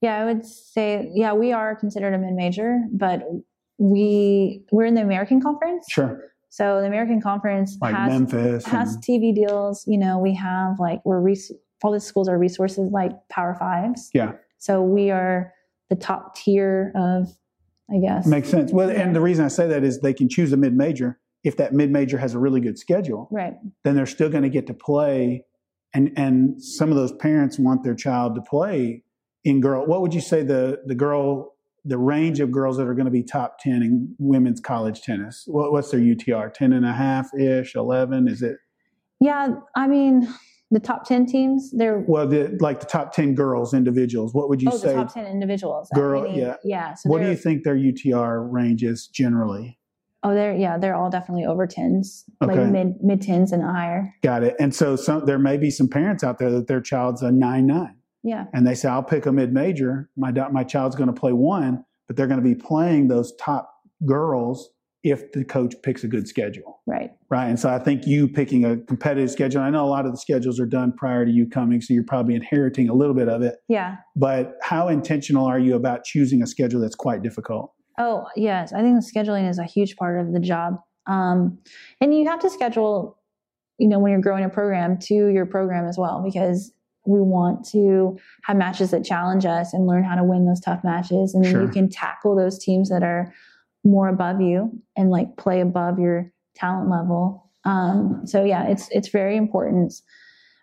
Yeah, 0.01 0.17
I 0.21 0.25
would 0.25 0.45
say 0.45 1.11
yeah, 1.15 1.33
we 1.35 1.53
are 1.53 1.77
considered 1.77 2.13
a 2.15 2.19
mid 2.19 2.33
major, 2.35 2.81
but 2.93 3.23
we 3.79 4.63
we're 4.73 4.85
in 4.87 4.95
the 4.95 5.03
American 5.03 5.41
Conference. 5.41 5.87
Sure, 5.91 6.21
So 6.51 6.81
the 6.81 6.87
American 6.87 7.21
Conference 7.21 7.77
like 7.81 7.95
has 7.95 8.11
Memphis. 8.13 8.65
has 8.67 8.95
and- 8.95 9.05
TV 9.05 9.35
deals. 9.35 9.85
You 9.87 9.99
know, 9.99 10.19
we 10.19 10.35
have 10.35 10.79
like 10.79 11.01
we're 11.05 11.21
res- 11.21 11.53
all 11.83 11.93
the 11.93 12.01
schools 12.01 12.29
are 12.29 12.39
resources 12.39 12.91
like 12.91 13.13
Power 13.29 13.55
Fives. 13.55 14.11
Yeah. 14.15 14.33
So 14.59 14.83
we 14.83 15.11
are 15.11 15.53
the 15.91 15.97
top 15.97 16.37
tier 16.37 16.93
of, 16.95 17.29
I 17.91 17.99
guess. 17.99 18.27
makes 18.27 18.49
sense. 18.49 18.73
Well, 18.73 18.91
and 18.91 19.15
the 19.15 19.21
reason 19.21 19.45
I 19.45 19.49
say 19.49 19.67
that 19.69 19.85
is 19.85 20.01
they 20.01 20.15
can 20.15 20.29
choose 20.29 20.53
a 20.53 20.57
mid 20.57 20.75
major. 20.75 21.19
If 21.43 21.59
that 21.59 21.75
mid 21.75 21.91
major 21.91 22.17
has 22.17 22.35
a 22.35 22.39
really 22.39 22.61
good 22.61 22.79
schedule, 22.79 23.29
right. 23.31 23.55
then 23.83 23.95
they're 23.95 24.07
still 24.07 24.31
going 24.31 24.45
to 24.45 24.49
get 24.49 24.67
to 24.69 24.75
play. 24.75 25.45
And 25.93 26.13
and 26.17 26.63
some 26.63 26.91
of 26.91 26.97
those 26.97 27.13
parents 27.13 27.59
want 27.59 27.85
their 27.85 27.95
child 27.95 28.35
to 28.37 28.41
play 28.41 29.05
in 29.45 29.61
girl. 29.61 29.85
What 29.85 30.01
would 30.01 30.15
you 30.15 30.23
say 30.23 30.43
the 30.43 30.81
the 30.87 30.95
girl 30.95 31.55
the 31.85 31.99
range 31.99 32.41
of 32.41 32.51
girls 32.51 32.79
that 32.79 32.87
are 32.87 32.95
going 32.95 33.05
to 33.05 33.11
be 33.11 33.23
top 33.23 33.59
10 33.59 33.83
in 33.83 34.15
women's 34.19 34.59
college 34.59 35.03
tennis? 35.03 35.45
What, 35.47 35.71
what's 35.71 35.91
their 35.91 36.01
UTR? 36.01 36.51
10 36.51 36.73
and 36.73 36.87
a 36.87 36.95
half 36.95 37.29
ish, 37.39 37.75
11? 37.75 38.27
Is 38.27 38.41
it? 38.41 38.57
Yeah, 39.21 39.57
I 39.77 39.87
mean 39.87 40.27
the 40.71 40.81
top 40.81 41.05
ten 41.07 41.27
teams. 41.27 41.71
They're 41.71 42.05
Well, 42.07 42.27
the, 42.27 42.57
like 42.61 42.81
the 42.81 42.87
top 42.87 43.13
10 43.15 43.35
girls, 43.35 43.75
individuals, 43.75 44.35
what 44.35 44.49
would 44.49 44.61
you 44.63 44.71
oh, 44.73 44.77
say? 44.77 44.89
oh 44.89 44.91
say? 44.91 44.95
the 44.97 45.03
top 45.05 45.15
ten 45.15 45.27
individuals. 45.27 45.89
Girl- 45.95 46.23
Meaning- 46.23 46.39
yeah. 46.41 46.57
Yeah. 46.65 46.95
So 46.95 47.11
what 47.11 47.23
do 47.23 47.29
you 47.29 47.37
think 47.37 47.65
their 47.65 47.77
UTR 47.77 48.51
range 48.51 48.83
is 48.83 49.07
generally? 49.07 49.79
Oh, 50.27 50.35
they're 50.35 50.55
yeah, 50.57 50.79
they're 50.79 50.95
all 50.95 51.11
definitely 51.11 51.45
over 51.45 51.67
tens, 51.67 52.25
Okay. 52.43 52.57
like 52.57 52.71
mid 52.71 52.95
mid 53.03 53.21
tens 53.21 53.53
and 53.53 53.63
higher. 53.63 54.15
Got 54.23 54.43
it. 54.43 54.57
And 54.59 54.75
so 54.75 54.97
some, 54.97 55.27
there 55.27 55.39
may 55.39 55.59
be 55.59 55.71
some 55.71 55.87
parents 55.87 56.25
out 56.25 56.39
there 56.39 56.51
that 56.51 56.67
their 56.67 56.81
child's 56.81 57.21
a 57.23 57.31
9 57.31 57.67
9. 57.67 57.95
Yeah. 58.23 58.47
and 58.55 58.67
they 58.67 58.75
say, 58.75 58.89
"I'll 58.89 59.03
pick 59.03 59.27
a 59.27 59.33
mid-major. 59.33 60.09
My 60.17 60.31
my 60.51 60.65
child's 60.65 60.97
going 60.97 61.13
to 61.13 61.21
play 61.21 61.35
one, 61.35 61.85
but 62.07 62.17
they're 62.17 62.27
going 62.27 62.43
to 62.43 62.45
be 62.45 62.55
playing 62.55 63.09
those 63.09 63.35
top 63.37 63.71
girls 64.07 64.71
if 65.05 65.31
the 65.33 65.45
coach 65.45 65.75
picks 65.83 66.03
a 66.03 66.09
good 66.09 66.27
schedule, 66.27 66.81
Right. 66.87 67.13
right?" 67.31 67.47
And 67.47 67.61
so 67.61 67.69
I 67.69 67.79
think 67.79 68.07
you 68.07 68.27
picking 68.27 68.65
a 68.65 68.77
competitive 68.79 69.31
schedule. 69.31 69.61
I 69.63 69.71
know 69.71 69.85
a 69.85 69.87
lot 69.87 70.07
of 70.07 70.13
the 70.13 70.19
schedules 70.19 70.59
are 70.59 70.67
done 70.67 70.93
prior 70.97 71.25
to 71.25 71.31
you 71.31 71.47
coming, 71.47 71.81
so 71.81 71.95
you're 71.95 72.03
probably 72.03 72.35
inheriting 72.35 72.89
a 72.89 72.95
little 72.95 73.15
bit 73.15 73.29
of 73.29 73.43
it. 73.43 73.57
Yeah. 73.69 73.97
But 74.17 74.57
how 74.63 74.89
intentional 74.89 75.47
are 75.47 75.59
you 75.61 75.77
about 75.77 76.03
choosing 76.05 76.43
a 76.43 76.47
schedule 76.47 76.81
that's 76.81 76.97
quite 76.97 77.23
difficult? 77.23 77.73
Oh, 77.99 78.25
yes. 78.35 78.73
I 78.73 78.81
think 78.81 78.97
the 79.01 79.07
scheduling 79.09 79.49
is 79.49 79.59
a 79.61 79.65
huge 79.65 79.95
part 79.97 80.19
of 80.21 80.33
the 80.33 80.41
job. 80.41 80.81
Um, 81.07 81.59
and 82.01 82.13
you 82.13 82.27
have 82.27 82.41
to 82.41 82.51
schedule, 82.51 83.19
you 83.79 83.87
know, 83.87 83.99
when 84.01 84.11
you're 84.11 84.21
growing 84.21 84.43
a 84.45 84.49
program 84.49 84.99
to 85.01 85.15
your 85.29 85.47
program 85.47 85.87
as 85.87 85.97
well, 85.99 86.23
because 86.25 86.73
we 87.07 87.21
want 87.21 87.65
to 87.67 88.17
have 88.45 88.57
matches 88.57 88.91
that 88.93 89.05
challenge 89.05 89.45
us 89.45 89.75
and 89.75 89.87
learn 89.87 90.03
how 90.03 90.15
to 90.15 90.25
win 90.25 90.47
those 90.47 90.61
tough 90.61 90.83
matches. 90.83 91.35
And 91.35 91.45
then 91.45 91.53
Sure. 91.53 91.63
you 91.63 91.69
can 91.69 91.91
tackle 91.91 92.35
those 92.35 92.59
teams 92.59 92.89
that 92.89 93.03
are 93.03 93.33
more 93.85 94.09
above 94.09 94.41
you 94.41 94.71
and 94.97 95.11
like 95.11 95.37
play 95.37 95.61
above 95.61 95.99
your 95.99 96.33
talent 96.57 96.91
level. 96.91 97.51
Um, 97.65 98.23
so 98.25 98.45
yeah, 98.45 98.67
it's 98.69 98.89
it's 98.91 99.09
very 99.09 99.37
important. 99.37 99.95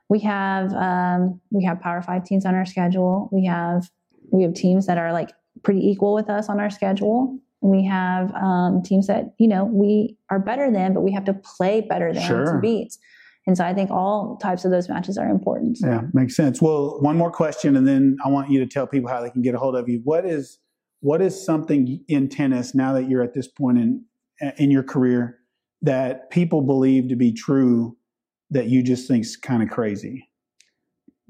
We 0.09 0.19
have 0.19 0.73
um, 0.73 1.39
we 1.51 1.63
have 1.63 1.79
Power 1.79 2.01
Five 2.01 2.25
teams 2.25 2.45
on 2.45 2.55
our 2.55 2.65
schedule. 2.65 3.29
We 3.31 3.45
have 3.45 3.89
we 4.31 4.43
have 4.43 4.53
teams 4.53 4.87
that 4.87 4.97
are 4.97 5.13
like 5.13 5.31
pretty 5.63 5.87
equal 5.87 6.13
with 6.13 6.29
us 6.29 6.49
on 6.49 6.59
our 6.59 6.69
schedule. 6.69 7.39
We 7.61 7.85
have 7.85 8.33
um, 8.35 8.81
teams 8.83 9.07
that 9.07 9.33
you 9.37 9.47
know 9.47 9.65
we 9.65 10.17
are 10.29 10.39
better 10.39 10.71
than, 10.71 10.93
but 10.93 11.01
we 11.01 11.11
have 11.11 11.25
to 11.25 11.33
play 11.33 11.81
better 11.81 12.13
than 12.13 12.23
Sure. 12.23 12.53
to 12.53 12.59
beat. 12.59 12.97
And 13.47 13.57
so 13.57 13.65
I 13.65 13.73
think 13.73 13.89
all 13.89 14.37
types 14.37 14.65
of 14.65 14.71
those 14.71 14.87
matches 14.87 15.17
are 15.17 15.27
important. 15.27 15.79
Yeah, 15.81 16.01
makes 16.13 16.35
sense. 16.35 16.61
Well, 16.61 17.01
one 17.01 17.17
more 17.17 17.31
question, 17.31 17.75
and 17.75 17.87
then 17.87 18.17
I 18.23 18.29
want 18.29 18.51
you 18.51 18.59
to 18.59 18.67
tell 18.67 18.85
people 18.85 19.09
how 19.09 19.21
they 19.21 19.31
can 19.31 19.41
get 19.41 19.55
a 19.55 19.57
hold 19.57 19.75
of 19.75 19.89
you. 19.89 20.01
What 20.03 20.25
is 20.25 20.59
what 21.01 21.21
is 21.21 21.43
something 21.45 22.03
in 22.07 22.29
tennis 22.29 22.73
now 22.73 22.93
that 22.93 23.09
you're 23.09 23.23
at 23.23 23.33
this 23.33 23.47
point 23.47 23.77
in 23.77 24.05
in 24.57 24.71
your 24.71 24.83
career 24.83 25.37
that 25.83 26.29
people 26.31 26.61
believe 26.61 27.09
to 27.09 27.15
be 27.15 27.31
true 27.33 27.95
that 28.49 28.67
you 28.67 28.81
just 28.83 29.07
think's 29.07 29.35
kind 29.35 29.61
of 29.61 29.69
crazy? 29.69 30.27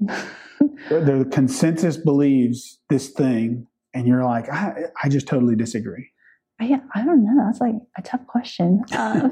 the 0.00 1.28
consensus 1.30 1.96
believes 1.96 2.80
this 2.88 3.10
thing, 3.10 3.66
and 3.94 4.06
you're 4.06 4.24
like, 4.24 4.48
I, 4.50 4.84
I 5.02 5.08
just 5.08 5.26
totally 5.26 5.56
disagree. 5.56 6.08
I, 6.60 6.80
I 6.94 7.04
don't 7.04 7.24
know. 7.24 7.44
That's 7.44 7.60
like 7.60 7.74
a 7.96 8.02
tough 8.02 8.26
question. 8.26 8.82
Um, 8.96 9.30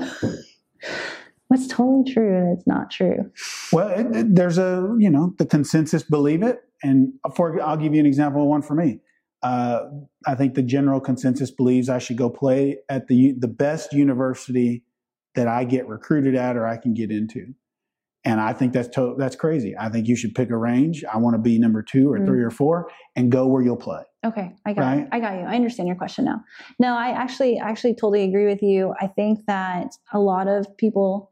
what's 1.48 1.66
totally 1.66 2.12
true 2.12 2.36
and 2.36 2.56
it's 2.56 2.66
not 2.66 2.90
true? 2.90 3.30
Well, 3.72 3.88
it, 3.88 4.16
it- 4.16 4.34
there's 4.34 4.58
a 4.58 4.94
you 4.98 5.10
know 5.10 5.34
the 5.38 5.46
consensus 5.46 6.02
believe 6.02 6.42
it, 6.42 6.60
and 6.82 7.12
for 7.34 7.60
I'll 7.62 7.76
give 7.76 7.94
you 7.94 8.00
an 8.00 8.06
example 8.06 8.42
of 8.42 8.48
one 8.48 8.62
for 8.62 8.74
me. 8.74 9.00
Uh, 9.42 9.86
I 10.26 10.34
think 10.34 10.54
the 10.54 10.62
general 10.62 11.00
consensus 11.00 11.50
believes 11.50 11.88
I 11.88 11.98
should 11.98 12.18
go 12.18 12.28
play 12.28 12.78
at 12.88 13.08
the 13.08 13.32
the 13.38 13.48
best 13.48 13.92
university 13.92 14.84
that 15.34 15.48
I 15.48 15.64
get 15.64 15.88
recruited 15.88 16.34
at 16.34 16.56
or 16.56 16.66
I 16.66 16.76
can 16.76 16.92
get 16.92 17.10
into, 17.10 17.54
and 18.24 18.38
I 18.40 18.52
think 18.52 18.72
that's 18.74 18.88
to, 18.96 19.14
that's 19.16 19.36
crazy. 19.36 19.74
I 19.78 19.88
think 19.88 20.08
you 20.08 20.16
should 20.16 20.34
pick 20.34 20.50
a 20.50 20.56
range. 20.56 21.04
I 21.10 21.16
want 21.18 21.34
to 21.34 21.38
be 21.38 21.58
number 21.58 21.82
two 21.82 22.12
or 22.12 22.18
Mm. 22.18 22.26
three 22.26 22.42
or 22.42 22.50
four, 22.50 22.90
and 23.16 23.32
go 23.32 23.46
where 23.46 23.62
you'll 23.62 23.76
play. 23.76 24.02
Okay, 24.26 24.54
I 24.66 24.74
got 24.74 24.82
Right. 24.82 24.98
you. 25.00 25.08
I 25.12 25.20
got 25.20 25.34
you. 25.36 25.46
I 25.46 25.54
understand 25.56 25.86
your 25.86 25.96
question 25.96 26.26
now. 26.26 26.42
No, 26.78 26.94
I 26.94 27.10
actually 27.10 27.58
actually 27.58 27.94
totally 27.94 28.24
agree 28.24 28.46
with 28.46 28.62
you. 28.62 28.92
I 29.00 29.06
think 29.06 29.46
that 29.46 29.94
a 30.12 30.18
lot 30.20 30.48
of 30.48 30.76
people 30.76 31.30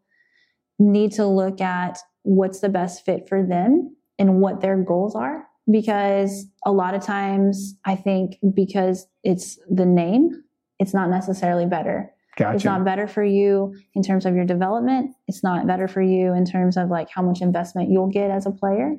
need 0.79 1.13
to 1.13 1.27
look 1.27 1.61
at 1.61 1.99
what's 2.23 2.61
the 2.61 2.69
best 2.71 3.05
fit 3.05 3.29
for 3.29 3.45
them 3.45 3.95
and 4.19 4.41
what 4.41 4.61
their 4.63 4.83
goals 4.83 5.15
are 5.15 5.48
because 5.71 6.47
a 6.65 6.73
lot 6.73 6.95
of 6.95 7.03
times 7.03 7.77
I 7.85 7.97
think 7.97 8.39
because 8.55 9.07
it's 9.23 9.59
the 9.69 9.87
name, 9.87 10.43
it's 10.79 10.95
not 10.95 11.11
necessarily 11.11 11.67
better. 11.67 12.13
Gotcha. 12.37 12.55
It's 12.55 12.65
not 12.65 12.85
better 12.85 13.09
for 13.09 13.25
you 13.25 13.75
in 13.95 14.03
terms 14.03 14.25
of 14.25 14.35
your 14.35 14.45
development. 14.45 15.15
It's 15.27 15.43
not 15.43 15.67
better 15.67 15.89
for 15.89 16.01
you 16.01 16.33
in 16.33 16.45
terms 16.45 16.77
of 16.77 16.89
like 16.89 17.11
how 17.11 17.21
much 17.21 17.41
investment 17.41 17.91
you'll 17.91 18.11
get 18.11 18.31
as 18.31 18.47
a 18.47 18.51
player. 18.53 18.97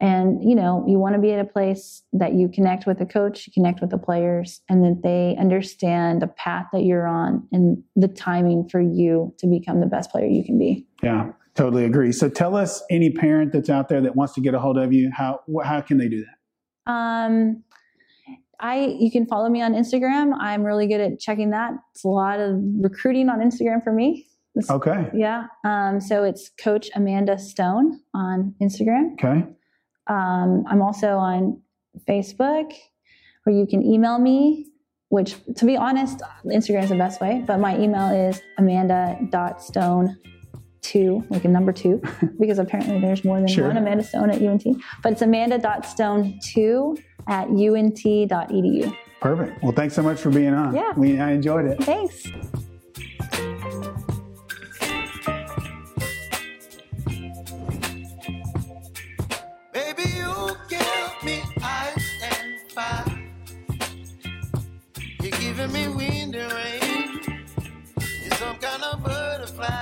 And 0.00 0.48
you 0.48 0.54
know, 0.54 0.84
you 0.86 1.00
want 1.00 1.16
to 1.16 1.20
be 1.20 1.32
at 1.32 1.40
a 1.40 1.44
place 1.44 2.02
that 2.12 2.34
you 2.34 2.48
connect 2.48 2.86
with 2.86 3.00
the 3.00 3.06
coach, 3.06 3.48
you 3.48 3.52
connect 3.52 3.80
with 3.80 3.90
the 3.90 3.98
players, 3.98 4.60
and 4.68 4.84
that 4.84 5.02
they 5.02 5.36
understand 5.40 6.22
the 6.22 6.28
path 6.28 6.66
that 6.72 6.84
you're 6.84 7.08
on 7.08 7.48
and 7.50 7.82
the 7.96 8.06
timing 8.06 8.68
for 8.68 8.80
you 8.80 9.34
to 9.38 9.48
become 9.48 9.80
the 9.80 9.86
best 9.86 10.12
player 10.12 10.26
you 10.26 10.44
can 10.44 10.56
be. 10.56 10.86
yeah, 11.02 11.32
totally 11.58 11.84
agree. 11.84 12.12
So 12.12 12.28
tell 12.28 12.54
us 12.54 12.82
any 12.88 13.10
parent 13.10 13.52
that's 13.52 13.68
out 13.68 13.88
there 13.88 14.00
that 14.00 14.14
wants 14.14 14.32
to 14.34 14.40
get 14.40 14.54
a 14.54 14.60
hold 14.60 14.78
of 14.78 14.92
you. 14.92 15.10
How 15.12 15.40
how 15.64 15.80
can 15.80 15.98
they 15.98 16.08
do 16.08 16.24
that? 16.24 16.92
Um, 16.92 17.64
I 18.60 18.96
you 18.98 19.10
can 19.10 19.26
follow 19.26 19.48
me 19.48 19.60
on 19.60 19.74
Instagram. 19.74 20.32
I'm 20.38 20.62
really 20.62 20.86
good 20.86 21.00
at 21.00 21.18
checking 21.18 21.50
that. 21.50 21.72
It's 21.92 22.04
a 22.04 22.08
lot 22.08 22.38
of 22.38 22.56
recruiting 22.80 23.28
on 23.28 23.40
Instagram 23.40 23.82
for 23.82 23.92
me. 23.92 24.26
This- 24.54 24.70
Okay. 24.70 25.10
Yeah. 25.12 25.46
Um, 25.64 26.00
so 26.00 26.22
it's 26.22 26.50
Coach 26.62 26.90
Amanda 26.94 27.38
Stone 27.38 28.00
on 28.14 28.54
Instagram. 28.62 29.14
Okay. 29.14 29.44
Um, 30.06 30.64
I'm 30.68 30.80
also 30.80 31.16
on 31.16 31.60
Facebook, 32.08 32.72
where 33.44 33.54
you 33.54 33.66
can 33.66 33.82
email 33.82 34.18
me. 34.18 34.66
Which, 35.10 35.36
to 35.56 35.64
be 35.64 35.74
honest, 35.74 36.20
Instagram 36.44 36.82
is 36.82 36.90
the 36.90 36.96
best 36.96 37.18
way. 37.20 37.42
But 37.46 37.60
my 37.60 37.78
email 37.78 38.10
is 38.10 38.42
amanda.stone 38.58 40.18
two, 40.88 41.22
like 41.28 41.44
a 41.44 41.48
number 41.48 41.70
two, 41.72 42.00
because 42.40 42.58
apparently 42.58 42.98
there's 43.00 43.24
more 43.24 43.38
than 43.38 43.46
Sure. 43.48 43.68
one 43.68 43.76
Amanda 43.76 44.02
Stone 44.02 44.30
at 44.30 44.40
UNT. 44.42 44.64
But 45.02 45.12
it's 45.12 45.22
amanda.stone 45.22 46.38
two 46.42 46.96
at 47.28 47.48
unt.edu. 47.48 48.96
Perfect. 49.20 49.62
Well, 49.62 49.72
thanks 49.72 49.94
so 49.94 50.02
much 50.02 50.18
for 50.20 50.30
being 50.30 50.54
on. 50.54 50.74
Yeah. 50.74 50.92
We, 50.96 51.18
I 51.18 51.32
enjoyed 51.32 51.66
it. 51.66 51.82
Thanks. 51.82 52.22
Baby, 59.72 60.02
you 60.16 60.56
give 60.68 61.24
me 61.24 61.42
ice 61.62 62.10
and 62.22 62.72
fire. 62.72 63.28
You're 65.22 65.30
giving 65.32 65.72
me 65.72 65.88
wind 65.88 66.34
and 66.34 66.52
rain. 66.52 67.44
You're 68.22 68.34
some 68.36 68.56
kind 68.58 68.82
of 68.82 69.02
butterfly. 69.02 69.77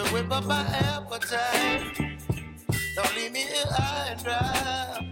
You 0.00 0.06
whip 0.14 0.32
up 0.32 0.46
my 0.46 0.62
appetite. 0.62 2.18
Don't 2.96 3.14
leave 3.14 3.32
me 3.32 3.40
here 3.40 3.66
high 3.68 4.08
and 4.12 4.24
dry. 4.24 5.09